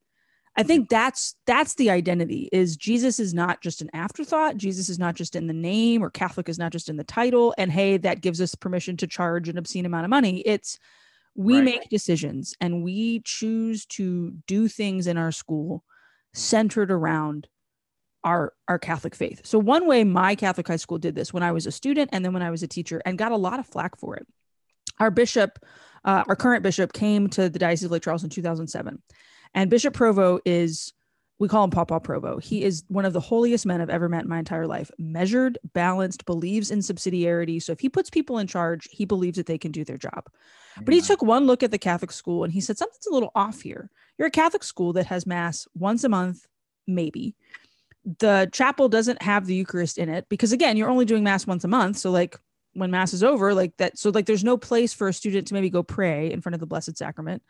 I 0.57 0.63
think 0.63 0.89
that's 0.89 1.37
that's 1.47 1.75
the 1.75 1.91
identity 1.91 2.49
is 2.53 2.77
Jesus 2.77 3.21
is 3.21 3.33
not 3.33 3.63
just 3.63 3.81
an 3.81 3.91
afterthought. 3.95 4.57
Jesus 4.57 4.89
is 4.89 4.99
not 4.99 5.15
just 5.15 5.37
in 5.37 5.47
the 5.47 5.53
name 5.53 6.03
or 6.03 6.11
Catholic 6.11 6.49
is 6.49 6.59
not 6.59 6.73
just 6.73 6.89
in 6.89 6.97
the 6.97 7.05
title. 7.05 7.55
And 7.57 7.71
hey, 7.71 7.97
that 7.99 8.21
gives 8.21 8.41
us 8.41 8.55
permission 8.55 8.97
to 8.99 9.07
charge 9.07 9.49
an 9.49 9.59
obscene 9.59 9.87
amount 9.87 10.05
of 10.05 10.11
money. 10.11 10.41
It's 10.41 10.79
we 11.37 11.57
right. 11.57 11.65
make 11.65 11.89
decisions 11.89 12.55
and 12.61 12.83
we 12.83 13.21
choose 13.25 13.87
to 13.87 14.33
do 14.47 14.67
things 14.67 15.07
in 15.07 15.17
our 15.17 15.33
school 15.33 15.85
centered 16.35 16.91
around 16.91 17.47
our 18.25 18.53
our 18.67 18.79
Catholic 18.79 19.15
faith. 19.15 19.47
So 19.47 19.59
one 19.59 19.87
way 19.87 20.03
my 20.05 20.35
Catholic 20.35 20.67
high 20.67 20.77
school 20.77 20.99
did 20.99 21.15
this 21.15 21.33
when 21.33 21.45
I 21.45 21.53
was 21.53 21.67
a 21.67 21.73
student 21.73 22.11
and 22.13 22.25
then 22.25 22.33
when 22.33 22.43
I 22.43 22.51
was 22.51 22.63
a 22.63 22.69
teacher 22.69 23.01
and 23.07 23.17
got 23.17 23.33
a 23.33 23.37
lot 23.37 23.61
of 23.61 23.67
flack 23.67 23.97
for 23.97 24.17
it. 24.17 24.27
Our 24.99 25.11
bishop, 25.11 25.65
uh, 26.05 26.25
our 26.29 26.37
current 26.37 26.63
bishop, 26.63 26.93
came 26.93 27.29
to 27.31 27.49
the 27.49 27.59
Diocese 27.59 27.85
of 27.85 27.93
Lake 27.93 28.03
Charles 28.03 28.25
in 28.25 28.31
2007 28.31 29.01
and 29.55 29.71
Bishop 29.71 29.95
Provost 29.95 30.43
is, 30.45 30.93
we 31.39 31.49
call 31.49 31.65
him 31.65 31.71
Papa 31.71 32.01
Provost. 32.01 32.47
He 32.47 32.63
is 32.63 32.85
one 32.89 33.05
of 33.05 33.13
the 33.13 33.21
holiest 33.21 33.67
men 33.67 33.81
I've 33.81 33.91
ever 33.91 34.09
met 34.09 34.25
in 34.25 34.29
my 34.29 34.39
entire 34.39 34.67
life. 34.67 34.91
Measured, 34.99 35.59
balanced, 35.73 36.25
believes 36.27 36.71
in 36.71 36.81
subsidiarity. 36.81 37.63
So 37.63 37.73
if 37.73 37.81
he 37.81 37.89
puts 37.89 38.11
people 38.11 38.39
in 38.39 38.47
charge, 38.47 38.89
he 38.91 39.05
believes 39.05 39.37
that 39.39 39.47
they 39.47 39.59
can 39.59 39.73
do 39.73 39.85
their 39.85 39.97
job. 39.97 40.25
Yeah. 40.77 40.83
But 40.85 40.95
he 40.95 41.01
took 41.01 41.23
one 41.23 41.47
look 41.47 41.63
at 41.63 41.71
the 41.71 41.79
Catholic 41.79 42.13
school 42.13 42.45
and 42.45 42.53
he 42.53 42.61
said, 42.61 42.79
something's 42.79 43.07
a 43.07 43.13
little 43.13 43.33
off 43.35 43.63
here. 43.63 43.91
You're 44.19 44.29
a 44.29 44.33
Catholic 44.33 44.63
school 44.63 44.93
that 44.95 45.07
has 45.07 45.27
Mass 45.27 45.67
once 45.75 46.05
a 46.05 46.09
month, 46.09 46.47
maybe. 46.87 47.35
The 48.19 48.49
chapel 48.53 48.89
doesn't 48.89 49.23
have 49.23 49.47
the 49.47 49.55
Eucharist 49.55 49.99
in 49.99 50.09
it 50.09 50.27
because, 50.29 50.53
again, 50.53 50.77
you're 50.77 50.91
only 50.91 51.05
doing 51.05 51.25
Mass 51.25 51.47
once 51.47 51.65
a 51.65 51.69
month. 51.69 51.99
So, 51.99 52.11
like, 52.11 52.39
when 52.75 52.91
mass 52.91 53.13
is 53.13 53.25
over 53.25 53.53
like 53.53 53.77
that 53.79 53.99
so 53.99 54.11
like 54.11 54.27
there's 54.27 54.45
no 54.45 54.57
place 54.57 54.93
for 54.93 55.09
a 55.09 55.13
student 55.13 55.49
to 55.49 55.55
maybe 55.55 55.71
go 55.71 55.83
pray 55.83 56.31
in 56.31 56.41
front 56.41 56.55
of 56.55 56.61
the 56.61 56.67
blessed 56.67 56.97
sacrament 56.97 57.43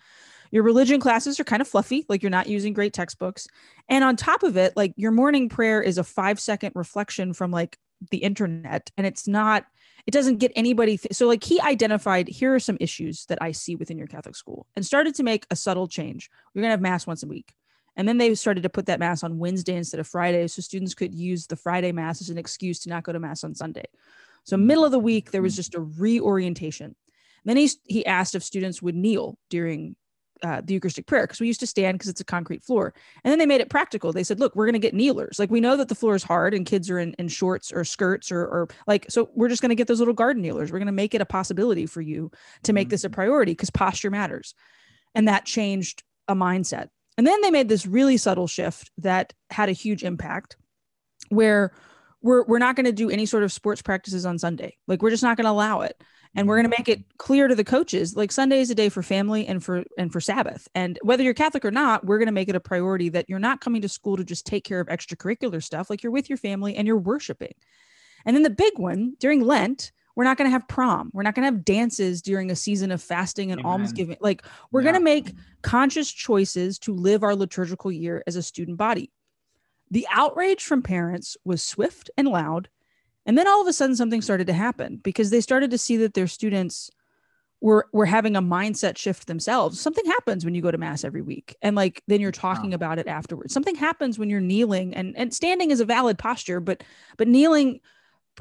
your 0.50 0.62
religion 0.62 1.00
classes 1.00 1.38
are 1.38 1.44
kind 1.44 1.62
of 1.62 1.68
fluffy, 1.68 2.04
like 2.08 2.22
you're 2.22 2.30
not 2.30 2.48
using 2.48 2.72
great 2.72 2.92
textbooks. 2.92 3.46
And 3.88 4.02
on 4.04 4.16
top 4.16 4.42
of 4.42 4.56
it, 4.56 4.76
like 4.76 4.92
your 4.96 5.12
morning 5.12 5.48
prayer 5.48 5.80
is 5.80 5.98
a 5.98 6.04
five 6.04 6.40
second 6.40 6.72
reflection 6.74 7.32
from 7.32 7.50
like 7.50 7.78
the 8.10 8.18
internet, 8.18 8.90
and 8.96 9.06
it's 9.06 9.28
not, 9.28 9.66
it 10.06 10.12
doesn't 10.12 10.38
get 10.38 10.52
anybody. 10.56 10.96
Th- 10.96 11.12
so, 11.12 11.26
like, 11.26 11.44
he 11.44 11.60
identified 11.60 12.28
here 12.28 12.54
are 12.54 12.60
some 12.60 12.78
issues 12.80 13.26
that 13.26 13.38
I 13.40 13.52
see 13.52 13.76
within 13.76 13.98
your 13.98 14.06
Catholic 14.06 14.34
school 14.34 14.66
and 14.74 14.84
started 14.84 15.14
to 15.16 15.22
make 15.22 15.46
a 15.50 15.56
subtle 15.56 15.86
change. 15.86 16.30
We're 16.54 16.62
going 16.62 16.70
to 16.70 16.72
have 16.72 16.80
Mass 16.80 17.06
once 17.06 17.22
a 17.22 17.26
week. 17.26 17.54
And 17.96 18.08
then 18.08 18.18
they 18.18 18.34
started 18.34 18.62
to 18.62 18.70
put 18.70 18.86
that 18.86 19.00
Mass 19.00 19.22
on 19.22 19.38
Wednesday 19.38 19.74
instead 19.74 20.00
of 20.00 20.06
Friday. 20.06 20.46
So 20.48 20.62
students 20.62 20.94
could 20.94 21.14
use 21.14 21.46
the 21.46 21.56
Friday 21.56 21.92
Mass 21.92 22.22
as 22.22 22.30
an 22.30 22.38
excuse 22.38 22.78
to 22.80 22.88
not 22.88 23.02
go 23.02 23.12
to 23.12 23.20
Mass 23.20 23.44
on 23.44 23.54
Sunday. 23.54 23.84
So, 24.44 24.56
mm-hmm. 24.56 24.66
middle 24.66 24.84
of 24.84 24.92
the 24.92 24.98
week, 24.98 25.30
there 25.30 25.42
was 25.42 25.52
mm-hmm. 25.52 25.58
just 25.58 25.74
a 25.74 25.80
reorientation. 25.80 26.96
Then 27.44 27.56
he, 27.56 27.70
he 27.84 28.04
asked 28.06 28.34
if 28.34 28.42
students 28.42 28.82
would 28.82 28.94
kneel 28.94 29.38
during 29.48 29.96
uh, 30.42 30.60
the 30.64 30.74
Eucharistic 30.74 31.06
prayer 31.06 31.24
because 31.24 31.40
we 31.40 31.46
used 31.46 31.60
to 31.60 31.66
stand 31.66 31.96
because 31.98 32.08
it's 32.08 32.20
a 32.20 32.24
concrete 32.24 32.62
floor. 32.62 32.94
And 33.24 33.30
then 33.30 33.38
they 33.38 33.46
made 33.46 33.60
it 33.60 33.70
practical. 33.70 34.12
They 34.12 34.24
said, 34.24 34.40
look, 34.40 34.54
we're 34.56 34.66
going 34.66 34.74
to 34.74 34.78
get 34.78 34.94
kneelers. 34.94 35.38
Like 35.38 35.50
we 35.50 35.60
know 35.60 35.76
that 35.76 35.88
the 35.88 35.94
floor 35.94 36.14
is 36.14 36.22
hard 36.22 36.54
and 36.54 36.66
kids 36.66 36.90
are 36.90 36.98
in, 36.98 37.14
in 37.18 37.28
shorts 37.28 37.72
or 37.72 37.84
skirts 37.84 38.32
or, 38.32 38.40
or 38.40 38.68
like, 38.86 39.06
so 39.08 39.30
we're 39.34 39.48
just 39.48 39.62
going 39.62 39.70
to 39.70 39.74
get 39.74 39.88
those 39.88 39.98
little 39.98 40.14
garden 40.14 40.42
kneelers. 40.42 40.72
We're 40.72 40.78
going 40.78 40.86
to 40.86 40.92
make 40.92 41.14
it 41.14 41.20
a 41.20 41.26
possibility 41.26 41.86
for 41.86 42.00
you 42.00 42.30
to 42.64 42.72
make 42.72 42.88
this 42.88 43.04
a 43.04 43.08
mm-hmm. 43.08 43.14
priority 43.14 43.52
because 43.52 43.70
posture 43.70 44.10
matters. 44.10 44.54
And 45.14 45.28
that 45.28 45.44
changed 45.44 46.02
a 46.28 46.34
mindset. 46.34 46.88
And 47.18 47.26
then 47.26 47.40
they 47.42 47.50
made 47.50 47.68
this 47.68 47.86
really 47.86 48.16
subtle 48.16 48.46
shift 48.46 48.90
that 48.98 49.32
had 49.50 49.68
a 49.68 49.72
huge 49.72 50.02
impact 50.04 50.56
where 51.28 51.72
we're, 52.22 52.44
we're 52.44 52.58
not 52.58 52.76
going 52.76 52.86
to 52.86 52.92
do 52.92 53.10
any 53.10 53.26
sort 53.26 53.42
of 53.42 53.52
sports 53.52 53.82
practices 53.82 54.24
on 54.24 54.38
Sunday. 54.38 54.76
Like 54.86 55.02
we're 55.02 55.10
just 55.10 55.22
not 55.22 55.36
going 55.36 55.44
to 55.44 55.50
allow 55.50 55.80
it 55.82 56.02
and 56.34 56.46
we're 56.46 56.56
mm-hmm. 56.56 56.62
going 56.62 56.72
to 56.72 56.80
make 56.80 56.88
it 56.88 57.18
clear 57.18 57.48
to 57.48 57.54
the 57.54 57.64
coaches 57.64 58.16
like 58.16 58.32
sunday 58.32 58.60
is 58.60 58.70
a 58.70 58.74
day 58.74 58.88
for 58.88 59.02
family 59.02 59.46
and 59.46 59.64
for 59.64 59.84
and 59.98 60.12
for 60.12 60.20
sabbath. 60.20 60.68
And 60.74 60.98
whether 61.02 61.22
you're 61.22 61.34
catholic 61.34 61.64
or 61.64 61.70
not 61.70 62.04
we're 62.04 62.18
going 62.18 62.26
to 62.26 62.32
make 62.32 62.48
it 62.48 62.56
a 62.56 62.60
priority 62.60 63.08
that 63.10 63.28
you're 63.28 63.38
not 63.38 63.60
coming 63.60 63.82
to 63.82 63.88
school 63.88 64.16
to 64.16 64.24
just 64.24 64.46
take 64.46 64.64
care 64.64 64.80
of 64.80 64.88
extracurricular 64.88 65.62
stuff. 65.62 65.90
Like 65.90 66.02
you're 66.02 66.12
with 66.12 66.28
your 66.28 66.38
family 66.38 66.76
and 66.76 66.86
you're 66.86 66.98
worshiping. 66.98 67.54
And 68.26 68.36
then 68.36 68.42
the 68.42 68.50
big 68.50 68.78
one 68.78 69.14
during 69.18 69.40
lent 69.40 69.92
we're 70.16 70.24
not 70.24 70.36
going 70.36 70.48
to 70.48 70.52
have 70.52 70.68
prom. 70.68 71.10
We're 71.14 71.22
not 71.22 71.34
going 71.34 71.46
to 71.46 71.54
have 71.54 71.64
dances 71.64 72.20
during 72.20 72.50
a 72.50 72.56
season 72.56 72.90
of 72.90 73.02
fasting 73.02 73.52
and 73.52 73.64
almsgiving. 73.64 74.16
Like 74.20 74.44
we're 74.70 74.82
yeah. 74.82 74.92
going 74.92 75.00
to 75.00 75.04
make 75.04 75.32
conscious 75.62 76.10
choices 76.10 76.78
to 76.80 76.94
live 76.94 77.22
our 77.22 77.34
liturgical 77.34 77.90
year 77.90 78.22
as 78.26 78.36
a 78.36 78.42
student 78.42 78.76
body. 78.76 79.10
The 79.90 80.06
outrage 80.10 80.62
from 80.62 80.82
parents 80.82 81.36
was 81.44 81.62
swift 81.62 82.10
and 82.16 82.28
loud 82.28 82.68
and 83.26 83.36
then 83.36 83.46
all 83.46 83.60
of 83.60 83.66
a 83.66 83.72
sudden 83.72 83.96
something 83.96 84.22
started 84.22 84.46
to 84.46 84.52
happen 84.52 84.96
because 84.96 85.30
they 85.30 85.40
started 85.40 85.70
to 85.70 85.78
see 85.78 85.96
that 85.98 86.14
their 86.14 86.26
students 86.26 86.90
were 87.60 87.88
were 87.92 88.06
having 88.06 88.36
a 88.36 88.42
mindset 88.42 88.96
shift 88.96 89.26
themselves. 89.26 89.78
Something 89.78 90.06
happens 90.06 90.44
when 90.44 90.54
you 90.54 90.62
go 90.62 90.70
to 90.70 90.78
mass 90.78 91.04
every 91.04 91.22
week 91.22 91.56
and 91.62 91.76
like 91.76 92.02
then 92.06 92.20
you're 92.20 92.32
talking 92.32 92.70
wow. 92.70 92.76
about 92.76 92.98
it 92.98 93.06
afterwards. 93.06 93.52
Something 93.52 93.74
happens 93.74 94.18
when 94.18 94.30
you're 94.30 94.40
kneeling 94.40 94.94
and 94.94 95.16
and 95.16 95.34
standing 95.34 95.70
is 95.70 95.80
a 95.80 95.84
valid 95.84 96.18
posture, 96.18 96.60
but 96.60 96.82
but 97.18 97.28
kneeling 97.28 97.80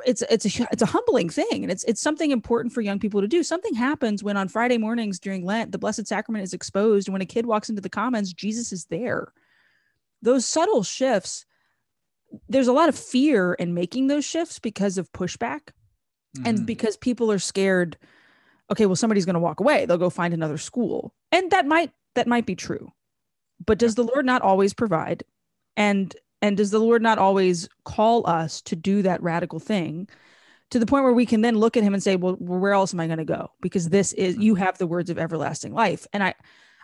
it's 0.05 0.21
it's 0.29 0.45
a 0.45 0.67
it's 0.71 0.81
a 0.81 0.87
humbling 0.87 1.29
thing 1.29 1.63
and 1.63 1.71
it's 1.71 1.83
it's 1.83 2.01
something 2.01 2.31
important 2.31 2.73
for 2.73 2.81
young 2.81 2.99
people 2.99 3.19
to 3.19 3.27
do. 3.27 3.43
Something 3.43 3.73
happens 3.73 4.23
when 4.23 4.37
on 4.37 4.47
Friday 4.47 4.77
mornings 4.77 5.19
during 5.19 5.43
Lent 5.43 5.73
the 5.73 5.77
Blessed 5.77 6.07
Sacrament 6.07 6.43
is 6.43 6.53
exposed 6.53 7.07
and 7.07 7.13
when 7.13 7.21
a 7.21 7.25
kid 7.25 7.45
walks 7.45 7.69
into 7.69 7.81
the 7.81 7.89
commons 7.89 8.33
Jesus 8.33 8.71
is 8.71 8.85
there. 8.85 9.33
Those 10.21 10.45
subtle 10.45 10.83
shifts 10.83 11.45
there's 12.47 12.67
a 12.67 12.73
lot 12.73 12.89
of 12.89 12.97
fear 12.97 13.53
in 13.53 13.73
making 13.73 14.07
those 14.07 14.25
shifts 14.25 14.59
because 14.59 14.97
of 14.97 15.11
pushback 15.11 15.71
mm-hmm. 16.37 16.45
and 16.45 16.65
because 16.65 16.97
people 16.97 17.31
are 17.31 17.39
scared 17.39 17.97
okay 18.71 18.85
well 18.85 18.95
somebody's 18.95 19.25
going 19.25 19.35
to 19.35 19.39
walk 19.39 19.59
away. 19.59 19.85
They'll 19.85 19.97
go 19.97 20.09
find 20.09 20.33
another 20.33 20.57
school. 20.57 21.13
And 21.31 21.51
that 21.51 21.65
might 21.65 21.91
that 22.15 22.27
might 22.27 22.45
be 22.45 22.55
true. 22.55 22.91
But 23.65 23.79
does 23.79 23.95
the 23.95 24.03
lord 24.03 24.25
not 24.25 24.41
always 24.41 24.73
provide? 24.73 25.23
And 25.75 26.15
and 26.41 26.57
does 26.57 26.71
the 26.71 26.79
lord 26.79 27.01
not 27.01 27.17
always 27.17 27.67
call 27.85 28.27
us 28.27 28.61
to 28.63 28.75
do 28.75 29.01
that 29.01 29.21
radical 29.21 29.59
thing 29.59 30.07
to 30.71 30.79
the 30.79 30.85
point 30.85 31.03
where 31.03 31.13
we 31.13 31.25
can 31.25 31.41
then 31.41 31.57
look 31.57 31.75
at 31.75 31.83
him 31.83 31.93
and 31.93 32.03
say 32.03 32.15
well 32.15 32.33
where 32.33 32.73
else 32.73 32.93
am 32.93 32.99
i 32.99 33.07
going 33.07 33.17
to 33.19 33.25
go? 33.25 33.51
Because 33.61 33.89
this 33.89 34.13
is 34.13 34.37
you 34.37 34.55
have 34.55 34.77
the 34.77 34.87
words 34.87 35.09
of 35.09 35.17
everlasting 35.17 35.73
life. 35.73 36.05
And 36.13 36.23
i 36.23 36.33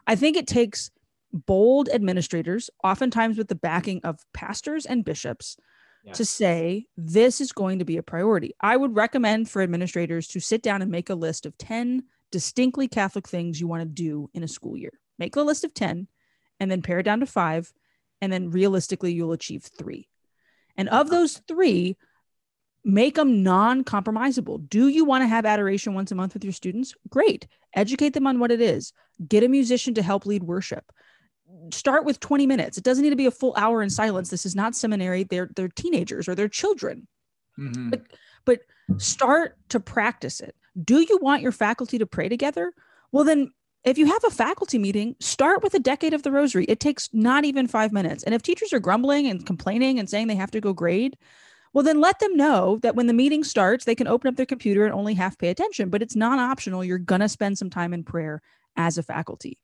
i 0.07 0.15
think 0.15 0.37
it 0.37 0.47
takes 0.47 0.91
bold 1.35 1.89
administrators 1.89 2.69
oftentimes 2.83 3.37
with 3.37 3.49
the 3.49 3.55
backing 3.55 4.01
of 4.03 4.19
pastors 4.33 4.85
and 4.85 5.03
bishops 5.03 5.57
to 6.13 6.25
say 6.25 6.85
this 6.95 7.41
is 7.41 7.51
going 7.51 7.79
to 7.79 7.85
be 7.85 7.97
a 7.97 8.03
priority. 8.03 8.53
I 8.61 8.77
would 8.77 8.95
recommend 8.95 9.49
for 9.49 9.61
administrators 9.61 10.27
to 10.29 10.39
sit 10.39 10.61
down 10.61 10.81
and 10.81 10.91
make 10.91 11.09
a 11.09 11.15
list 11.15 11.45
of 11.45 11.57
10 11.57 12.03
distinctly 12.31 12.87
catholic 12.87 13.27
things 13.27 13.59
you 13.59 13.67
want 13.67 13.81
to 13.81 13.87
do 13.87 14.29
in 14.33 14.43
a 14.43 14.47
school 14.47 14.77
year. 14.77 14.93
Make 15.17 15.33
the 15.33 15.43
list 15.43 15.63
of 15.63 15.73
10 15.73 16.07
and 16.59 16.71
then 16.71 16.81
pare 16.81 16.99
it 16.99 17.03
down 17.03 17.21
to 17.21 17.25
five 17.25 17.73
and 18.21 18.31
then 18.31 18.51
realistically 18.51 19.13
you'll 19.13 19.31
achieve 19.31 19.63
three. 19.63 20.07
And 20.77 20.89
of 20.89 21.09
those 21.09 21.41
three 21.47 21.97
make 22.83 23.15
them 23.15 23.41
non-compromisable. 23.41 24.69
Do 24.69 24.87
you 24.87 25.05
want 25.05 25.23
to 25.23 25.27
have 25.27 25.45
adoration 25.45 25.95
once 25.95 26.11
a 26.11 26.15
month 26.15 26.35
with 26.35 26.43
your 26.43 26.53
students? 26.53 26.93
Great. 27.09 27.47
Educate 27.73 28.13
them 28.13 28.27
on 28.27 28.37
what 28.37 28.51
it 28.51 28.61
is. 28.61 28.93
Get 29.27 29.43
a 29.43 29.49
musician 29.49 29.95
to 29.95 30.03
help 30.03 30.27
lead 30.27 30.43
worship 30.43 30.91
start 31.71 32.05
with 32.05 32.19
20 32.19 32.45
minutes. 32.47 32.77
It 32.77 32.83
doesn't 32.83 33.03
need 33.03 33.09
to 33.11 33.15
be 33.15 33.25
a 33.25 33.31
full 33.31 33.53
hour 33.57 33.81
in 33.81 33.89
silence. 33.89 34.29
This 34.29 34.45
is 34.45 34.55
not 34.55 34.75
seminary. 34.75 35.23
They're 35.23 35.49
they're 35.55 35.69
teenagers 35.69 36.27
or 36.27 36.35
they're 36.35 36.49
children. 36.49 37.07
Mhm. 37.57 37.89
but 37.89 38.01
but 38.43 38.59
start 38.97 39.57
to 39.69 39.79
practice 39.79 40.41
it. 40.41 40.55
Do 40.83 40.99
you 40.99 41.17
want 41.21 41.41
your 41.41 41.53
faculty 41.53 41.97
to 41.97 42.05
pray 42.05 42.27
together? 42.27 42.73
Well 43.11 43.23
then 43.23 43.51
if 43.85 43.97
you 43.97 44.07
have 44.07 44.23
a 44.25 44.31
faculty 44.31 44.77
meeting 44.77 45.15
start 45.19 45.63
with 45.63 45.73
a 45.75 45.79
decade 45.79 46.13
of 46.13 46.23
the 46.23 46.31
rosary. 46.31 46.65
It 46.65 46.79
takes 46.79 47.09
not 47.13 47.45
even 47.45 47.67
five 47.67 47.93
minutes. 47.93 48.23
And 48.23 48.33
if 48.33 48.41
teachers 48.41 48.73
are 48.73 48.79
grumbling 48.79 49.27
and 49.27 49.45
complaining 49.45 49.99
and 49.99 50.09
saying 50.09 50.27
they 50.27 50.35
have 50.35 50.51
to 50.51 50.61
go 50.61 50.73
grade 50.73 51.17
well 51.73 51.83
then 51.83 51.99
let 51.99 52.19
them 52.19 52.35
know 52.37 52.79
that 52.83 52.95
when 52.95 53.07
the 53.07 53.13
meeting 53.13 53.43
starts 53.43 53.85
they 53.85 53.95
can 53.95 54.07
open 54.07 54.27
up 54.29 54.37
their 54.37 54.45
computer 54.45 54.85
and 54.85 54.93
only 54.93 55.13
half 55.13 55.37
pay 55.37 55.49
attention. 55.49 55.89
But 55.89 56.01
it's 56.01 56.15
non 56.15 56.39
optional 56.39 56.83
you're 56.83 56.97
going 56.97 57.21
to 57.21 57.29
spend 57.29 57.57
some 57.57 57.69
time 57.69 57.93
in 57.93 58.03
prayer 58.03 58.41
as 58.75 58.97
a 58.97 59.03
faculty 59.03 59.57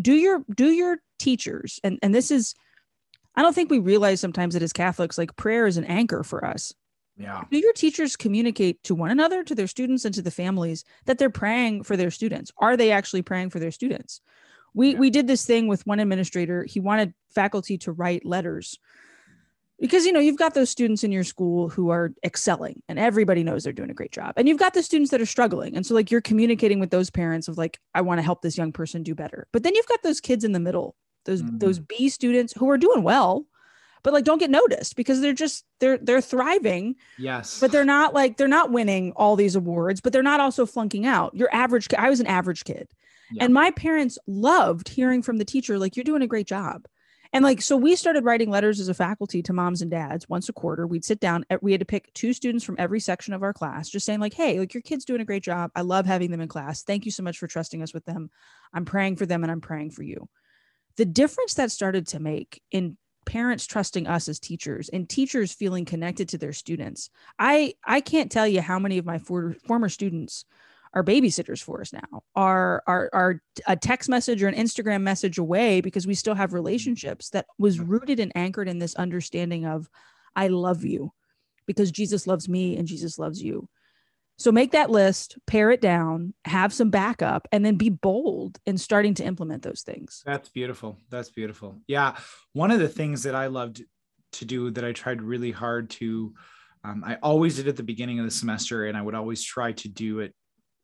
do 0.00 0.14
your 0.14 0.44
do 0.54 0.70
your 0.70 0.98
teachers 1.18 1.80
and 1.82 1.98
and 2.02 2.14
this 2.14 2.30
is 2.30 2.54
i 3.34 3.42
don't 3.42 3.54
think 3.54 3.70
we 3.70 3.78
realize 3.78 4.20
sometimes 4.20 4.54
that 4.54 4.62
as 4.62 4.72
catholics 4.72 5.18
like 5.18 5.34
prayer 5.36 5.66
is 5.66 5.76
an 5.76 5.84
anchor 5.84 6.22
for 6.22 6.44
us. 6.44 6.72
Yeah. 7.18 7.44
Do 7.50 7.58
your 7.58 7.72
teachers 7.72 8.14
communicate 8.14 8.82
to 8.82 8.94
one 8.94 9.10
another 9.10 9.42
to 9.42 9.54
their 9.54 9.66
students 9.66 10.04
and 10.04 10.14
to 10.14 10.20
the 10.20 10.30
families 10.30 10.84
that 11.06 11.16
they're 11.16 11.30
praying 11.30 11.84
for 11.84 11.96
their 11.96 12.10
students? 12.10 12.52
Are 12.58 12.76
they 12.76 12.92
actually 12.92 13.22
praying 13.22 13.48
for 13.50 13.58
their 13.58 13.70
students? 13.70 14.20
We 14.74 14.92
Yeah. 14.92 14.98
we 14.98 15.08
did 15.08 15.26
this 15.26 15.46
thing 15.46 15.66
with 15.66 15.86
one 15.86 15.98
administrator. 15.98 16.64
He 16.64 16.78
wanted 16.78 17.14
faculty 17.30 17.78
to 17.78 17.92
write 17.92 18.26
letters 18.26 18.78
because 19.78 20.06
you 20.06 20.12
know 20.12 20.20
you've 20.20 20.38
got 20.38 20.54
those 20.54 20.70
students 20.70 21.04
in 21.04 21.12
your 21.12 21.24
school 21.24 21.68
who 21.68 21.90
are 21.90 22.12
excelling 22.24 22.82
and 22.88 22.98
everybody 22.98 23.42
knows 23.44 23.64
they're 23.64 23.72
doing 23.72 23.90
a 23.90 23.94
great 23.94 24.12
job. 24.12 24.32
And 24.36 24.48
you've 24.48 24.58
got 24.58 24.74
the 24.74 24.82
students 24.82 25.10
that 25.10 25.20
are 25.20 25.26
struggling. 25.26 25.76
And 25.76 25.84
so 25.84 25.94
like 25.94 26.10
you're 26.10 26.20
communicating 26.22 26.80
with 26.80 26.90
those 26.90 27.10
parents 27.10 27.48
of 27.48 27.58
like 27.58 27.78
i 27.94 28.00
want 28.00 28.18
to 28.18 28.22
help 28.22 28.42
this 28.42 28.56
young 28.56 28.72
person 28.72 29.02
do 29.02 29.14
better. 29.14 29.46
But 29.52 29.62
then 29.62 29.74
you've 29.74 29.86
got 29.88 30.02
those 30.02 30.20
kids 30.20 30.44
in 30.44 30.52
the 30.52 30.60
middle 30.60 30.96
those 31.24 31.42
Mhm. 31.42 31.58
those 31.60 31.78
b 31.80 32.08
students 32.08 32.52
who 32.56 32.70
are 32.70 32.78
doing 32.78 33.02
well 33.02 33.46
but 34.04 34.12
like 34.12 34.24
don't 34.24 34.38
get 34.38 34.50
noticed 34.50 34.94
because 34.94 35.20
they're 35.20 35.32
just 35.32 35.64
they're 35.80 35.98
they're 35.98 36.20
thriving 36.20 36.94
yes. 37.18 37.58
but 37.58 37.72
they're 37.72 37.84
not 37.84 38.14
like 38.14 38.36
they're 38.36 38.46
not 38.46 38.70
winning 38.70 39.12
all 39.16 39.34
these 39.34 39.56
awards 39.56 40.00
but 40.00 40.12
they're 40.12 40.22
not 40.22 40.38
also 40.40 40.64
flunking 40.64 41.04
out. 41.04 41.34
Your 41.34 41.52
average 41.52 41.88
i 41.98 42.08
was 42.08 42.20
an 42.20 42.26
average 42.28 42.62
kid. 42.64 42.88
Yeah. 43.32 43.42
and 43.44 43.52
my 43.52 43.72
parents 43.72 44.16
loved 44.28 44.88
hearing 44.88 45.20
from 45.20 45.38
the 45.38 45.44
teacher 45.44 45.78
like 45.80 45.96
you're 45.96 46.04
doing 46.04 46.22
a 46.22 46.28
great 46.28 46.46
job 46.46 46.86
and 47.32 47.44
like 47.44 47.62
so 47.62 47.76
we 47.76 47.96
started 47.96 48.24
writing 48.24 48.50
letters 48.50 48.80
as 48.80 48.88
a 48.88 48.94
faculty 48.94 49.42
to 49.42 49.52
moms 49.52 49.82
and 49.82 49.90
dads 49.90 50.28
once 50.28 50.48
a 50.48 50.52
quarter. 50.52 50.86
We'd 50.86 51.04
sit 51.04 51.20
down 51.20 51.44
we 51.62 51.72
had 51.72 51.80
to 51.80 51.86
pick 51.86 52.12
two 52.14 52.32
students 52.32 52.64
from 52.64 52.76
every 52.78 53.00
section 53.00 53.34
of 53.34 53.42
our 53.42 53.52
class 53.52 53.88
just 53.88 54.06
saying 54.06 54.20
like 54.20 54.34
hey 54.34 54.58
like 54.58 54.74
your 54.74 54.82
kid's 54.82 55.04
doing 55.04 55.20
a 55.20 55.26
great 55.26 55.42
job. 55.42 55.70
I 55.74 55.82
love 55.82 56.06
having 56.06 56.30
them 56.30 56.40
in 56.40 56.48
class. 56.48 56.82
Thank 56.82 57.04
you 57.04 57.10
so 57.10 57.22
much 57.22 57.38
for 57.38 57.46
trusting 57.46 57.82
us 57.82 57.94
with 57.94 58.04
them. 58.04 58.30
I'm 58.72 58.84
praying 58.84 59.16
for 59.16 59.26
them 59.26 59.42
and 59.42 59.50
i'm 59.50 59.60
praying 59.60 59.90
for 59.90 60.02
you. 60.02 60.28
The 60.96 61.04
difference 61.04 61.54
that 61.54 61.70
started 61.70 62.08
to 62.08 62.20
make 62.20 62.62
in 62.70 62.96
parents 63.26 63.66
trusting 63.66 64.06
us 64.06 64.28
as 64.28 64.38
teachers 64.38 64.88
and 64.88 65.08
teachers 65.08 65.52
feeling 65.52 65.84
connected 65.84 66.28
to 66.28 66.38
their 66.38 66.52
students 66.52 67.10
i 67.40 67.74
i 67.84 68.00
can't 68.00 68.30
tell 68.30 68.46
you 68.46 68.60
how 68.60 68.78
many 68.78 68.98
of 68.98 69.04
my 69.04 69.18
for, 69.18 69.56
former 69.66 69.88
students 69.88 70.44
are 70.96 71.04
babysitters 71.04 71.62
for 71.62 71.80
us 71.80 71.92
now 71.92 72.22
are 72.34 72.82
are 72.86 73.10
are 73.12 73.40
a 73.66 73.76
text 73.76 74.08
message 74.08 74.42
or 74.42 74.48
an 74.48 74.54
instagram 74.54 75.02
message 75.02 75.38
away 75.38 75.80
because 75.80 76.06
we 76.06 76.14
still 76.14 76.34
have 76.34 76.52
relationships 76.52 77.30
that 77.30 77.46
was 77.58 77.78
rooted 77.78 78.18
and 78.18 78.32
anchored 78.34 78.68
in 78.68 78.78
this 78.78 78.94
understanding 78.96 79.64
of 79.66 79.88
i 80.34 80.48
love 80.48 80.84
you 80.84 81.12
because 81.66 81.92
jesus 81.92 82.26
loves 82.26 82.48
me 82.48 82.76
and 82.76 82.88
jesus 82.88 83.18
loves 83.18 83.42
you 83.42 83.68
so 84.38 84.50
make 84.50 84.72
that 84.72 84.90
list 84.90 85.38
pare 85.46 85.70
it 85.70 85.80
down 85.80 86.34
have 86.46 86.72
some 86.72 86.90
backup 86.90 87.46
and 87.52 87.64
then 87.64 87.76
be 87.76 87.90
bold 87.90 88.58
in 88.66 88.78
starting 88.78 89.14
to 89.14 89.24
implement 89.24 89.62
those 89.62 89.82
things 89.82 90.22
That's 90.24 90.48
beautiful. 90.48 90.96
That's 91.10 91.30
beautiful. 91.30 91.76
Yeah. 91.86 92.16
One 92.52 92.70
of 92.70 92.80
the 92.80 92.88
things 92.88 93.22
that 93.24 93.34
I 93.34 93.46
loved 93.46 93.84
to 94.32 94.44
do 94.44 94.70
that 94.70 94.84
I 94.84 94.92
tried 94.92 95.22
really 95.22 95.50
hard 95.50 95.90
to, 95.90 96.34
um, 96.84 97.04
I 97.06 97.16
always 97.16 97.56
did 97.56 97.68
at 97.68 97.76
the 97.76 97.82
beginning 97.82 98.18
of 98.18 98.24
the 98.24 98.30
semester, 98.30 98.86
and 98.86 98.96
I 98.96 99.02
would 99.02 99.14
always 99.14 99.42
try 99.42 99.72
to 99.72 99.88
do 99.88 100.20
it 100.20 100.34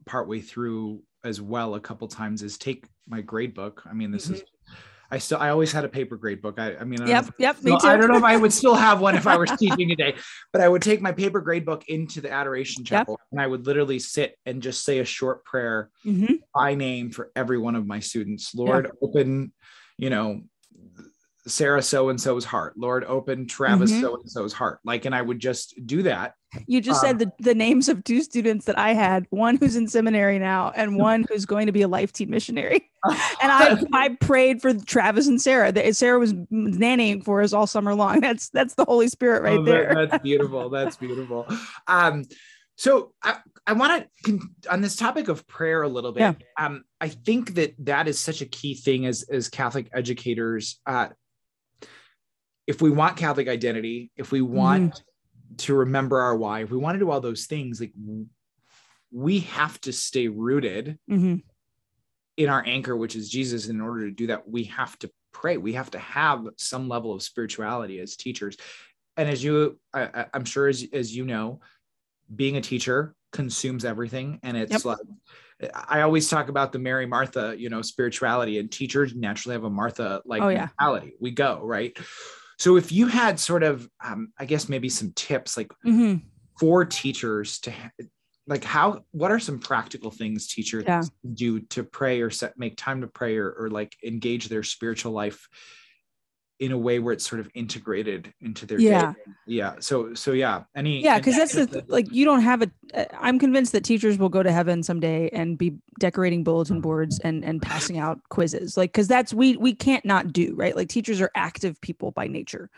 partway 0.06 0.40
through 0.40 1.02
as 1.24 1.40
well 1.40 1.74
a 1.74 1.80
couple 1.80 2.08
times 2.08 2.42
is 2.42 2.58
take 2.58 2.86
my 3.08 3.20
grade 3.20 3.54
book. 3.54 3.82
I 3.88 3.92
mean, 3.92 4.10
this 4.10 4.28
is, 4.28 4.42
I 5.10 5.18
still, 5.18 5.38
I 5.38 5.50
always 5.50 5.70
had 5.70 5.84
a 5.84 5.88
paper 5.88 6.16
grade 6.16 6.40
book. 6.40 6.58
I, 6.58 6.74
I 6.76 6.84
mean, 6.84 7.02
I 7.02 7.08
yep 7.08 7.24
if- 7.28 7.34
yep 7.38 7.62
me 7.62 7.72
no, 7.72 7.78
too 7.78 7.86
I 7.86 7.96
don't 7.96 8.08
know 8.10 8.16
if 8.16 8.24
I 8.24 8.36
would 8.36 8.52
still 8.52 8.74
have 8.74 9.00
one 9.00 9.14
if 9.14 9.26
I 9.26 9.36
was 9.36 9.50
teaching 9.58 9.88
today, 9.88 10.14
but 10.52 10.62
I 10.62 10.68
would 10.68 10.82
take 10.82 11.00
my 11.00 11.12
paper 11.12 11.40
grade 11.40 11.64
book 11.66 11.84
into 11.88 12.20
the 12.20 12.32
adoration 12.32 12.82
chapel 12.84 13.20
and 13.30 13.40
I 13.40 13.46
would 13.46 13.66
literally 13.66 13.98
sit 13.98 14.36
and 14.46 14.62
just 14.62 14.84
say 14.84 14.98
a 15.00 15.04
short 15.04 15.44
prayer 15.44 15.90
Mhm. 16.04 16.38
by 16.54 16.74
name 16.74 17.10
for 17.10 17.30
every 17.36 17.58
one 17.58 17.76
of 17.76 17.86
my 17.86 18.00
students. 18.00 18.54
Lord, 18.54 18.90
open, 19.02 19.52
you 19.98 20.10
know, 20.10 20.42
Sarah 21.46 21.82
so 21.82 22.08
and 22.08 22.20
so's 22.20 22.44
heart. 22.44 22.76
Lord, 22.78 23.04
open 23.04 23.46
Travis 23.46 23.90
Mhm. 23.90 24.00
so 24.00 24.14
and 24.16 24.30
so's 24.30 24.52
heart. 24.52 24.78
Like, 24.84 25.04
and 25.06 25.14
I 25.14 25.22
would 25.22 25.40
just 25.40 25.74
do 25.86 26.02
that. 26.04 26.34
You 26.66 26.80
just 26.80 27.02
Um, 27.02 27.08
said 27.08 27.18
the, 27.18 27.32
the 27.40 27.54
names 27.54 27.88
of 27.88 28.04
two 28.04 28.20
students 28.22 28.66
that 28.66 28.78
I 28.78 28.92
had, 28.92 29.26
one 29.30 29.56
who's 29.56 29.74
in 29.74 29.88
seminary 29.88 30.38
now 30.38 30.70
and 30.76 30.96
one 30.98 31.24
who's 31.28 31.44
going 31.46 31.66
to 31.66 31.72
be 31.72 31.82
a 31.82 31.88
Life 31.88 32.12
Teen 32.12 32.30
missionary. 32.30 32.88
And 33.42 33.50
I 33.50 33.82
I 33.92 34.08
prayed 34.20 34.62
for 34.62 34.72
Travis 34.74 35.26
and 35.26 35.42
Sarah. 35.42 35.72
Sarah 35.94 36.20
was 36.20 36.32
nannying 36.32 37.24
for 37.24 37.42
us 37.42 37.52
all 37.52 37.66
summer 37.66 37.94
long. 37.96 38.20
That's 38.26 38.48
that's 38.50 38.74
the 38.74 38.84
Holy 38.84 39.08
Spirit 39.08 39.42
right 39.42 39.58
Oh, 39.58 39.64
that- 39.64 39.70
there. 39.70 40.06
that's 40.06 40.22
beautiful. 40.22 40.70
That's 40.70 40.96
beautiful. 40.96 41.46
Um, 41.88 42.24
so 42.76 43.12
I, 43.22 43.38
I 43.66 43.72
want 43.72 44.06
to 44.26 44.40
on 44.70 44.80
this 44.80 44.94
topic 44.96 45.26
of 45.28 45.46
prayer 45.48 45.82
a 45.82 45.88
little 45.88 46.12
bit. 46.12 46.20
Yeah. 46.20 46.34
Um, 46.58 46.84
I 47.00 47.08
think 47.08 47.54
that 47.54 47.74
that 47.80 48.06
is 48.06 48.18
such 48.20 48.40
a 48.40 48.46
key 48.46 48.74
thing 48.74 49.06
as 49.06 49.24
as 49.24 49.48
Catholic 49.48 49.88
educators. 49.92 50.80
Uh, 50.86 51.08
if 52.66 52.80
we 52.80 52.90
want 52.90 53.16
Catholic 53.16 53.48
identity, 53.48 54.10
if 54.16 54.32
we 54.32 54.40
want 54.40 55.02
to 55.58 55.74
remember 55.74 56.20
our 56.20 56.36
why, 56.36 56.60
if 56.60 56.70
we 56.70 56.78
want 56.78 56.94
to 56.94 56.98
do 56.98 57.10
all 57.10 57.20
those 57.20 57.46
things, 57.46 57.80
like 57.80 57.92
we 59.10 59.40
have 59.40 59.80
to 59.82 59.92
stay 59.92 60.28
rooted 60.28 60.98
Mhm. 61.10 61.42
in 62.36 62.48
our 62.48 62.62
anchor, 62.64 62.96
which 62.96 63.16
is 63.16 63.28
Jesus. 63.28 63.68
In 63.68 63.80
order 63.80 64.08
to 64.08 64.14
do 64.14 64.28
that, 64.28 64.48
we 64.48 64.64
have 64.64 64.98
to 65.00 65.10
pray. 65.32 65.56
We 65.56 65.74
have 65.74 65.90
to 65.90 65.98
have 65.98 66.46
some 66.56 66.88
level 66.88 67.12
of 67.12 67.22
spirituality 67.22 67.98
as 68.00 68.16
teachers. 68.16 68.56
And 69.16 69.28
as 69.28 69.44
you, 69.44 69.78
I, 69.92 70.26
I'm 70.32 70.44
sure, 70.44 70.68
as, 70.68 70.86
as 70.92 71.14
you 71.14 71.24
know, 71.26 71.60
being 72.34 72.56
a 72.56 72.62
teacher 72.62 73.14
consumes 73.32 73.84
everything. 73.84 74.40
And 74.42 74.56
it's 74.56 74.84
Yep. 74.84 74.84
like, 74.84 74.98
I 75.74 76.00
always 76.00 76.28
talk 76.28 76.48
about 76.48 76.72
the 76.72 76.78
Mary 76.78 77.06
Martha, 77.06 77.54
you 77.58 77.68
know, 77.68 77.82
spirituality, 77.82 78.58
and 78.58 78.70
teachers 78.70 79.14
naturally 79.14 79.54
have 79.54 79.64
a 79.64 79.70
Martha 79.70 80.22
like 80.24 80.42
Oh, 80.42 80.48
yeah. 80.48 80.68
mentality. 80.78 81.14
We 81.20 81.30
go, 81.32 81.60
right? 81.62 81.96
So 82.62 82.76
if 82.76 82.92
you 82.92 83.08
had 83.08 83.40
sort 83.40 83.64
of, 83.64 83.88
um, 84.04 84.32
I 84.38 84.44
guess 84.44 84.68
maybe 84.68 84.88
some 84.88 85.10
tips 85.16 85.56
like 85.56 85.72
Mhm. 85.84 86.22
for 86.60 86.84
teachers 86.84 87.58
to 87.62 87.72
like 88.46 88.62
how 88.62 89.04
what 89.10 89.32
are 89.32 89.40
some 89.40 89.58
practical 89.58 90.12
things 90.12 90.46
teachers 90.46 90.84
Yeah. 90.84 91.02
do 91.34 91.58
to 91.74 91.82
pray 91.82 92.20
or 92.20 92.30
set 92.30 92.56
make 92.56 92.76
time 92.76 93.00
to 93.00 93.08
pray 93.08 93.36
or, 93.36 93.50
or 93.50 93.68
like 93.68 93.96
engage 94.04 94.46
their 94.48 94.62
spiritual 94.62 95.10
life 95.10 95.48
in 96.62 96.70
a 96.70 96.78
way 96.78 97.00
where 97.00 97.12
it's 97.12 97.28
sort 97.28 97.40
of 97.40 97.50
integrated 97.54 98.32
into 98.40 98.66
their 98.66 98.78
Yeah. 98.78 99.14
day 99.14 99.18
yeah 99.46 99.74
so 99.80 100.14
so 100.14 100.30
yeah 100.30 100.62
any 100.76 101.02
Yeah, 101.02 101.18
because 101.18 101.34
that's 101.34 101.54
the 101.54 101.84
like 101.88 102.06
you 102.12 102.24
don't 102.24 102.42
have 102.42 102.62
a. 102.62 102.70
uh, 102.94 103.04
I'm 103.18 103.40
convinced 103.40 103.72
that 103.72 103.82
teachers 103.82 104.16
will 104.16 104.28
go 104.28 104.44
to 104.44 104.52
heaven 104.52 104.84
someday 104.84 105.28
and 105.30 105.58
be 105.58 105.74
decorating 105.98 106.44
bulletin 106.44 106.80
boards 106.80 107.18
and 107.18 107.44
and 107.44 107.60
passing 107.60 107.98
out 107.98 108.20
quizzes. 108.28 108.76
Like 108.76 108.92
because 108.92 109.08
that's 109.08 109.34
we 109.34 109.56
we 109.56 109.74
can't 109.74 110.04
not 110.04 110.32
do 110.32 110.54
right. 110.54 110.76
Like 110.76 110.88
teachers 110.88 111.20
are 111.20 111.32
active 111.34 111.80
people 111.80 112.12
by 112.12 112.28
nature. 112.28 112.70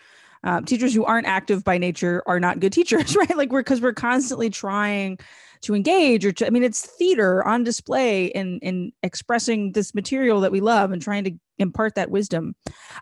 Um, 0.45 0.65
teachers 0.65 0.95
who 0.95 1.05
aren't 1.05 1.27
active 1.27 1.63
by 1.63 1.77
nature 1.77 2.23
are 2.27 2.41
not 2.41 2.61
good 2.61 2.73
teachers, 2.73 3.15
right? 3.21 3.37
Like 3.37 3.53
we're 3.53 3.61
because 3.61 3.83
we're 3.83 3.93
constantly 3.93 4.49
trying 4.49 5.19
to 5.65 5.75
engage 5.75 6.25
or 6.25 6.33
to 6.33 6.47
i 6.47 6.51
mean 6.51 6.63
it's 6.63 6.87
theater 6.87 7.43
on 7.47 7.65
display 7.65 8.27
in 8.27 8.59
in 8.61 8.93
expressing 9.03 9.73
this 9.73 9.95
material 9.95 10.41
that 10.41 10.53
we 10.53 10.61
love 10.61 10.93
and 10.93 11.03
trying 11.03 11.25
to 11.25 11.33
impart 11.59 11.95
that 11.95 12.11
wisdom. 12.11 12.55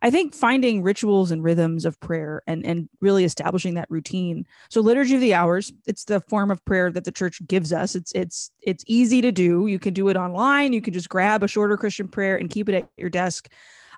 I 0.03 0.11
think 0.11 0.35
finding 0.35 0.83
rituals 0.83 1.31
and 1.31 1.43
rhythms 1.43 1.85
of 1.85 1.99
prayer 2.01 2.43
and 2.47 2.65
and 2.65 2.89
really 3.01 3.25
establishing 3.25 3.75
that 3.75 3.91
routine. 3.91 4.47
So 4.71 4.81
liturgy 4.81 5.15
of 5.15 5.21
the 5.21 5.35
hours 5.35 5.73
it's 5.87 6.05
the 6.05 6.21
form 6.21 6.51
of 6.51 6.65
prayer 6.65 6.91
that 6.91 7.05
the 7.05 7.13
church 7.13 7.41
gives 7.47 7.73
us. 7.73 7.95
It's 7.95 8.13
it's 8.13 8.51
it's 8.61 8.85
easy 8.87 9.21
to 9.23 9.33
do. 9.33 9.67
You 9.67 9.79
can 9.79 9.95
do 9.95 10.09
it 10.09 10.17
online. 10.17 10.73
You 10.73 10.83
can 10.83 10.93
just 10.93 11.09
grab 11.09 11.43
a 11.43 11.49
shorter 11.49 11.77
christian 11.77 12.09
prayer 12.09 12.37
and 12.37 12.51
keep 12.51 12.69
it 12.69 12.75
at 12.75 12.89
your 12.97 13.11
desk. 13.11 13.49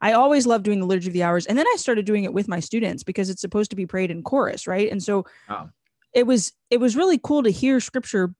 I 0.00 0.12
always 0.12 0.46
loved 0.46 0.64
doing 0.64 0.81
the 0.81 0.87
liturgy 0.87 1.09
of 1.09 1.14
the 1.14 1.22
hours, 1.22 1.46
and 1.46 1.57
then 1.57 1.66
I 1.66 1.77
started 1.77 2.05
doing 2.05 2.24
it 2.24 2.33
with 2.33 2.48
my 2.48 2.61
students 2.61 3.03
because 3.03 3.31
it's 3.31 3.40
supposed 3.40 3.70
to 3.70 3.77
be 3.77 3.87
prayed 3.87 4.11
in 4.11 4.22
chorus, 4.22 4.66
right? 4.66 4.90
And 4.90 5.03
so 5.03 5.24
oh. 5.48 5.70
it 6.12 6.27
was 6.27 6.53
it 6.68 6.79
was 6.79 6.96
really 6.96 7.18
cool 7.22 7.42
to 7.42 7.50
hear 7.50 7.81
scripture 7.81 8.35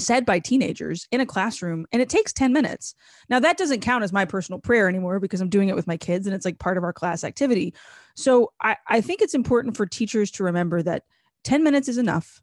said 0.00 0.26
by 0.26 0.38
teenagers 0.38 1.06
in 1.10 1.20
a 1.20 1.26
classroom 1.26 1.86
and 1.92 2.02
it 2.02 2.08
takes 2.08 2.32
10 2.32 2.52
minutes. 2.52 2.94
Now 3.28 3.40
that 3.40 3.56
doesn't 3.56 3.80
count 3.80 4.04
as 4.04 4.12
my 4.12 4.24
personal 4.24 4.58
prayer 4.58 4.88
anymore 4.88 5.20
because 5.20 5.40
I'm 5.40 5.48
doing 5.48 5.68
it 5.68 5.76
with 5.76 5.86
my 5.86 5.96
kids 5.96 6.26
and 6.26 6.34
it's 6.34 6.44
like 6.44 6.58
part 6.58 6.76
of 6.76 6.84
our 6.84 6.92
class 6.92 7.24
activity. 7.24 7.74
So 8.16 8.52
I, 8.60 8.76
I 8.86 9.00
think 9.00 9.22
it's 9.22 9.34
important 9.34 9.76
for 9.76 9.86
teachers 9.86 10.30
to 10.32 10.44
remember 10.44 10.82
that 10.82 11.04
10 11.44 11.62
minutes 11.62 11.88
is 11.88 11.98
enough. 11.98 12.42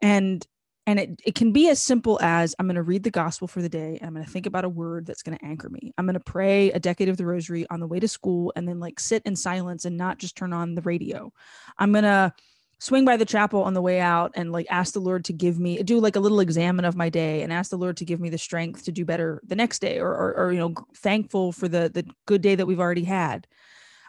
And 0.00 0.46
and 0.86 0.98
it, 0.98 1.20
it 1.22 1.34
can 1.34 1.52
be 1.52 1.68
as 1.68 1.82
simple 1.82 2.18
as 2.22 2.54
I'm 2.58 2.66
going 2.66 2.76
to 2.76 2.82
read 2.82 3.02
the 3.02 3.10
gospel 3.10 3.46
for 3.46 3.60
the 3.60 3.68
day 3.68 3.98
and 4.00 4.06
I'm 4.06 4.14
going 4.14 4.24
to 4.24 4.30
think 4.30 4.46
about 4.46 4.64
a 4.64 4.70
word 4.70 5.04
that's 5.04 5.22
going 5.22 5.36
to 5.36 5.44
anchor 5.44 5.68
me. 5.68 5.92
I'm 5.98 6.06
going 6.06 6.14
to 6.14 6.20
pray 6.20 6.70
a 6.70 6.80
decade 6.80 7.10
of 7.10 7.18
the 7.18 7.26
rosary 7.26 7.66
on 7.68 7.80
the 7.80 7.86
way 7.86 8.00
to 8.00 8.08
school 8.08 8.54
and 8.56 8.66
then 8.66 8.80
like 8.80 8.98
sit 8.98 9.22
in 9.26 9.36
silence 9.36 9.84
and 9.84 9.98
not 9.98 10.16
just 10.16 10.34
turn 10.34 10.54
on 10.54 10.74
the 10.74 10.80
radio. 10.80 11.30
I'm 11.76 11.92
going 11.92 12.04
to 12.04 12.32
swing 12.80 13.04
by 13.04 13.16
the 13.16 13.24
chapel 13.24 13.62
on 13.62 13.74
the 13.74 13.82
way 13.82 14.00
out 14.00 14.32
and 14.34 14.52
like 14.52 14.66
ask 14.70 14.94
the 14.94 15.00
Lord 15.00 15.24
to 15.24 15.32
give 15.32 15.58
me 15.58 15.82
do 15.82 15.98
like 16.00 16.16
a 16.16 16.20
little 16.20 16.40
examen 16.40 16.84
of 16.84 16.96
my 16.96 17.08
day 17.08 17.42
and 17.42 17.52
ask 17.52 17.70
the 17.70 17.78
Lord 17.78 17.96
to 17.96 18.04
give 18.04 18.20
me 18.20 18.30
the 18.30 18.38
strength 18.38 18.84
to 18.84 18.92
do 18.92 19.04
better 19.04 19.40
the 19.46 19.56
next 19.56 19.80
day 19.80 19.98
or 19.98 20.10
or, 20.10 20.34
or 20.34 20.52
you 20.52 20.58
know 20.58 20.74
thankful 20.96 21.52
for 21.52 21.68
the 21.68 21.90
the 21.92 22.06
good 22.26 22.40
day 22.42 22.54
that 22.54 22.66
we've 22.66 22.80
already 22.80 23.04
had. 23.04 23.46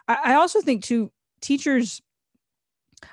I, 0.06 0.18
I 0.24 0.34
also 0.34 0.60
think 0.60 0.84
too 0.84 1.10
teachers 1.40 2.00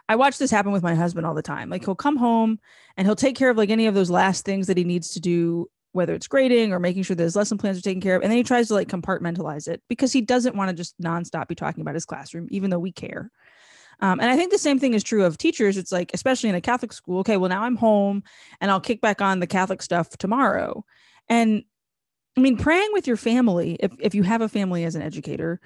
I 0.10 0.16
watch 0.16 0.38
this 0.38 0.52
happen 0.52 0.72
with 0.72 0.84
my 0.84 0.96
husband 0.96 1.26
all 1.26 1.34
the 1.34 1.42
time. 1.42 1.70
Like 1.70 1.86
he'll 1.86 1.96
come 1.96 2.18
home 2.18 2.60
and 2.96 3.08
he'll 3.08 3.16
take 3.16 3.36
care 3.36 3.50
of 3.50 3.58
like 3.58 3.70
any 3.70 3.88
of 3.88 3.96
those 3.96 4.10
last 4.10 4.46
things 4.46 4.68
that 4.68 4.78
he 4.78 4.84
needs 4.84 5.12
to 5.12 5.20
do, 5.20 5.70
whether 5.94 6.14
it's 6.14 6.28
grading 6.28 6.74
or 6.74 6.80
making 6.80 7.04
sure 7.04 7.16
that 7.16 7.24
his 7.24 7.36
lesson 7.36 7.58
plans 7.58 7.78
are 7.78 7.82
taken 7.82 8.02
care 8.02 8.16
of. 8.16 8.22
And 8.22 8.30
then 8.30 8.38
he 8.38 8.44
tries 8.44 8.68
to 8.68 8.74
like 8.74 8.90
compartmentalize 8.90 9.68
it 9.68 9.82
because 9.88 10.12
he 10.12 10.22
doesn't 10.22 10.56
want 10.56 10.70
to 10.70 10.76
just 10.76 11.00
nonstop 11.00 11.48
be 11.48 11.56
talking 11.56 11.82
about 11.82 11.96
his 11.96 12.06
classroom, 12.06 12.48
even 12.52 12.70
though 12.70 12.80
we 12.80 12.92
care. 12.92 13.32
Um, 14.00 14.20
and 14.20 14.30
I 14.30 14.36
think 14.36 14.52
the 14.52 14.58
same 14.58 14.80
thing 14.80 14.94
is 14.94 15.04
true 15.04 15.26
of 15.26 15.38
teachers. 15.38 15.78
It's 15.78 15.92
like, 15.92 16.12
especially 16.14 16.50
in 16.50 16.56
a 16.56 16.62
Catholic 16.62 16.94
school, 16.94 17.20
okay, 17.20 17.38
well, 17.38 17.50
now 17.50 17.64
I'm 17.64 17.76
home 17.76 18.24
and 18.62 18.70
I'll 18.70 18.80
kick 18.80 19.02
back 19.02 19.22
on 19.22 19.40
the 19.40 19.48
Catholic 19.48 19.82
stuff 19.82 20.18
tomorrow. 20.18 20.86
And 21.28 21.64
I 22.38 22.42
mean, 22.42 22.58
praying 22.58 22.90
with 22.94 23.08
your 23.08 23.18
family, 23.18 23.78
if, 23.80 23.92
if 24.00 24.14
you 24.14 24.22
have 24.24 24.42
a 24.42 24.50
family 24.50 24.84
as 24.84 24.96
an 24.96 25.02
educator, 25.02 25.60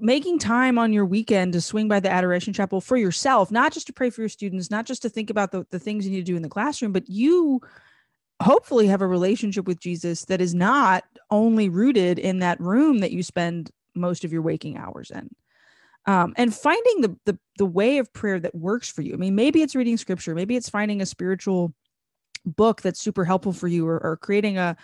making 0.00 0.38
time 0.38 0.78
on 0.78 0.92
your 0.92 1.04
weekend 1.04 1.52
to 1.52 1.60
swing 1.60 1.88
by 1.88 2.00
the 2.00 2.10
adoration 2.10 2.52
chapel 2.52 2.80
for 2.80 2.96
yourself 2.96 3.50
not 3.50 3.72
just 3.72 3.86
to 3.86 3.92
pray 3.92 4.10
for 4.10 4.22
your 4.22 4.28
students 4.28 4.70
not 4.70 4.86
just 4.86 5.02
to 5.02 5.08
think 5.08 5.30
about 5.30 5.50
the, 5.50 5.66
the 5.70 5.78
things 5.78 6.04
you 6.04 6.10
need 6.10 6.24
to 6.24 6.32
do 6.32 6.36
in 6.36 6.42
the 6.42 6.48
classroom 6.48 6.92
but 6.92 7.08
you 7.08 7.60
hopefully 8.40 8.86
have 8.86 9.00
a 9.00 9.06
relationship 9.06 9.66
with 9.66 9.80
jesus 9.80 10.24
that 10.26 10.40
is 10.40 10.54
not 10.54 11.04
only 11.30 11.68
rooted 11.68 12.18
in 12.18 12.38
that 12.38 12.60
room 12.60 12.98
that 12.98 13.12
you 13.12 13.22
spend 13.22 13.70
most 13.94 14.24
of 14.24 14.32
your 14.32 14.42
waking 14.42 14.76
hours 14.76 15.10
in 15.10 15.28
um, 16.08 16.34
and 16.36 16.54
finding 16.54 17.02
the, 17.02 17.16
the 17.24 17.38
the 17.58 17.66
way 17.66 17.98
of 17.98 18.12
prayer 18.12 18.40
that 18.40 18.54
works 18.54 18.90
for 18.90 19.02
you 19.02 19.14
i 19.14 19.16
mean 19.16 19.34
maybe 19.34 19.62
it's 19.62 19.76
reading 19.76 19.96
scripture 19.96 20.34
maybe 20.34 20.56
it's 20.56 20.68
finding 20.68 21.00
a 21.00 21.06
spiritual 21.06 21.72
book 22.44 22.82
that's 22.82 23.00
super 23.00 23.24
helpful 23.24 23.52
for 23.52 23.68
you 23.68 23.86
or, 23.86 23.98
or 24.02 24.16
creating 24.16 24.58
a 24.58 24.76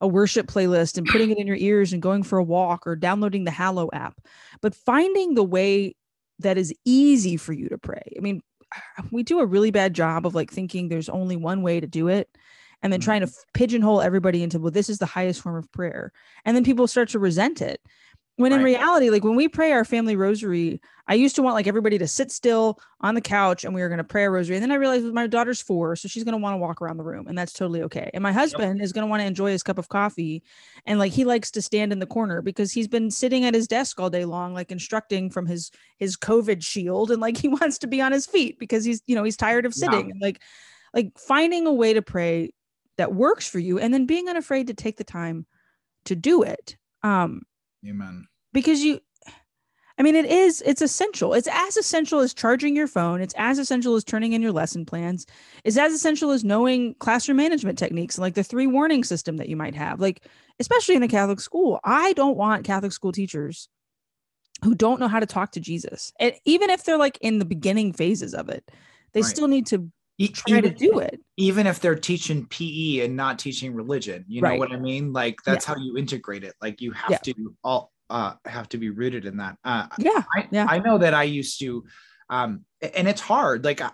a 0.00 0.08
worship 0.08 0.46
playlist 0.46 0.96
and 0.96 1.06
putting 1.06 1.30
it 1.30 1.38
in 1.38 1.46
your 1.46 1.56
ears 1.56 1.92
and 1.92 2.02
going 2.02 2.22
for 2.22 2.38
a 2.38 2.44
walk 2.44 2.86
or 2.86 2.96
downloading 2.96 3.44
the 3.44 3.50
Hallow 3.50 3.90
app, 3.92 4.20
but 4.60 4.74
finding 4.74 5.34
the 5.34 5.44
way 5.44 5.94
that 6.38 6.56
is 6.56 6.74
easy 6.84 7.36
for 7.36 7.52
you 7.52 7.68
to 7.68 7.78
pray. 7.78 8.14
I 8.16 8.20
mean, 8.20 8.42
we 9.10 9.22
do 9.22 9.40
a 9.40 9.46
really 9.46 9.70
bad 9.70 9.94
job 9.94 10.26
of 10.26 10.34
like 10.34 10.50
thinking 10.50 10.88
there's 10.88 11.08
only 11.08 11.36
one 11.36 11.62
way 11.62 11.80
to 11.80 11.86
do 11.86 12.08
it 12.08 12.28
and 12.82 12.92
then 12.92 13.00
trying 13.00 13.20
to 13.20 13.26
mm-hmm. 13.26 13.50
pigeonhole 13.52 14.00
everybody 14.00 14.42
into, 14.42 14.58
well, 14.58 14.70
this 14.70 14.88
is 14.88 14.98
the 14.98 15.06
highest 15.06 15.42
form 15.42 15.56
of 15.56 15.70
prayer. 15.70 16.12
And 16.46 16.56
then 16.56 16.64
people 16.64 16.86
start 16.86 17.10
to 17.10 17.18
resent 17.18 17.60
it. 17.60 17.80
When 18.40 18.52
in 18.52 18.62
reality, 18.62 19.10
like 19.10 19.22
when 19.22 19.36
we 19.36 19.48
pray 19.48 19.72
our 19.72 19.84
family 19.84 20.16
rosary, 20.16 20.80
I 21.06 21.14
used 21.14 21.34
to 21.36 21.42
want 21.42 21.54
like 21.54 21.66
everybody 21.66 21.98
to 21.98 22.06
sit 22.06 22.30
still 22.30 22.78
on 23.00 23.16
the 23.16 23.20
couch 23.20 23.64
and 23.64 23.74
we 23.74 23.82
were 23.82 23.88
going 23.88 23.98
to 23.98 24.04
pray 24.04 24.24
a 24.24 24.30
rosary. 24.30 24.56
And 24.56 24.62
then 24.62 24.70
I 24.70 24.76
realized 24.76 25.04
my 25.06 25.26
daughter's 25.26 25.60
four, 25.60 25.96
so 25.96 26.06
she's 26.06 26.22
going 26.22 26.32
to 26.34 26.38
want 26.38 26.54
to 26.54 26.58
walk 26.58 26.80
around 26.80 26.98
the 26.98 27.02
room 27.02 27.26
and 27.26 27.36
that's 27.36 27.52
totally 27.52 27.82
okay. 27.82 28.10
And 28.14 28.22
my 28.22 28.32
husband 28.32 28.78
yep. 28.78 28.84
is 28.84 28.92
going 28.92 29.04
to 29.04 29.10
want 29.10 29.20
to 29.20 29.26
enjoy 29.26 29.50
his 29.50 29.64
cup 29.64 29.76
of 29.76 29.88
coffee. 29.88 30.42
And 30.86 31.00
like 31.00 31.12
he 31.12 31.24
likes 31.24 31.50
to 31.50 31.62
stand 31.62 31.92
in 31.92 31.98
the 31.98 32.06
corner 32.06 32.42
because 32.42 32.70
he's 32.70 32.86
been 32.86 33.10
sitting 33.10 33.44
at 33.44 33.54
his 33.54 33.66
desk 33.66 33.98
all 33.98 34.08
day 34.08 34.24
long, 34.24 34.54
like 34.54 34.70
instructing 34.70 35.30
from 35.30 35.46
his 35.46 35.72
his 35.98 36.16
COVID 36.16 36.64
shield. 36.64 37.10
And 37.10 37.20
like 37.20 37.36
he 37.40 37.48
wants 37.48 37.78
to 37.78 37.88
be 37.88 38.00
on 38.00 38.12
his 38.12 38.26
feet 38.26 38.58
because 38.58 38.84
he's, 38.84 39.02
you 39.06 39.16
know, 39.16 39.24
he's 39.24 39.36
tired 39.36 39.66
of 39.66 39.74
sitting. 39.74 40.06
Yeah. 40.06 40.12
And 40.12 40.20
like 40.22 40.40
like 40.94 41.18
finding 41.18 41.66
a 41.66 41.72
way 41.72 41.92
to 41.92 42.02
pray 42.02 42.52
that 42.98 43.14
works 43.14 43.48
for 43.48 43.58
you 43.58 43.80
and 43.80 43.92
then 43.92 44.06
being 44.06 44.28
unafraid 44.28 44.68
to 44.68 44.74
take 44.74 44.96
the 44.96 45.04
time 45.04 45.44
to 46.04 46.14
do 46.14 46.44
it. 46.44 46.76
Um 47.02 47.42
Amen 47.84 48.28
because 48.52 48.82
you 48.82 49.00
I 50.00 50.02
mean, 50.02 50.16
it 50.16 50.24
is, 50.24 50.62
it's 50.64 50.80
essential. 50.80 51.34
It's 51.34 51.48
as 51.52 51.76
essential 51.76 52.20
as 52.20 52.32
charging 52.32 52.74
your 52.74 52.86
phone. 52.86 53.20
It's 53.20 53.34
as 53.36 53.58
essential 53.58 53.96
as 53.96 54.02
turning 54.02 54.32
in 54.32 54.40
your 54.40 54.50
lesson 54.50 54.86
plans. 54.86 55.26
It's 55.62 55.76
as 55.76 55.92
essential 55.92 56.30
as 56.30 56.42
knowing 56.42 56.94
classroom 56.94 57.36
management 57.36 57.78
techniques, 57.78 58.16
like 58.16 58.32
the 58.32 58.42
three 58.42 58.66
warning 58.66 59.04
system 59.04 59.36
that 59.36 59.50
you 59.50 59.56
might 59.56 59.74
have. 59.74 60.00
Like, 60.00 60.26
especially 60.58 60.94
in 60.94 61.02
a 61.02 61.08
Catholic 61.08 61.38
school, 61.38 61.80
I 61.84 62.14
don't 62.14 62.38
want 62.38 62.64
Catholic 62.64 62.92
school 62.92 63.12
teachers 63.12 63.68
who 64.64 64.74
don't 64.74 65.00
know 65.00 65.08
how 65.08 65.20
to 65.20 65.26
talk 65.26 65.52
to 65.52 65.60
Jesus. 65.60 66.14
And 66.18 66.32
even 66.46 66.70
if 66.70 66.84
they're 66.84 66.96
like 66.96 67.18
in 67.20 67.38
the 67.38 67.44
beginning 67.44 67.92
phases 67.92 68.32
of 68.32 68.48
it, 68.48 68.70
they 69.12 69.20
right. 69.20 69.28
still 69.28 69.48
need 69.48 69.66
to 69.66 69.90
try 70.32 70.58
even, 70.58 70.62
to 70.62 70.70
do 70.70 70.98
it. 70.98 71.20
Even 71.36 71.66
if 71.66 71.80
they're 71.80 71.94
teaching 71.94 72.46
PE 72.46 73.00
and 73.00 73.16
not 73.16 73.38
teaching 73.38 73.74
religion, 73.74 74.24
you 74.28 74.40
know 74.40 74.48
right. 74.48 74.58
what 74.58 74.72
I 74.72 74.78
mean? 74.78 75.12
Like, 75.12 75.40
that's 75.44 75.68
yeah. 75.68 75.74
how 75.74 75.80
you 75.80 75.98
integrate 75.98 76.42
it. 76.42 76.54
Like, 76.62 76.80
you 76.80 76.92
have 76.92 77.10
yeah. 77.10 77.18
to 77.18 77.54
all 77.62 77.92
uh, 78.10 78.34
have 78.44 78.68
to 78.70 78.78
be 78.78 78.90
rooted 78.90 79.24
in 79.24 79.38
that. 79.38 79.56
Uh, 79.64 79.86
yeah, 79.98 80.22
I, 80.36 80.48
yeah. 80.50 80.66
I 80.68 80.78
know 80.78 80.98
that 80.98 81.14
I 81.14 81.22
used 81.22 81.60
to, 81.60 81.84
um, 82.28 82.64
and 82.82 83.08
it's 83.08 83.20
hard. 83.20 83.64
Like 83.64 83.80
I, 83.80 83.90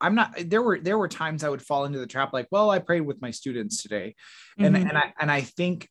I'm 0.00 0.14
not. 0.14 0.34
There 0.46 0.62
were 0.62 0.78
there 0.78 0.96
were 0.96 1.08
times 1.08 1.44
I 1.44 1.48
would 1.48 1.62
fall 1.62 1.84
into 1.84 1.98
the 1.98 2.06
trap. 2.06 2.32
Like, 2.32 2.48
well, 2.50 2.70
I 2.70 2.78
prayed 2.78 3.02
with 3.02 3.20
my 3.20 3.30
students 3.30 3.82
today, 3.82 4.14
and 4.58 4.74
mm-hmm. 4.74 4.88
and 4.88 4.96
I 4.98 5.12
and 5.20 5.30
I 5.30 5.42
think 5.42 5.88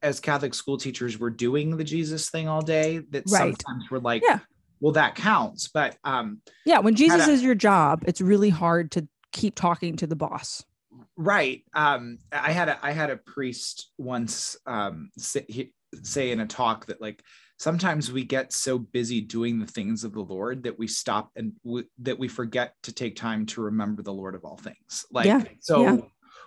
as 0.00 0.20
Catholic 0.20 0.54
school 0.54 0.78
teachers, 0.78 1.18
we're 1.18 1.30
doing 1.30 1.76
the 1.76 1.84
Jesus 1.84 2.30
thing 2.30 2.48
all 2.48 2.62
day. 2.62 3.00
That 3.10 3.24
right. 3.28 3.38
sometimes 3.38 3.90
we're 3.90 3.98
like, 3.98 4.22
yeah. 4.26 4.38
well, 4.80 4.92
that 4.92 5.16
counts. 5.16 5.68
But 5.68 5.96
um, 6.04 6.40
yeah, 6.64 6.78
when 6.78 6.94
Jesus 6.94 7.26
a, 7.26 7.30
is 7.30 7.42
your 7.42 7.56
job, 7.56 8.04
it's 8.06 8.20
really 8.20 8.50
hard 8.50 8.92
to 8.92 9.08
keep 9.32 9.56
talking 9.56 9.96
to 9.96 10.06
the 10.06 10.16
boss 10.16 10.64
right 11.16 11.64
um 11.74 12.18
i 12.32 12.52
had 12.52 12.68
a 12.68 12.78
i 12.82 12.92
had 12.92 13.10
a 13.10 13.16
priest 13.16 13.90
once 13.98 14.56
um 14.66 15.10
he, 15.48 15.72
say 16.02 16.30
in 16.30 16.40
a 16.40 16.46
talk 16.46 16.86
that 16.86 17.00
like 17.00 17.22
sometimes 17.58 18.12
we 18.12 18.24
get 18.24 18.52
so 18.52 18.78
busy 18.78 19.20
doing 19.20 19.58
the 19.58 19.66
things 19.66 20.04
of 20.04 20.12
the 20.12 20.20
lord 20.20 20.62
that 20.62 20.78
we 20.78 20.86
stop 20.86 21.30
and 21.36 21.52
w- 21.64 21.86
that 21.98 22.18
we 22.18 22.28
forget 22.28 22.74
to 22.82 22.92
take 22.92 23.16
time 23.16 23.46
to 23.46 23.60
remember 23.60 24.02
the 24.02 24.12
lord 24.12 24.34
of 24.34 24.44
all 24.44 24.56
things 24.56 25.06
like 25.10 25.26
yeah. 25.26 25.42
so 25.60 25.82
yeah. 25.82 25.96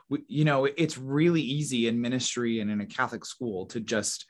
We, 0.09 0.23
you 0.27 0.45
know 0.45 0.65
it's 0.65 0.97
really 0.97 1.41
easy 1.41 1.87
in 1.87 2.01
ministry 2.01 2.59
and 2.59 2.69
in 2.69 2.81
a 2.81 2.85
catholic 2.85 3.25
school 3.25 3.65
to 3.67 3.79
just 3.79 4.25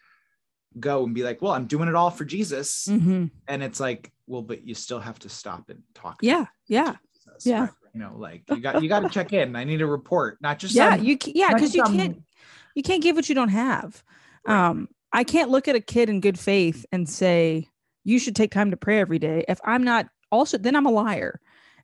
go 0.79 1.03
and 1.03 1.13
be 1.13 1.23
like 1.23 1.41
well 1.41 1.53
i'm 1.53 1.65
doing 1.65 1.89
it 1.89 1.95
all 1.95 2.11
for 2.11 2.23
jesus 2.23 2.87
mm-hmm. 2.87 3.25
and 3.47 3.63
it's 3.63 3.79
like 3.79 4.11
well 4.27 4.41
but 4.41 4.65
you 4.65 4.73
still 4.75 4.99
have 4.99 5.19
to 5.19 5.29
stop 5.29 5.69
and 5.69 5.81
talk 5.93 6.17
yeah 6.21 6.45
yeah 6.67 6.95
Jesus, 7.13 7.45
yeah 7.45 7.61
right? 7.61 7.69
you 7.93 7.99
know 7.99 8.15
like 8.15 8.43
you 8.49 8.61
got 8.61 8.81
you 8.81 8.87
got 8.87 9.01
to 9.01 9.09
check 9.09 9.33
in 9.33 9.55
i 9.55 9.63
need 9.63 9.81
a 9.81 9.85
report 9.85 10.37
not 10.41 10.59
just 10.59 10.73
yeah 10.73 10.95
some, 10.95 11.05
you 11.05 11.17
yeah 11.25 11.53
because 11.53 11.75
you 11.75 11.83
can't 11.83 12.21
you 12.75 12.83
can't 12.83 13.03
give 13.03 13.15
what 13.15 13.27
you 13.27 13.35
don't 13.35 13.49
have 13.49 14.01
right. 14.45 14.69
um 14.69 14.87
I 15.13 15.23
can't 15.23 15.49
look 15.49 15.67
at 15.67 15.75
a 15.75 15.81
kid 15.81 16.09
in 16.09 16.21
good 16.21 16.39
faith 16.39 16.85
and 16.91 17.07
say, 17.07 17.67
you 18.03 18.17
should 18.17 18.35
take 18.35 18.51
time 18.51 18.71
to 18.71 18.77
pray 18.77 18.99
every 18.99 19.19
day. 19.19 19.45
If 19.47 19.59
I'm 19.63 19.83
not 19.83 20.07
also, 20.31 20.57
then 20.57 20.75
I'm 20.75 20.85
a 20.85 20.91
liar. 20.91 21.39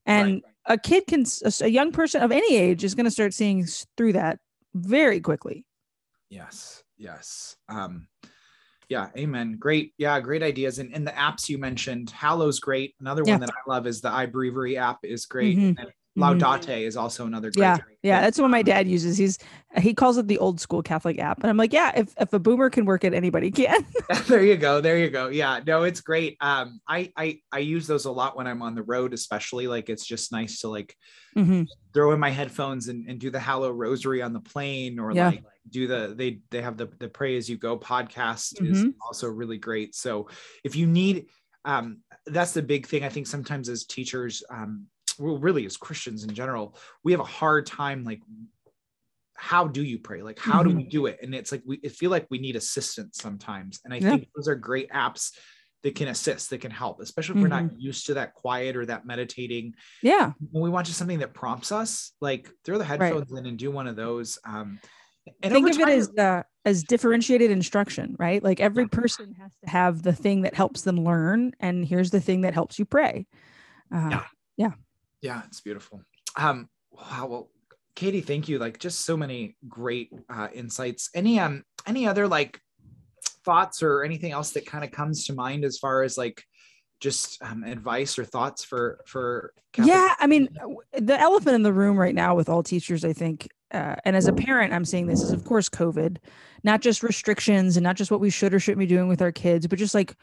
And 0.06 0.42
right. 0.68 0.78
a 0.78 0.78
kid 0.78 1.06
can, 1.08 1.26
a 1.62 1.68
young 1.68 1.92
person 1.92 2.22
of 2.22 2.32
any 2.32 2.56
age 2.56 2.84
is 2.84 2.96
going 2.96 3.06
to 3.06 3.12
start 3.12 3.34
seeing 3.34 3.66
through 3.98 4.14
that 4.14 4.40
very 4.74 5.20
quickly. 5.20 5.66
Yes. 6.30 6.84
Yes. 6.98 7.58
Um, 7.70 8.08
yeah. 8.90 9.10
Amen. 9.18 9.58
Great. 9.60 9.94
Yeah. 9.98 10.20
Great 10.22 10.42
ideas. 10.44 10.80
And, 10.80 10.94
and 10.94 11.06
the 11.06 11.12
apps 11.12 11.50
you 11.50 11.58
mentioned, 11.58 12.10
Hallow's 12.10 12.60
great. 12.60 12.96
Another 13.02 13.24
yeah. 13.26 13.34
one 13.34 13.42
that 13.42 13.50
I 13.50 13.70
love 13.70 13.86
is 13.86 14.02
the 14.02 14.10
iBreviary 14.10 14.78
app 14.78 15.00
is 15.04 15.26
great. 15.26 15.58
Mm-hmm. 15.58 15.84
Mhm. 16.18 16.40
Laudate 16.42 16.82
is 16.82 16.98
also 16.98 17.26
another 17.26 17.52
great. 17.52 17.64
Yeah, 17.64 17.78
great 17.78 17.98
Yeah, 18.04 18.22
that's 18.22 18.40
what 18.40 18.50
my 18.50 18.62
dad 18.64 18.88
uses. 18.88 19.18
He's 19.18 19.38
he 19.78 19.94
calls 19.94 20.18
it 20.18 20.28
the 20.28 20.40
old 20.40 20.60
school 20.60 20.82
Catholic 20.82 21.20
app, 21.20 21.42
and 21.42 21.50
I'm 21.50 21.58
like, 21.58 21.74
yeah, 21.74 21.92
if 21.96 22.14
if 22.20 22.34
a 22.34 22.40
boomer 22.40 22.70
can 22.70 22.86
work 22.86 23.04
it, 23.04 23.14
anybody 23.14 23.52
can. 23.52 23.86
there 24.28 24.44
you 24.44 24.56
go 24.58 24.80
there 24.82 24.98
you 24.98 25.10
go 25.10 25.28
yeah 25.28 25.60
no 25.68 25.84
it's 25.84 26.00
great 26.02 26.38
um 26.40 26.80
i 26.88 27.12
i 27.18 27.40
i 27.52 27.60
use 27.60 27.88
those 27.88 28.06
a 28.06 28.12
lot 28.12 28.38
when 28.38 28.48
i'm 28.48 28.62
on 28.62 28.74
the 28.74 28.84
road 28.84 29.14
especially 29.14 29.68
like 29.68 29.90
it's 29.90 30.06
just 30.06 30.32
nice 30.32 30.62
to 30.62 30.70
like 30.70 30.96
Mhm. 31.36 31.68
throw 31.94 32.14
in 32.14 32.20
my 32.20 32.30
headphones 32.30 32.88
and, 32.88 33.08
and 33.10 33.20
do 33.20 33.30
the 33.30 33.40
hallow 33.40 33.70
rosary 33.70 34.22
on 34.22 34.32
the 34.32 34.40
plane 34.40 34.98
or 34.98 35.12
Yeah. 35.12 35.28
like 35.30 35.44
do 35.70 35.88
the 35.88 36.14
they 36.16 36.40
they 36.52 36.62
have 36.62 36.78
the 36.78 36.88
the 37.00 37.10
pray 37.10 37.36
as 37.36 37.50
you 37.50 37.58
go 37.58 37.78
podcast 37.78 38.54
is 38.66 38.86
Mhm. 38.86 38.94
also 39.06 39.28
really 39.30 39.58
great 39.58 39.94
so 39.94 40.30
if 40.64 40.76
you 40.76 40.88
need 40.88 41.26
um 41.66 41.98
that's 42.26 42.54
the 42.54 42.62
big 42.62 42.88
thing 42.88 43.04
i 43.04 43.10
think 43.10 43.28
sometimes 43.28 43.68
as 43.68 43.84
teachers 43.84 44.42
um 44.50 44.86
well 45.20 45.38
really 45.38 45.66
as 45.66 45.78
christians 45.78 46.24
in 46.24 46.34
general 46.34 46.78
we 47.04 47.12
have 47.12 47.22
a 47.22 47.26
hard 47.26 47.66
time 47.66 48.04
like 48.04 48.22
how 49.36 49.68
do 49.68 49.84
you 49.84 50.00
pray 50.00 50.22
like 50.22 50.40
how 50.40 50.64
do 50.64 50.70
we 50.76 50.84
do 50.84 51.06
it 51.06 51.20
and 51.22 51.36
it's 51.36 51.52
like 51.52 51.62
we 51.66 51.78
feel 51.78 52.10
like 52.10 52.26
we 52.30 52.40
need 52.40 52.56
assistance 52.56 53.18
sometimes 53.22 53.80
and 53.86 53.94
i 53.94 54.00
Yeah. 54.00 54.10
think 54.10 54.28
those 54.36 54.48
are 54.48 54.56
great 54.56 54.90
apps 54.92 55.32
that 55.84 55.94
can 55.94 56.08
assist 56.08 56.50
that 56.50 56.60
can 56.60 56.72
help 56.72 57.00
especially 57.02 57.36
if 57.36 57.42
we're 57.42 57.48
not 57.48 57.66
Mm-hmm. 57.66 57.80
used 57.80 58.08
to 58.08 58.16
that 58.16 58.34
quiet 58.34 58.76
or 58.76 58.86
that 58.86 59.06
meditating 59.06 59.74
Yeah, 60.02 60.34
when 60.52 60.64
we 60.64 60.70
want 60.70 60.88
just 60.88 61.00
something 61.00 61.20
that 61.20 61.34
prompts 61.34 61.72
us, 61.72 62.14
like 62.22 62.50
throw 62.64 62.78
the 62.78 62.84
headphones 62.84 63.32
in 63.32 63.46
and 63.46 63.58
do 63.58 63.72
one 63.72 63.88
of 63.88 63.96
those. 63.96 64.38
Um, 64.46 64.80
and 65.42 65.52
think 65.52 65.70
of 65.70 65.80
it 65.80 65.90
as 65.90 66.10
uh, 66.18 66.44
as 66.66 66.84
differentiated 66.84 67.50
instruction, 67.52 68.16
right? 68.20 68.44
Like 68.44 68.60
every 68.60 68.88
person 68.88 69.36
has 69.40 69.52
to 69.64 69.70
have 69.70 70.04
the 70.04 70.14
thing 70.14 70.42
that 70.42 70.54
helps 70.54 70.82
them 70.82 71.04
learn, 71.04 71.54
and 71.60 71.86
here's 71.86 72.12
the 72.12 72.22
thing 72.22 72.42
that 72.42 72.54
helps 72.54 72.78
you 72.80 72.86
pray. 72.86 73.26
Uh, 73.94 74.10
Yeah. 74.12 74.24
yeah, 74.58 74.72
it's 75.48 75.62
beautiful. 75.62 76.04
Um, 76.36 76.70
wow. 76.92 77.28
Well, 77.28 77.50
Katie, 77.96 78.22
thank 78.22 78.48
you. 78.48 78.60
Like 78.60 78.80
just 78.80 79.02
so 79.02 79.18
many 79.18 79.56
great 79.68 80.12
uh, 80.30 80.50
insights. 80.54 81.10
Any 81.16 81.40
um 81.40 81.64
any 81.86 82.08
other 82.08 82.28
like 82.28 82.60
thoughts 83.44 83.82
or 83.82 84.04
anything 84.04 84.32
else 84.32 84.52
that 84.52 84.66
kind 84.66 84.84
of 84.84 84.92
comes 84.92 85.26
to 85.26 85.34
mind 85.34 85.66
as 85.66 85.78
far 85.78 86.04
as 86.04 86.18
like 86.18 86.44
just 87.00 87.42
um, 87.42 87.64
advice 87.64 88.18
or 88.18 88.26
thoughts 88.26 88.64
for 88.64 89.00
for 89.06 89.54
Catholic- 89.74 89.94
Yeah, 89.94 90.16
I 90.20 90.28
mean, 90.28 90.50
the 90.94 91.20
elephant 91.20 91.56
in 91.56 91.64
the 91.64 91.74
room 91.74 91.98
right 91.98 92.16
now 92.16 92.36
with 92.36 92.50
all 92.50 92.64
teachers, 92.64 93.06
I 93.06 93.14
think, 93.14 93.48
uh, 93.72 93.96
and 94.06 94.16
as 94.16 94.28
a 94.28 94.34
parent, 94.34 94.74
I'm 94.74 94.86
seeing 94.86 95.08
this 95.08 95.22
is, 95.22 95.32
of 95.32 95.44
course, 95.44 95.70
COVID, 95.70 96.18
not 96.64 96.82
just 96.82 97.04
restrictions 97.04 97.78
and 97.78 97.84
not 97.84 97.96
just 97.96 98.10
what 98.10 98.20
we 98.20 98.30
should 98.30 98.54
or 98.54 98.60
shouldn't 98.60 98.80
be 98.80 98.88
doing 98.88 99.08
with 99.08 99.22
our 99.22 99.32
kids, 99.32 99.68
but 99.68 99.78
just 99.78 99.94
like, 99.94 100.16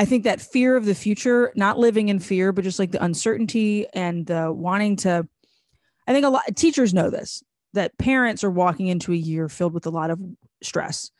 I 0.00 0.06
think 0.06 0.24
that 0.24 0.40
fear 0.40 0.76
of 0.76 0.86
the 0.86 0.94
future, 0.94 1.52
not 1.54 1.78
living 1.78 2.08
in 2.08 2.20
fear, 2.20 2.52
but 2.52 2.64
just 2.64 2.78
like 2.78 2.90
the 2.90 3.04
uncertainty 3.04 3.86
and 3.92 4.24
the 4.24 4.50
wanting 4.50 4.96
to. 4.96 5.28
I 6.06 6.12
think 6.14 6.24
a 6.24 6.30
lot 6.30 6.48
of 6.48 6.54
teachers 6.54 6.94
know 6.94 7.10
this 7.10 7.42
that 7.74 7.96
parents 7.98 8.42
are 8.42 8.50
walking 8.50 8.86
into 8.88 9.12
a 9.12 9.16
year 9.16 9.48
filled 9.48 9.74
with 9.74 9.86
a 9.86 9.90
lot 9.90 10.10
of 10.10 10.18
stress 10.62 11.10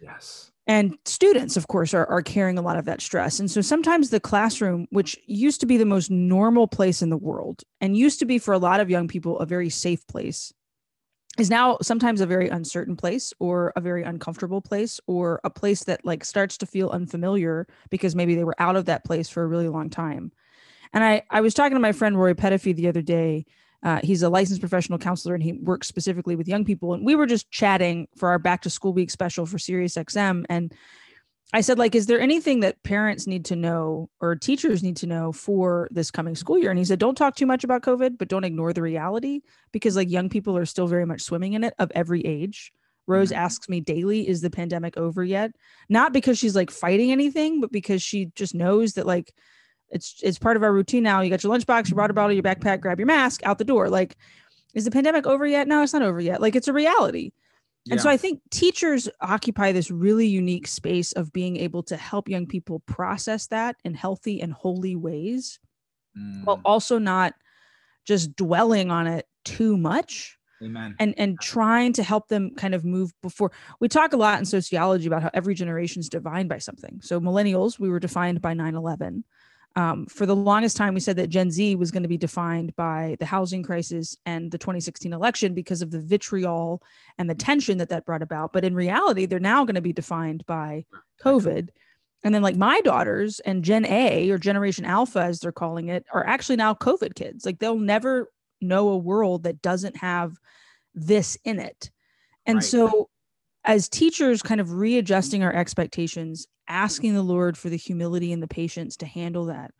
yes 0.00 0.50
and 0.66 0.96
students 1.04 1.56
of 1.56 1.68
course 1.68 1.94
are, 1.94 2.06
are 2.06 2.22
carrying 2.22 2.58
a 2.58 2.62
lot 2.62 2.76
of 2.76 2.84
that 2.84 3.00
stress 3.00 3.40
and 3.40 3.50
so 3.50 3.60
sometimes 3.60 4.10
the 4.10 4.20
classroom 4.20 4.86
which 4.90 5.18
used 5.26 5.60
to 5.60 5.66
be 5.66 5.76
the 5.76 5.86
most 5.86 6.10
normal 6.10 6.66
place 6.66 7.02
in 7.02 7.10
the 7.10 7.16
world 7.16 7.62
and 7.80 7.96
used 7.96 8.18
to 8.18 8.24
be 8.24 8.38
for 8.38 8.54
a 8.54 8.58
lot 8.58 8.80
of 8.80 8.90
young 8.90 9.08
people 9.08 9.38
a 9.38 9.46
very 9.46 9.70
safe 9.70 10.06
place 10.06 10.52
is 11.38 11.50
now 11.50 11.78
sometimes 11.82 12.20
a 12.20 12.26
very 12.26 12.48
uncertain 12.48 12.96
place 12.96 13.32
or 13.38 13.72
a 13.76 13.80
very 13.80 14.04
uncomfortable 14.04 14.60
place 14.60 15.00
or 15.06 15.40
a 15.44 15.50
place 15.50 15.84
that 15.84 16.04
like 16.04 16.24
starts 16.24 16.56
to 16.58 16.66
feel 16.66 16.90
unfamiliar 16.90 17.66
because 17.90 18.14
maybe 18.14 18.34
they 18.34 18.44
were 18.44 18.54
out 18.58 18.76
of 18.76 18.84
that 18.86 19.04
place 19.04 19.28
for 19.28 19.42
a 19.42 19.46
really 19.46 19.68
long 19.68 19.90
time 19.90 20.30
and 20.92 21.02
i 21.02 21.22
i 21.30 21.40
was 21.40 21.54
talking 21.54 21.74
to 21.74 21.80
my 21.80 21.92
friend 21.92 22.16
rory 22.16 22.34
pettifee 22.34 22.74
the 22.74 22.88
other 22.88 23.02
day 23.02 23.44
uh, 23.84 24.00
he's 24.02 24.22
a 24.22 24.30
licensed 24.30 24.62
professional 24.62 24.98
counselor 24.98 25.34
and 25.34 25.42
he 25.42 25.52
works 25.52 25.86
specifically 25.86 26.34
with 26.36 26.48
young 26.48 26.64
people. 26.64 26.94
And 26.94 27.04
we 27.04 27.14
were 27.14 27.26
just 27.26 27.50
chatting 27.50 28.08
for 28.16 28.30
our 28.30 28.38
back 28.38 28.62
to 28.62 28.70
school 28.70 28.94
week 28.94 29.10
special 29.10 29.44
for 29.44 29.58
SiriusXM. 29.58 30.46
And 30.48 30.72
I 31.54 31.60
said, 31.60 31.78
like, 31.78 31.94
is 31.94 32.06
there 32.06 32.20
anything 32.20 32.60
that 32.60 32.82
parents 32.82 33.28
need 33.28 33.44
to 33.44 33.54
know 33.56 34.10
or 34.20 34.34
teachers 34.34 34.82
need 34.82 34.96
to 34.98 35.06
know 35.06 35.30
for 35.30 35.86
this 35.92 36.10
coming 36.10 36.34
school 36.34 36.58
year? 36.58 36.70
And 36.70 36.78
he 36.80 36.84
said, 36.84 36.98
don't 36.98 37.14
talk 37.16 37.36
too 37.36 37.46
much 37.46 37.62
about 37.62 37.82
COVID, 37.82 38.18
but 38.18 38.26
don't 38.26 38.42
ignore 38.42 38.72
the 38.72 38.82
reality 38.82 39.40
because 39.70 39.94
like 39.94 40.10
young 40.10 40.28
people 40.28 40.56
are 40.56 40.66
still 40.66 40.88
very 40.88 41.06
much 41.06 41.22
swimming 41.22 41.52
in 41.52 41.62
it 41.62 41.72
of 41.78 41.92
every 41.94 42.22
age. 42.22 42.72
Rose 43.06 43.30
Mhm. 43.30 43.36
asks 43.36 43.68
me 43.68 43.80
daily, 43.80 44.26
is 44.28 44.40
the 44.40 44.50
pandemic 44.50 44.96
over 44.96 45.22
yet? 45.22 45.52
Not 45.88 46.12
because 46.12 46.38
she's 46.38 46.56
like 46.56 46.72
fighting 46.72 47.12
anything, 47.12 47.60
but 47.60 47.70
because 47.70 48.02
she 48.02 48.32
just 48.34 48.54
knows 48.54 48.94
that 48.94 49.06
like 49.06 49.32
it's 49.90 50.18
it's 50.24 50.38
part 50.40 50.56
of 50.56 50.64
our 50.64 50.72
routine 50.72 51.04
now. 51.04 51.20
You 51.20 51.30
got 51.30 51.44
your 51.44 51.56
lunchbox, 51.56 51.88
your 51.90 51.98
water 51.98 52.12
bottle, 52.14 52.32
your 52.32 52.42
backpack, 52.42 52.80
grab 52.80 52.98
your 52.98 53.06
mask, 53.06 53.42
out 53.44 53.58
the 53.58 53.64
door. 53.64 53.88
Like, 53.88 54.16
is 54.74 54.84
the 54.86 54.90
pandemic 54.90 55.24
over 55.24 55.46
yet? 55.46 55.68
No, 55.68 55.82
it's 55.84 55.92
not 55.92 56.02
over 56.02 56.20
yet. 56.20 56.40
Like 56.40 56.56
it's 56.56 56.66
a 56.66 56.72
reality. 56.72 57.30
And 57.90 58.00
so 58.00 58.08
I 58.08 58.16
think 58.16 58.40
teachers 58.50 59.08
occupy 59.20 59.72
this 59.72 59.90
really 59.90 60.26
unique 60.26 60.66
space 60.66 61.12
of 61.12 61.32
being 61.32 61.56
able 61.56 61.82
to 61.84 61.96
help 61.96 62.28
young 62.28 62.46
people 62.46 62.80
process 62.80 63.46
that 63.48 63.76
in 63.84 63.94
healthy 63.94 64.40
and 64.40 64.52
holy 64.52 64.96
ways 64.96 65.58
while 66.44 66.56
Mm, 66.56 66.64
also 66.64 66.98
not 66.98 67.34
just 68.06 68.36
dwelling 68.36 68.90
on 68.90 69.06
it 69.06 69.26
too 69.44 69.76
much 69.76 70.38
amen. 70.60 70.98
and 70.98 71.14
and 71.18 71.40
trying 71.40 71.92
to 71.94 72.02
help 72.02 72.28
them 72.28 72.54
kind 72.56 72.74
of 72.74 72.84
move 72.84 73.12
before 73.22 73.52
we 73.80 73.88
talk 73.88 74.12
a 74.12 74.16
lot 74.16 74.38
in 74.38 74.44
sociology 74.44 75.06
about 75.06 75.22
how 75.22 75.30
every 75.34 75.54
generation 75.54 76.00
is 76.00 76.08
defined 76.08 76.48
by 76.48 76.58
something. 76.58 77.00
So 77.02 77.20
millennials 77.20 77.78
we 77.78 77.88
were 77.90 78.00
defined 78.00 78.40
by 78.42 78.54
9-11 78.54 79.24
um, 79.76 80.06
for 80.06 80.24
the 80.26 80.36
longest 80.36 80.76
time 80.76 80.94
we 80.94 81.00
said 81.00 81.16
that 81.16 81.30
gen 81.30 81.50
z 81.50 81.74
was 81.74 81.90
going 81.90 82.02
to 82.02 82.08
be 82.08 82.16
defined 82.16 82.74
by 82.76 83.16
the 83.18 83.26
housing 83.26 83.62
crisis 83.62 84.16
and 84.24 84.50
the 84.50 84.58
2016 84.58 85.12
election 85.12 85.54
because 85.54 85.82
of 85.82 85.90
the 85.90 86.00
vitriol 86.00 86.80
and 87.18 87.28
the 87.28 87.34
tension 87.34 87.78
that 87.78 87.88
that 87.88 88.06
brought 88.06 88.22
about. 88.22 88.52
But 88.52 88.64
in 88.64 88.74
reality 88.74 89.26
they're 89.26 89.40
now 89.40 89.64
going 89.64 89.74
to 89.74 89.80
be 89.80 89.92
defined 89.92 90.44
by 90.46 90.84
covid. 91.22 91.68
And 92.22 92.34
then 92.34 92.42
like 92.42 92.56
my 92.56 92.80
daughters 92.80 93.40
and 93.40 93.64
gen 93.64 93.84
a 93.86 94.30
or 94.30 94.38
generation 94.38 94.84
alpha 94.84 95.20
as 95.20 95.40
they're 95.40 95.52
calling 95.52 95.88
it 95.88 96.06
are 96.12 96.26
actually 96.26 96.56
now 96.56 96.74
covid 96.74 97.14
kids. 97.14 97.44
Like 97.44 97.58
they'll 97.58 97.78
never 97.78 98.30
know 98.60 98.88
a 98.88 98.96
world 98.96 99.42
that 99.42 99.60
doesn't 99.60 99.96
have 99.98 100.38
this 100.94 101.36
in 101.44 101.58
it. 101.58 101.90
And 102.46 102.56
Right. 102.56 102.64
so, 102.64 103.08
as 103.64 103.88
teachers, 103.88 104.42
kind 104.42 104.60
of 104.60 104.72
readjusting 104.72 105.42
our 105.42 105.52
expectations, 105.52 106.46
asking 106.68 107.14
the 107.14 107.22
Lord 107.22 107.56
for 107.58 107.68
the 107.68 107.76
humility 107.76 108.32
and 108.32 108.42
the 108.42 108.48
patience 108.48 108.96
to 108.98 109.06
handle 109.06 109.46
that 109.46 109.72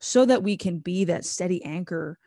so 0.00 0.26
that 0.26 0.42
we 0.42 0.56
can 0.56 0.78
be 0.78 1.04
that 1.04 1.24
steady 1.24 1.64
anchor 1.64 2.18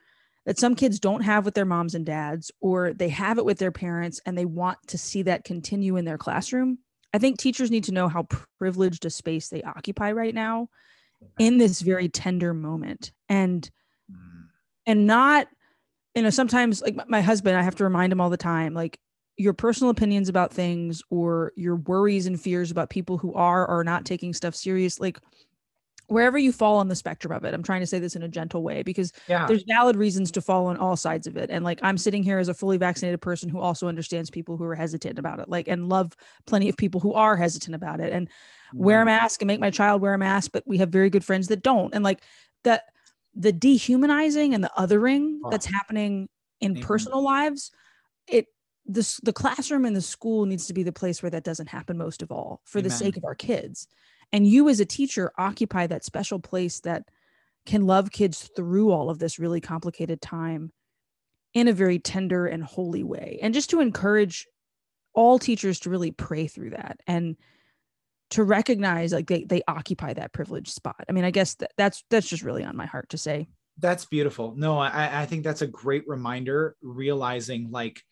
that 0.45 0.57
some 0.57 0.75
kids 0.75 0.99
don't 0.99 1.23
have 1.23 1.43
with 1.43 1.55
their 1.55 1.65
moms 1.65 1.93
and 1.93 2.05
dads, 2.05 2.51
or 2.61 2.93
they 2.93 3.09
have 3.09 3.37
it 3.37 3.45
with 3.45 3.59
their 3.59 3.71
parents 3.71 4.21
and 4.25 4.37
they 4.37 4.45
want 4.45 4.77
to 4.87 4.97
see 4.97 5.21
that 5.23 5.43
continue 5.43 5.97
in 5.97 6.05
their 6.05 6.17
classroom. 6.17 6.79
I 7.13 7.17
think 7.17 7.37
teachers 7.37 7.69
need 7.69 7.83
to 7.85 7.91
know 7.91 8.07
how 8.07 8.27
privileged 8.57 9.05
a 9.05 9.09
space 9.09 9.49
they 9.49 9.61
occupy 9.63 10.13
right 10.13 10.33
now 10.33 10.69
in 11.37 11.57
this 11.57 11.81
very 11.81 12.09
tender 12.09 12.53
moment. 12.53 13.11
And 13.29 13.69
Mm, 14.09 14.47
and 14.85 15.05
not 15.05 15.47
you 16.15 16.21
know 16.21 16.29
sometimes 16.29 16.81
like 16.81 16.95
my- 16.95 17.05
my 17.07 17.21
husband 17.21 17.57
i 17.57 17.61
have 17.61 17.75
to 17.75 17.83
remind 17.83 18.11
him 18.11 18.21
all 18.21 18.29
the 18.29 18.37
time 18.37 18.73
like 18.73 18.99
your 19.37 19.53
personal 19.53 19.91
opinions 19.91 20.29
about 20.29 20.53
things 20.53 21.01
or 21.09 21.53
your 21.55 21.75
worries 21.75 22.25
and 22.25 22.39
fears 22.41 22.71
about 22.71 22.89
people 22.89 23.17
who 23.17 23.33
are 23.33 23.61
or 23.63 23.79
are 23.79 23.83
not 23.83 24.05
taking 24.05 24.33
stuff 24.33 24.55
serious 24.55 24.99
like 24.99 25.19
wherever 26.07 26.37
you 26.37 26.51
fall 26.53 26.77
on 26.77 26.87
the 26.87 26.95
spectrum 26.95 27.33
of 27.33 27.43
it 27.43 27.53
i'm 27.53 27.61
trying 27.63 27.81
to 27.81 27.85
say 27.87 27.99
this 27.99 28.15
in 28.15 28.23
a 28.23 28.27
gentle 28.27 28.63
way 28.63 28.81
because 28.81 29.11
yeah 29.27 29.45
there's 29.47 29.63
valid 29.67 29.95
reasons 29.95 30.31
to 30.31 30.41
fall 30.41 30.67
on 30.67 30.77
all 30.77 30.95
sides 30.95 31.27
of 31.27 31.35
it 31.37 31.49
and 31.49 31.63
like 31.65 31.79
i'm 31.83 31.97
sitting 31.97 32.23
here 32.23 32.39
as 32.39 32.47
a 32.47 32.53
fully 32.53 32.77
vaccinated 32.77 33.21
person 33.21 33.49
who 33.49 33.59
also 33.59 33.87
understands 33.87 34.29
people 34.29 34.57
who 34.57 34.63
are 34.63 34.75
hesitant 34.75 35.19
about 35.19 35.39
it 35.39 35.49
like 35.49 35.67
and 35.67 35.89
love 35.89 36.15
plenty 36.45 36.69
of 36.69 36.77
people 36.77 37.01
who 37.01 37.13
are 37.13 37.35
hesitant 37.35 37.75
about 37.75 37.99
it 37.99 38.11
and 38.13 38.29
wear 38.77 39.01
a 39.01 39.05
Mm-hmm. 39.05 39.05
mask 39.05 39.41
and 39.41 39.47
make 39.47 39.59
my 39.59 39.69
child 39.69 40.01
wear 40.01 40.13
a 40.13 40.17
mask 40.17 40.51
but 40.53 40.63
we 40.65 40.77
have 40.77 40.89
very 40.89 41.09
good 41.09 41.25
friends 41.25 41.47
that 41.49 41.61
don't 41.61 41.93
and 41.93 42.03
like 42.03 42.21
that 42.63 42.85
the 43.35 43.51
dehumanizing 43.51 44.53
and 44.53 44.63
the 44.63 44.71
othering 44.77 45.39
Oh. 45.43 45.49
that's 45.51 45.65
happening 45.65 46.27
in 46.61 46.71
Amen. 46.71 46.83
personal 46.83 47.23
lives 47.23 47.71
it 48.27 48.47
this 48.87 49.17
the 49.17 49.33
classroom 49.33 49.85
and 49.85 49.95
the 49.95 50.01
school 50.01 50.45
needs 50.45 50.67
to 50.67 50.73
be 50.73 50.83
the 50.83 50.91
place 50.91 51.21
where 51.21 51.29
that 51.29 51.43
doesn't 51.43 51.69
happen 51.69 51.97
most 51.97 52.21
of 52.21 52.31
all 52.31 52.61
for 52.65 52.81
the 52.81 52.89
sake 52.89 53.17
of 53.17 53.25
our 53.25 53.35
kids. 53.35 53.87
And 54.31 54.47
you 54.47 54.69
as 54.69 54.79
a 54.79 54.85
teacher 54.85 55.31
occupy 55.37 55.87
that 55.87 56.05
special 56.05 56.39
place 56.39 56.79
that 56.81 57.03
can 57.65 57.85
love 57.85 58.11
kids 58.11 58.49
through 58.55 58.91
all 58.91 59.09
of 59.09 59.19
this 59.19 59.39
really 59.39 59.61
complicated 59.61 60.21
time 60.21 60.71
in 61.53 61.67
a 61.67 61.73
very 61.73 61.99
tender 61.99 62.47
and 62.47 62.63
holy 62.63 63.03
way. 63.03 63.39
And 63.41 63.53
just 63.53 63.69
to 63.71 63.81
encourage 63.81 64.47
all 65.13 65.39
teachers 65.39 65.79
to 65.81 65.89
really 65.89 66.11
pray 66.11 66.47
through 66.47 66.71
that 66.71 66.99
and 67.07 67.35
to 68.29 68.43
recognize 68.43 69.13
like 69.13 69.27
they 69.27 69.43
they 69.43 69.61
occupy 69.67 70.13
that 70.13 70.33
privileged 70.33 70.71
spot. 70.71 71.03
I 71.09 71.11
mean 71.11 71.23
i 71.23 71.31
guess 71.31 71.55
that, 71.55 71.71
that's 71.77 72.03
that's 72.09 72.27
just 72.27 72.43
really 72.43 72.63
on 72.63 72.75
my 72.75 72.85
heart 72.85 73.09
to 73.09 73.17
say. 73.17 73.47
That's 73.79 74.05
beautiful. 74.05 74.53
No 74.55 74.77
i 74.77 75.21
i 75.21 75.25
think 75.25 75.43
that's 75.43 75.61
a 75.61 75.67
great 75.67 76.03
reminder 76.07 76.75
realizing 76.81 77.71
like 77.71 78.03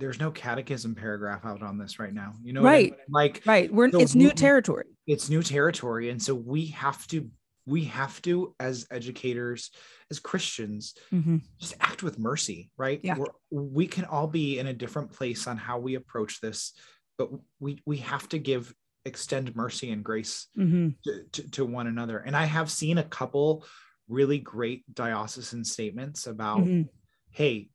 there's 0.00 0.18
no 0.18 0.30
catechism 0.30 0.94
paragraph 0.94 1.44
out 1.44 1.62
on 1.62 1.78
this 1.78 1.98
right 1.98 2.14
now 2.14 2.34
you 2.42 2.52
know 2.52 2.62
what 2.62 2.68
I 2.68 2.72
Right. 2.72 2.90
mean? 2.90 3.00
like 3.10 3.42
right 3.46 3.72
we're 3.72 3.90
So 3.90 4.00
it's 4.00 4.14
new 4.14 4.30
territory 4.30 4.86
it's 5.06 5.28
new 5.28 5.42
territory 5.42 6.10
and 6.10 6.20
so 6.22 6.34
we 6.34 6.66
have 6.66 7.06
to 7.08 7.30
we 7.66 7.84
have 7.84 8.20
to, 8.22 8.54
as 8.58 8.86
educators, 8.90 9.70
as 10.10 10.18
Christians, 10.18 10.94
hmm 11.10 11.36
just 11.60 11.74
act 11.78 12.02
with 12.02 12.18
mercy, 12.18 12.70
right? 12.78 13.00
Yeah. 13.02 13.16
We're, 13.16 13.26
we 13.50 13.86
can 13.86 14.06
all 14.06 14.26
be 14.26 14.58
in 14.58 14.66
a 14.66 14.72
different 14.72 15.12
place 15.12 15.46
on 15.46 15.58
how 15.58 15.78
we 15.78 15.94
approach 15.94 16.40
this, 16.40 16.72
but 17.18 17.28
we 17.60 17.80
we 17.84 17.98
have 17.98 18.28
to 18.30 18.38
give 18.38 18.74
extend 19.04 19.54
mercy 19.54 19.90
and 19.90 20.02
grace 20.02 20.46
hmm 20.54 20.88
to, 21.04 21.22
to, 21.32 21.50
to 21.50 21.64
one 21.66 21.86
another. 21.86 22.18
And 22.18 22.34
I 22.34 22.46
have 22.46 22.70
seen 22.70 22.96
a 22.98 23.04
couple 23.04 23.64
really 24.08 24.38
great 24.38 24.82
diocesan 24.92 25.64
statements 25.64 26.26
about, 26.26 26.64
hmm 26.64 26.82
hey, 27.30 27.68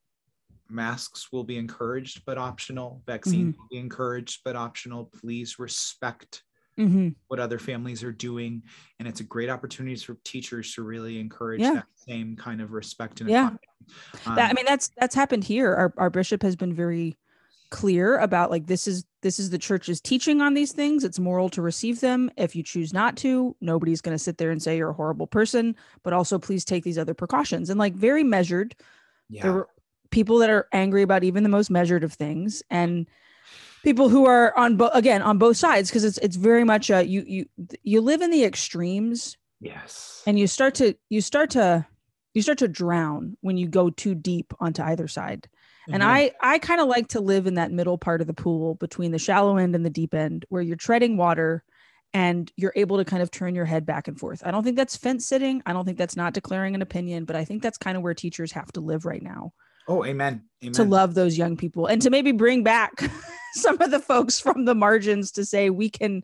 masks 0.68 1.32
will 1.32 1.44
be 1.44 1.56
encouraged 1.58 2.22
but 2.26 2.38
optional, 2.38 3.02
vaccines 3.06 3.54
Mm-hmm. 3.54 3.60
will 3.62 3.68
be 3.70 3.78
encouraged 3.78 4.40
but 4.44 4.56
optional. 4.56 5.10
Please 5.20 5.58
respect 5.58 6.42
hmm 6.76 7.08
what 7.28 7.40
other 7.40 7.58
families 7.58 8.04
are 8.04 8.12
doing. 8.12 8.62
And 8.98 9.08
it's 9.08 9.20
a 9.20 9.24
great 9.24 9.48
opportunity 9.48 9.96
for 9.96 10.16
teachers 10.24 10.74
to 10.74 10.82
really 10.82 11.18
encourage 11.18 11.62
Yeah. 11.62 11.74
that 11.74 11.86
same 11.96 12.36
kind 12.36 12.60
of 12.60 12.72
respect 12.72 13.20
and 13.20 13.30
Yeah. 13.30 13.50
Um, 14.26 14.36
that, 14.36 14.50
I 14.50 14.54
mean, 14.54 14.64
that's 14.66 14.90
that's 14.98 15.14
happened 15.14 15.44
here. 15.44 15.74
Our 15.74 15.94
our 15.96 16.10
bishop 16.10 16.42
has 16.42 16.54
been 16.56 16.74
very 16.74 17.16
clear 17.70 18.18
about 18.18 18.50
like 18.50 18.66
this 18.66 18.86
is 18.86 19.04
this 19.22 19.40
is 19.40 19.50
the 19.50 19.58
church's 19.58 20.00
teaching 20.00 20.40
on 20.40 20.54
these 20.54 20.72
things. 20.72 21.02
It's 21.02 21.18
moral 21.18 21.48
to 21.50 21.62
receive 21.62 22.00
them. 22.00 22.30
If 22.36 22.54
you 22.54 22.62
choose 22.62 22.92
not 22.92 23.16
to, 23.18 23.56
nobody's 23.60 24.00
going 24.00 24.14
to 24.14 24.22
sit 24.22 24.38
there 24.38 24.50
and 24.52 24.62
say 24.62 24.76
you're 24.76 24.90
a 24.90 24.94
horrible 24.94 25.26
person. 25.26 25.74
But 26.04 26.12
also, 26.12 26.38
please 26.38 26.64
take 26.64 26.84
these 26.84 26.98
other 26.98 27.14
precautions 27.14 27.70
and 27.70 27.78
like 27.78 27.94
very 27.94 28.22
measured. 28.22 28.76
yeah. 29.28 29.42
There 29.42 29.52
were 29.52 29.68
people 30.16 30.38
that 30.38 30.48
are 30.48 30.66
angry 30.72 31.02
about 31.02 31.24
even 31.24 31.42
the 31.42 31.50
most 31.50 31.68
measured 31.70 32.02
of 32.02 32.10
things, 32.10 32.62
and 32.70 33.06
people 33.84 34.08
who 34.08 34.24
are 34.24 34.56
on 34.56 34.78
both 34.78 34.90
again 34.94 35.20
on 35.20 35.36
both 35.36 35.58
sides 35.58 35.90
because 35.90 36.04
it's 36.04 36.16
it's 36.18 36.36
very 36.36 36.64
much 36.64 36.90
uh, 36.90 37.04
you 37.06 37.22
you 37.26 37.44
you 37.82 38.00
live 38.00 38.22
in 38.22 38.30
the 38.30 38.42
extremes 38.42 39.36
yes. 39.60 40.22
and 40.26 40.38
you 40.38 40.46
start 40.46 40.74
to 40.76 40.96
you 41.10 41.20
start 41.20 41.50
to 41.50 41.86
you 42.32 42.40
start 42.40 42.56
to 42.56 42.66
drown 42.66 43.36
when 43.42 43.58
you 43.58 43.68
go 43.68 43.90
too 43.90 44.14
deep 44.14 44.54
onto 44.58 44.82
either 44.82 45.06
side 45.06 45.48
and 45.92 46.02
Mhm. 46.02 46.06
i 46.06 46.32
i 46.40 46.58
kind 46.58 46.80
of 46.80 46.88
like 46.88 47.08
to 47.08 47.20
live 47.20 47.46
in 47.46 47.54
that 47.54 47.70
middle 47.70 47.98
part 47.98 48.22
of 48.22 48.26
the 48.26 48.34
pool 48.34 48.74
between 48.76 49.12
the 49.12 49.18
shallow 49.18 49.58
end 49.58 49.74
and 49.74 49.84
the 49.84 49.90
deep 49.90 50.14
end 50.14 50.46
where 50.48 50.62
you're 50.62 50.76
treading 50.76 51.18
water 51.18 51.62
and 52.14 52.50
you're 52.56 52.72
able 52.74 52.96
to 52.96 53.04
kind 53.04 53.22
of 53.22 53.30
turn 53.30 53.54
your 53.54 53.66
head 53.66 53.84
back 53.84 54.08
and 54.08 54.18
forth 54.18 54.42
i 54.46 54.50
don't 54.50 54.64
think 54.64 54.76
that's 54.76 54.96
fence 54.96 55.26
sitting 55.26 55.62
i 55.66 55.72
don't 55.74 55.84
think 55.84 55.98
that's 55.98 56.16
not 56.16 56.32
declaring 56.32 56.74
an 56.74 56.82
opinion 56.82 57.26
but 57.26 57.36
i 57.36 57.44
think 57.44 57.62
that's 57.62 57.78
kind 57.78 57.96
of 57.98 58.02
where 58.02 58.14
teachers 58.14 58.52
have 58.52 58.72
to 58.72 58.80
live 58.80 59.04
right 59.04 59.22
now 59.22 59.52
Oh, 59.88 60.04
amen. 60.04 60.42
Amen. 60.62 60.72
to 60.72 60.84
love 60.84 61.14
those 61.14 61.36
young 61.38 61.56
people 61.56 61.86
and 61.86 62.00
to 62.02 62.10
maybe 62.10 62.32
bring 62.32 62.62
back 62.64 62.92
some 63.54 63.80
of 63.80 63.90
the 63.90 64.00
folks 64.00 64.40
from 64.40 64.64
the 64.64 64.74
margins 64.74 65.30
to 65.32 65.44
say 65.44 65.68
we 65.70 65.90
can 65.90 66.22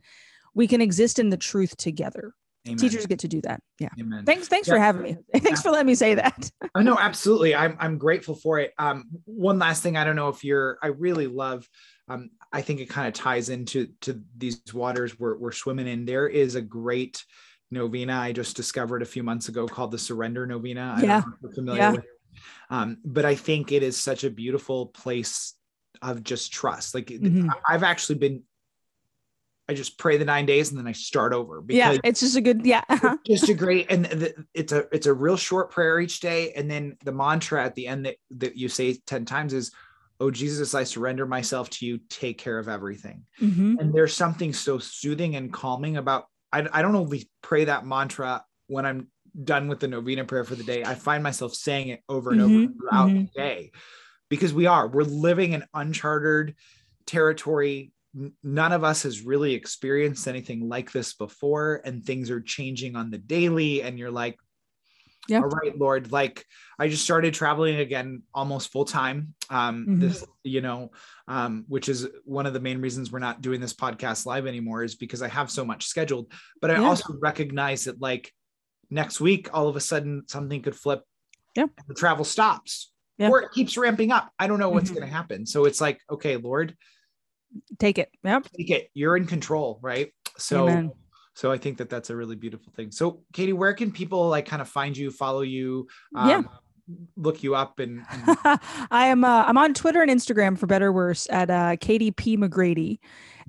we 0.54 0.66
can 0.66 0.80
exist 0.80 1.18
in 1.18 1.28
the 1.30 1.36
truth 1.36 1.76
together 1.76 2.34
Amen. 2.66 2.78
teachers 2.78 3.06
get 3.06 3.18
to 3.20 3.28
do 3.28 3.40
that 3.42 3.60
yeah 3.78 3.90
Amen. 4.00 4.24
Thanks, 4.24 4.48
thanks 4.48 4.68
Yeah. 4.68 4.74
for 4.74 4.80
having 4.80 5.02
me. 5.02 5.16
Thanks 5.40 5.60
for 5.62 5.70
letting 5.70 5.86
me 5.86 5.94
say 5.94 6.14
that. 6.14 6.50
Oh, 6.74 6.80
no, 6.80 6.96
absolutely. 6.98 7.54
I'm 7.54 7.76
I'm 7.78 7.98
grateful 7.98 8.34
for 8.36 8.58
it. 8.58 8.72
Um, 8.78 9.04
one 9.26 9.58
last 9.58 9.82
thing, 9.82 9.96
I 9.96 10.04
don't 10.04 10.16
know 10.16 10.28
if 10.28 10.42
you're. 10.44 10.78
I 10.82 10.88
really 10.88 11.26
love. 11.26 11.68
Um, 12.08 12.30
I 12.52 12.62
think 12.62 12.80
it 12.80 12.88
kind 12.88 13.06
of 13.08 13.14
ties 13.14 13.48
into 13.48 13.88
to 14.02 14.22
these 14.36 14.62
waters 14.72 15.18
we're 15.18 15.36
we're 15.36 15.52
swimming 15.52 15.88
in. 15.88 16.04
There 16.04 16.28
is 16.28 16.54
a 16.54 16.62
great 16.62 17.24
novena 17.70 18.14
I 18.14 18.32
just 18.32 18.54
discovered 18.56 19.02
a 19.02 19.06
few 19.06 19.22
months 19.22 19.48
ago 19.48 19.66
called 19.66 19.90
the 19.90 19.98
Surrender 19.98 20.46
Novena. 20.46 20.94
I 20.96 21.00
don't 21.00 21.08
Yeah. 21.10 21.18
know 21.20 21.24
if 21.34 21.42
you're 21.42 21.52
familiar 21.52 21.80
Yeah. 21.80 21.92
with. 21.92 22.04
Um, 22.70 22.98
but 23.04 23.24
I 23.24 23.34
think 23.34 23.72
it 23.72 23.82
is 23.82 23.96
such 24.00 24.24
a 24.24 24.30
beautiful 24.30 24.86
place 24.86 25.54
of 26.00 26.22
just 26.24 26.52
trust. 26.52 26.94
Like 26.94 27.06
Mhm. 27.06 27.48
I- 27.50 27.74
I've 27.74 27.82
actually 27.82 28.18
been. 28.18 28.42
I 29.68 29.74
just 29.74 29.96
pray 29.96 30.16
the 30.16 30.24
nine 30.24 30.44
days 30.44 30.70
and 30.70 30.78
then 30.78 30.88
I 30.88 30.92
start 30.92 31.32
over 31.32 31.62
Yeah, 31.68 31.96
it's 32.04 32.20
just 32.20 32.36
a 32.36 32.40
good 32.40 32.66
yeah. 32.66 32.82
uh-huh. 32.88 33.16
just 33.24 33.48
a 33.48 33.54
great 33.54 33.90
and 33.90 34.04
the, 34.06 34.34
it's 34.54 34.72
a 34.72 34.86
it's 34.92 35.06
a 35.06 35.14
real 35.14 35.36
short 35.36 35.70
prayer 35.70 36.00
each 36.00 36.20
day 36.20 36.52
and 36.54 36.70
then 36.70 36.96
the 37.04 37.12
mantra 37.12 37.64
at 37.64 37.74
the 37.76 37.86
end 37.86 38.04
that, 38.06 38.16
that 38.32 38.56
you 38.56 38.68
say 38.68 38.94
10 39.06 39.24
times 39.24 39.54
is 39.54 39.70
oh 40.20 40.30
jesus 40.30 40.74
i 40.74 40.82
surrender 40.84 41.26
myself 41.26 41.70
to 41.70 41.86
you 41.86 41.98
take 42.10 42.38
care 42.38 42.58
of 42.58 42.68
everything 42.68 43.24
Mhm. 43.40 43.78
and 43.78 43.94
there's 43.94 44.14
something 44.14 44.52
so 44.52 44.78
soothing 44.78 45.36
and 45.36 45.52
calming 45.52 45.96
about 45.96 46.26
i, 46.52 46.66
I 46.70 46.82
don't 46.82 46.96
only 46.96 47.30
pray 47.40 47.64
that 47.64 47.86
mantra 47.86 48.44
when 48.66 48.84
i'm 48.84 49.06
done 49.44 49.68
with 49.68 49.80
the 49.80 49.88
novena 49.88 50.24
prayer 50.24 50.44
for 50.44 50.54
the 50.54 50.64
day 50.64 50.84
i 50.84 50.94
find 50.94 51.22
myself 51.22 51.54
saying 51.54 51.88
it 51.88 52.00
over 52.08 52.32
and 52.32 52.40
over 52.42 52.52
Mhm, 52.52 52.76
throughout 52.76 53.08
mhm. 53.08 53.26
the 53.32 53.40
day 53.40 53.70
because 54.28 54.52
we 54.52 54.66
are 54.66 54.88
we're 54.88 55.02
living 55.04 55.52
in 55.52 55.64
uncharted 55.74 56.54
territory 57.06 57.92
none 58.42 58.72
of 58.72 58.84
us 58.84 59.04
has 59.04 59.22
really 59.22 59.54
experienced 59.54 60.28
anything 60.28 60.68
like 60.68 60.92
this 60.92 61.14
before 61.14 61.80
and 61.84 62.04
things 62.04 62.30
are 62.30 62.40
changing 62.42 62.94
on 62.94 63.10
the 63.10 63.18
daily 63.18 63.82
and 63.82 63.98
you're 63.98 64.10
like 64.10 64.38
Yeah. 65.28 65.38
all 65.40 65.48
right 65.48 65.78
lord 65.78 66.12
like 66.12 66.44
i 66.78 66.88
just 66.88 67.04
started 67.04 67.32
traveling 67.32 67.76
again 67.76 68.22
almost 68.34 68.70
full 68.70 68.84
time 68.84 69.34
um 69.50 69.86
Mhm. 69.88 70.00
this 70.00 70.26
you 70.44 70.60
know 70.60 70.90
um 71.28 71.64
which 71.68 71.88
is 71.88 72.06
one 72.24 72.44
of 72.46 72.52
the 72.52 72.60
main 72.60 72.80
reasons 72.82 73.10
we're 73.10 73.18
not 73.18 73.40
doing 73.40 73.60
this 73.60 73.72
podcast 73.72 74.26
live 74.26 74.46
anymore 74.46 74.82
is 74.84 74.94
because 74.94 75.22
i 75.22 75.28
have 75.28 75.50
so 75.50 75.64
much 75.64 75.86
scheduled 75.86 76.30
but 76.60 76.70
i 76.70 76.74
Yeah. 76.74 76.82
also 76.88 77.14
recognize 77.20 77.84
that 77.84 78.00
like 78.00 78.30
next 78.92 79.20
week 79.20 79.48
all 79.52 79.68
of 79.68 79.76
a 79.76 79.80
sudden 79.80 80.22
something 80.28 80.60
could 80.62 80.76
flip 80.76 81.02
Yeah. 81.56 81.64
and 81.64 81.86
the 81.88 81.94
travel 81.94 82.24
stops 82.24 82.92
Yeah. 83.18 83.30
or 83.30 83.42
it 83.42 83.52
keeps 83.52 83.76
ramping 83.76 84.12
up 84.12 84.30
i 84.38 84.46
don't 84.46 84.58
know 84.58 84.68
what's 84.70 84.90
Mhm. 84.90 84.94
going 84.96 85.06
to 85.08 85.12
happen 85.14 85.46
so 85.46 85.64
it's 85.64 85.80
like 85.80 85.98
okay 86.10 86.36
lord 86.36 86.76
Take 87.78 87.98
it. 87.98 88.08
Yep. 88.24 88.48
take 88.56 88.70
it 88.70 88.90
you're 88.94 89.16
in 89.16 89.26
control 89.26 89.78
right 89.82 90.12
so 90.38 90.68
Amen. 90.68 90.92
so 91.34 91.50
i 91.52 91.58
think 91.58 91.78
that 91.78 91.88
that's 91.90 92.10
a 92.10 92.16
really 92.16 92.36
beautiful 92.36 92.72
thing 92.76 92.90
so 92.90 93.22
katie 93.32 93.52
where 93.52 93.74
can 93.74 93.92
people 93.92 94.28
like 94.28 94.46
kind 94.46 94.62
of 94.62 94.68
find 94.68 94.96
you 94.96 95.10
follow 95.10 95.42
you 95.42 95.86
um, 96.16 96.28
Yeah. 96.28 96.42
Look 97.16 97.42
you 97.42 97.54
up 97.54 97.78
and, 97.78 98.04
and 98.10 98.36
I 98.90 99.06
am 99.06 99.24
uh, 99.24 99.44
I'm 99.46 99.58
on 99.58 99.74
Twitter 99.74 100.02
and 100.02 100.10
Instagram 100.10 100.58
for 100.58 100.66
better 100.66 100.88
or 100.88 100.92
worse 100.92 101.26
at 101.30 101.50
uh, 101.50 101.76
Katie 101.80 102.10
P 102.10 102.36
McGrady, 102.36 102.98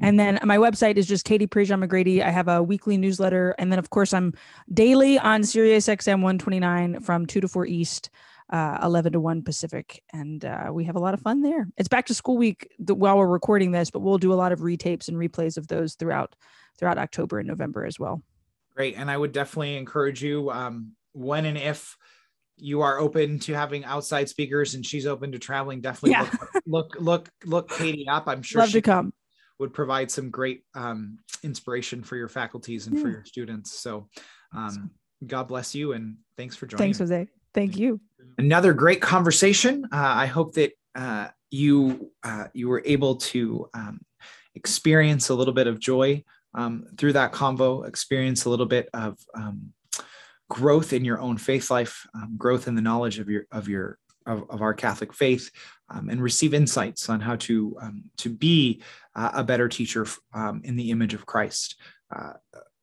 and 0.01 0.19
then 0.19 0.39
my 0.43 0.57
website 0.57 0.97
is 0.97 1.07
just 1.07 1.25
Katie 1.25 1.47
Prejean 1.47 1.83
McGrady. 1.83 2.23
I 2.23 2.29
have 2.29 2.47
a 2.47 2.61
weekly 2.61 2.97
newsletter, 2.97 3.55
and 3.57 3.71
then 3.71 3.79
of 3.79 3.89
course 3.89 4.13
I'm 4.13 4.33
daily 4.73 5.19
on 5.19 5.43
Sirius 5.43 5.87
XM 5.87 6.21
129 6.21 7.01
from 7.01 7.25
two 7.25 7.41
to 7.41 7.47
four 7.47 7.65
East. 7.65 8.09
Uh, 8.49 8.77
11 8.83 9.13
to 9.13 9.19
1 9.19 9.41
Pacific. 9.41 10.03
And 10.11 10.45
uh, 10.45 10.69
we 10.71 10.83
have 10.83 10.95
a 10.95 10.99
lot 10.99 11.15
of 11.15 11.21
fun 11.21 11.41
there. 11.41 11.67
It's 11.75 11.87
back 11.87 12.05
to 12.07 12.13
school 12.13 12.37
week 12.37 12.69
th- 12.85 12.99
while 12.99 13.17
we're 13.17 13.25
recording 13.25 13.71
this, 13.71 13.89
but 13.89 14.01
we'll 14.01 14.19
do 14.19 14.31
a 14.31 14.35
lot 14.35 14.51
of 14.51 14.59
retapes 14.59 15.07
and 15.07 15.17
replays 15.17 15.57
of 15.57 15.67
those 15.69 15.95
throughout 15.95 16.35
throughout 16.77 16.99
October 16.99 17.39
and 17.39 17.47
November 17.47 17.85
as 17.85 17.97
well. 17.97 18.21
great 18.75 18.95
and 18.95 19.09
i 19.09 19.17
would 19.17 19.31
definitely 19.31 19.75
encourage 19.77 20.21
you 20.21 20.51
um, 20.51 20.91
when 21.13 21.45
and 21.45 21.57
if 21.57 21.97
you 22.57 22.81
are 22.81 22.99
open 22.99 23.39
to 23.39 23.53
having 23.53 23.83
outside 23.85 24.29
speakers 24.29 24.75
and 24.75 24.85
she's 24.85 25.05
open 25.07 25.31
to 25.31 25.39
traveling 25.39 25.81
definitely 25.81 26.11
Yeah. 26.11 26.29
look, 26.65 26.95
look 26.95 26.95
look 26.99 27.29
look 27.45 27.69
katie 27.69 28.07
up 28.07 28.27
i'm 28.27 28.41
sure 28.41 28.61
Love 28.61 28.69
she 28.69 28.73
to 28.73 28.81
come. 28.81 29.13
would 29.59 29.73
provide 29.73 30.11
some 30.11 30.29
great 30.29 30.63
um, 30.75 31.17
inspiration 31.43 32.03
for 32.03 32.15
your 32.15 32.29
faculties 32.29 32.87
and 32.87 32.99
for 32.99 33.09
your 33.09 33.25
students 33.25 33.71
so 33.79 34.07
um, 34.55 34.91
god 35.25 35.47
bless 35.47 35.73
you 35.73 35.93
and 35.93 36.17
thanks 36.37 36.55
for 36.55 36.67
joining 36.67 36.85
Thanks. 36.93 36.99
Jose. 36.99 37.27
Thank 37.53 37.77
you. 37.77 37.99
another 38.37 38.73
great 38.73 38.99
conversation. 39.01 39.85
Uh, 39.91 40.13
I 40.23 40.25
hope 40.25 40.53
that 40.53 40.71
uh, 40.95 41.27
you 41.51 42.11
uh, 42.23 42.45
you 42.53 42.67
were 42.67 42.81
able 42.85 43.15
to 43.17 43.69
um, 43.75 43.99
experience 44.55 45.29
a 45.29 45.35
little 45.35 45.53
bit 45.53 45.67
of 45.67 45.79
joy 45.79 46.23
um, 46.55 46.85
through 46.97 47.13
that 47.13 47.31
convo, 47.31 47.87
experience 47.87 48.45
a 48.45 48.49
little 48.49 48.65
bit 48.65 48.89
of 48.93 49.17
um, 49.35 49.73
growth 50.53 50.93
in 50.93 51.03
your 51.03 51.19
own 51.19 51.35
faith 51.35 51.71
life, 51.71 52.05
um, 52.13 52.35
growth 52.37 52.67
in 52.67 52.75
the 52.75 52.81
knowledge 52.81 53.17
of 53.17 53.27
your 53.27 53.45
of 53.51 53.67
your 53.67 53.97
of, 54.27 54.47
of 54.51 54.61
our 54.61 54.73
Catholic 54.73 55.11
faith, 55.11 55.49
um, 55.89 56.09
and 56.09 56.21
receive 56.21 56.53
insights 56.53 57.09
on 57.09 57.19
how 57.19 57.35
to 57.37 57.75
um, 57.81 58.03
to 58.17 58.29
be 58.29 58.81
uh, 59.15 59.31
a 59.33 59.43
better 59.43 59.67
teacher 59.67 60.05
um, 60.33 60.61
in 60.63 60.75
the 60.75 60.91
image 60.91 61.15
of 61.15 61.25
Christ. 61.25 61.75
Uh, 62.15 62.33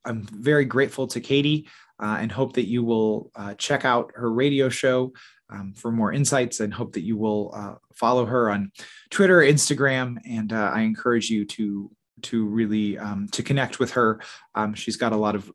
I'm 0.05 0.23
very 0.23 0.65
grateful 0.65 1.07
to 1.09 1.21
Katie 1.21 1.69
uh, 2.01 2.17
and 2.21 2.33
hope 2.33 2.55
that 2.55 2.67
you 2.67 2.83
will 2.83 3.31
uh, 3.37 3.55
check 3.55 3.85
out 3.85 4.11
her 4.17 4.33
radio 4.33 4.69
show 4.69 5.13
um, 5.49 5.73
for 5.75 5.93
more 5.93 6.13
insights 6.13 6.59
and 6.59 6.75
hope 6.75 6.95
that 6.95 7.05
you 7.05 7.17
will 7.17 7.53
uh, 7.55 7.75
follow 7.95 8.27
her 8.27 8.51
on 8.51 8.73
Twitter, 9.11 9.39
Instagram, 9.41 10.17
and 10.29 10.53
uh, 10.53 10.73
I 10.75 10.81
encourage 10.81 11.31
you 11.31 11.45
to 11.47 11.91
to 12.23 12.45
really 12.47 12.99
um, 12.99 13.29
to 13.29 13.43
connect 13.45 13.79
with 13.79 13.93
her. 13.93 14.21
Um, 14.57 14.75
she's 14.75 14.97
got 14.97 15.13
a 15.13 15.17
lot 15.17 15.37
of 15.37 15.53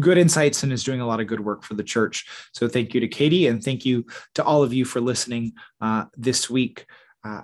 good 0.00 0.18
insights 0.18 0.62
and 0.62 0.72
is 0.72 0.84
doing 0.84 1.00
a 1.00 1.06
lot 1.06 1.20
of 1.20 1.26
good 1.26 1.40
work 1.40 1.62
for 1.62 1.74
the 1.74 1.84
church. 1.84 2.26
So 2.52 2.68
thank 2.68 2.94
you 2.94 3.00
to 3.00 3.08
Katie 3.08 3.46
and 3.46 3.62
thank 3.62 3.84
you 3.84 4.06
to 4.34 4.44
all 4.44 4.62
of 4.62 4.72
you 4.72 4.84
for 4.84 5.00
listening 5.00 5.52
uh, 5.80 6.06
this 6.16 6.48
week. 6.48 6.86
Uh, 7.24 7.42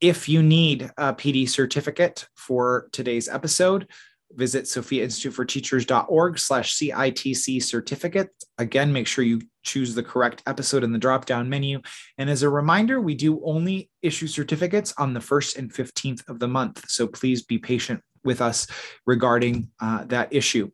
if 0.00 0.28
you 0.28 0.42
need 0.42 0.90
a 0.98 1.14
PD 1.14 1.48
certificate 1.48 2.28
for 2.34 2.88
today's 2.92 3.28
episode, 3.28 3.88
visit 4.32 4.64
sophiainstituteforteachers.org 4.64 6.38
slash 6.38 6.76
CITC 6.76 7.62
certificate. 7.62 8.28
Again, 8.58 8.92
make 8.92 9.06
sure 9.06 9.24
you 9.24 9.40
choose 9.62 9.94
the 9.94 10.02
correct 10.02 10.42
episode 10.46 10.84
in 10.84 10.92
the 10.92 10.98
drop-down 10.98 11.48
menu. 11.48 11.80
And 12.18 12.28
as 12.28 12.42
a 12.42 12.50
reminder, 12.50 13.00
we 13.00 13.14
do 13.14 13.40
only 13.44 13.90
issue 14.02 14.26
certificates 14.26 14.92
on 14.98 15.14
the 15.14 15.20
1st 15.20 15.56
and 15.58 15.72
15th 15.72 16.28
of 16.28 16.40
the 16.40 16.48
month. 16.48 16.88
So 16.90 17.06
please 17.06 17.42
be 17.42 17.58
patient 17.58 18.02
with 18.26 18.40
us 18.40 18.66
regarding 19.06 19.70
uh, 19.80 20.04
that 20.04 20.32
issue. 20.32 20.70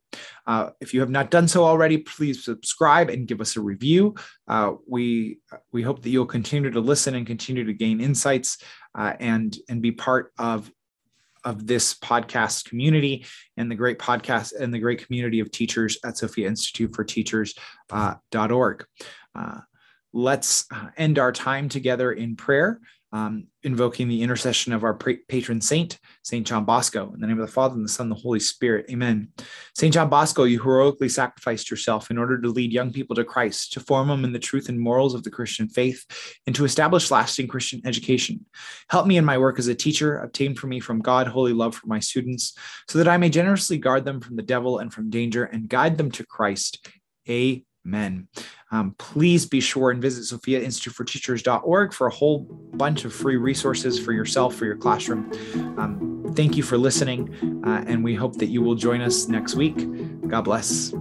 Uh, 0.47 0.71
if 0.81 0.93
you 0.93 1.01
have 1.01 1.11
not 1.11 1.31
done 1.31 1.47
so 1.47 1.65
already, 1.65 1.99
please 1.99 2.45
subscribe 2.45 3.11
and 3.11 3.29
give 3.29 3.41
us 3.41 3.57
a 3.57 3.61
review. 3.61 4.15
Uh, 4.49 4.73
we 4.89 5.39
we 5.73 5.83
hope 5.83 6.03
that 6.03 6.11
you'll 6.11 6.27
continue 6.27 6.71
to 6.71 6.81
listen 6.81 7.15
and 7.15 7.27
continue 7.27 7.65
to 7.65 7.73
gain 7.73 8.01
insights 8.01 8.59
uh, 8.97 9.13
and 9.21 9.57
and 9.69 9.81
be 9.81 9.93
part 9.93 10.33
of 10.39 10.71
of 11.45 11.67
this 11.67 11.95
podcast 11.95 12.65
community 12.67 13.25
and 13.57 13.71
the 13.71 13.75
great 13.75 13.99
podcast 13.99 14.53
and 14.59 14.73
the 14.73 14.79
great 14.79 15.05
community 15.05 15.41
of 15.41 15.51
teachers 15.51 15.99
at 16.05 16.17
Sophia 16.17 16.47
Institute 16.47 16.95
for 16.95 17.05
Teachers.org. 17.05 18.85
Uh, 19.35 19.39
uh, 19.39 19.61
let's 20.13 20.67
end 20.97 21.19
our 21.19 21.33
time 21.33 21.69
together 21.69 22.13
in 22.13 22.37
prayer 22.37 22.81
um, 23.13 23.47
invoking 23.63 24.09
the 24.09 24.23
intercession 24.23 24.73
of 24.73 24.85
our 24.85 24.95
patron 24.95 25.61
saint, 25.61 25.99
Saint 26.23 26.47
John 26.47 26.65
Bosco. 26.65 27.13
In 27.13 27.21
the 27.21 27.27
name 27.27 27.39
of 27.39 27.47
the 27.47 27.53
Father, 27.53 27.75
and 27.75 27.85
the 27.85 27.89
Son, 27.89 28.07
and 28.07 28.13
the 28.13 28.21
Holy 28.21 28.41
Spirit. 28.41 28.87
Amen. 28.91 29.29
Saint 29.75 29.93
John 29.93 30.09
Bosco, 30.09 30.45
you 30.45 30.61
heroically 30.61 31.09
sacrificed 31.09 31.71
yourself 31.71 32.11
in 32.11 32.17
order 32.17 32.41
to 32.41 32.49
lead 32.49 32.73
young 32.73 32.91
people 32.91 33.15
to 33.17 33.25
Christ, 33.25 33.73
to 33.75 33.81
form 33.81 34.09
them 34.09 34.25
in 34.25 34.33
the 34.33 34.39
truth 34.39 34.69
and 34.69 34.81
morals 34.81 35.15
of 35.15 35.25
the 35.25 35.31
Christian 35.31 35.69
faith, 35.69 36.05
and 36.47 36.57
to 36.57 36.65
establish 36.65 37.11
lasting 37.11 37.49
Christian 37.49 37.83
education. 37.85 38.47
Help 38.89 39.07
me 39.07 39.19
in 39.19 39.25
my 39.25 39.37
work 39.37 39.59
as 39.59 39.69
a 39.69 39.75
teacher, 39.75 40.19
obtain 40.19 40.55
for 40.55 40.67
me 40.67 40.81
from 40.81 41.01
God 41.01 41.27
holy 41.27 41.53
love 41.53 41.75
for 41.75 41.87
my 41.87 42.01
students, 42.01 42.57
so 42.89 42.99
that 42.99 43.09
I 43.09 43.19
may 43.19 43.29
generously 43.29 43.77
guard 43.77 44.05
them 44.05 44.21
from 44.21 44.37
the 44.37 44.43
devil 44.43 44.79
and 44.79 44.93
from 44.93 45.11
danger 45.11 45.45
and 45.45 45.69
guide 45.69 45.99
them 45.99 46.11
to 46.13 46.27
Christ. 46.27 46.89
Amen. 47.29 47.65
Um, 48.71 48.95
please 48.99 49.45
be 49.47 49.61
sure 49.61 49.91
and 49.91 50.01
visit 50.01 50.25
Sophia 50.25 50.61
Institute 50.61 50.95
for 50.95 51.05
Teachers.org 51.05 51.93
for 51.93 52.07
a 52.07 52.13
whole 52.13 52.41
bunch 52.75 53.05
of 53.05 53.13
free 53.13 53.37
resources 53.37 53.99
for 53.99 54.13
yourself, 54.13 54.55
for 54.55 54.65
your 54.65 54.77
classroom. 54.77 55.31
Um, 55.79 56.33
thank 56.35 56.57
you 56.57 56.63
for 56.63 56.79
listening, 56.79 57.63
uh, 57.67 57.85
and 57.87 58.03
we 58.03 58.15
hope 58.15 58.37
that 58.37 58.47
you 58.47 58.63
will 58.63 58.77
join 58.77 59.01
us 59.01 59.29
next 59.29 59.55
week. 59.55 59.77
God 60.29 60.43
bless. 60.43 60.93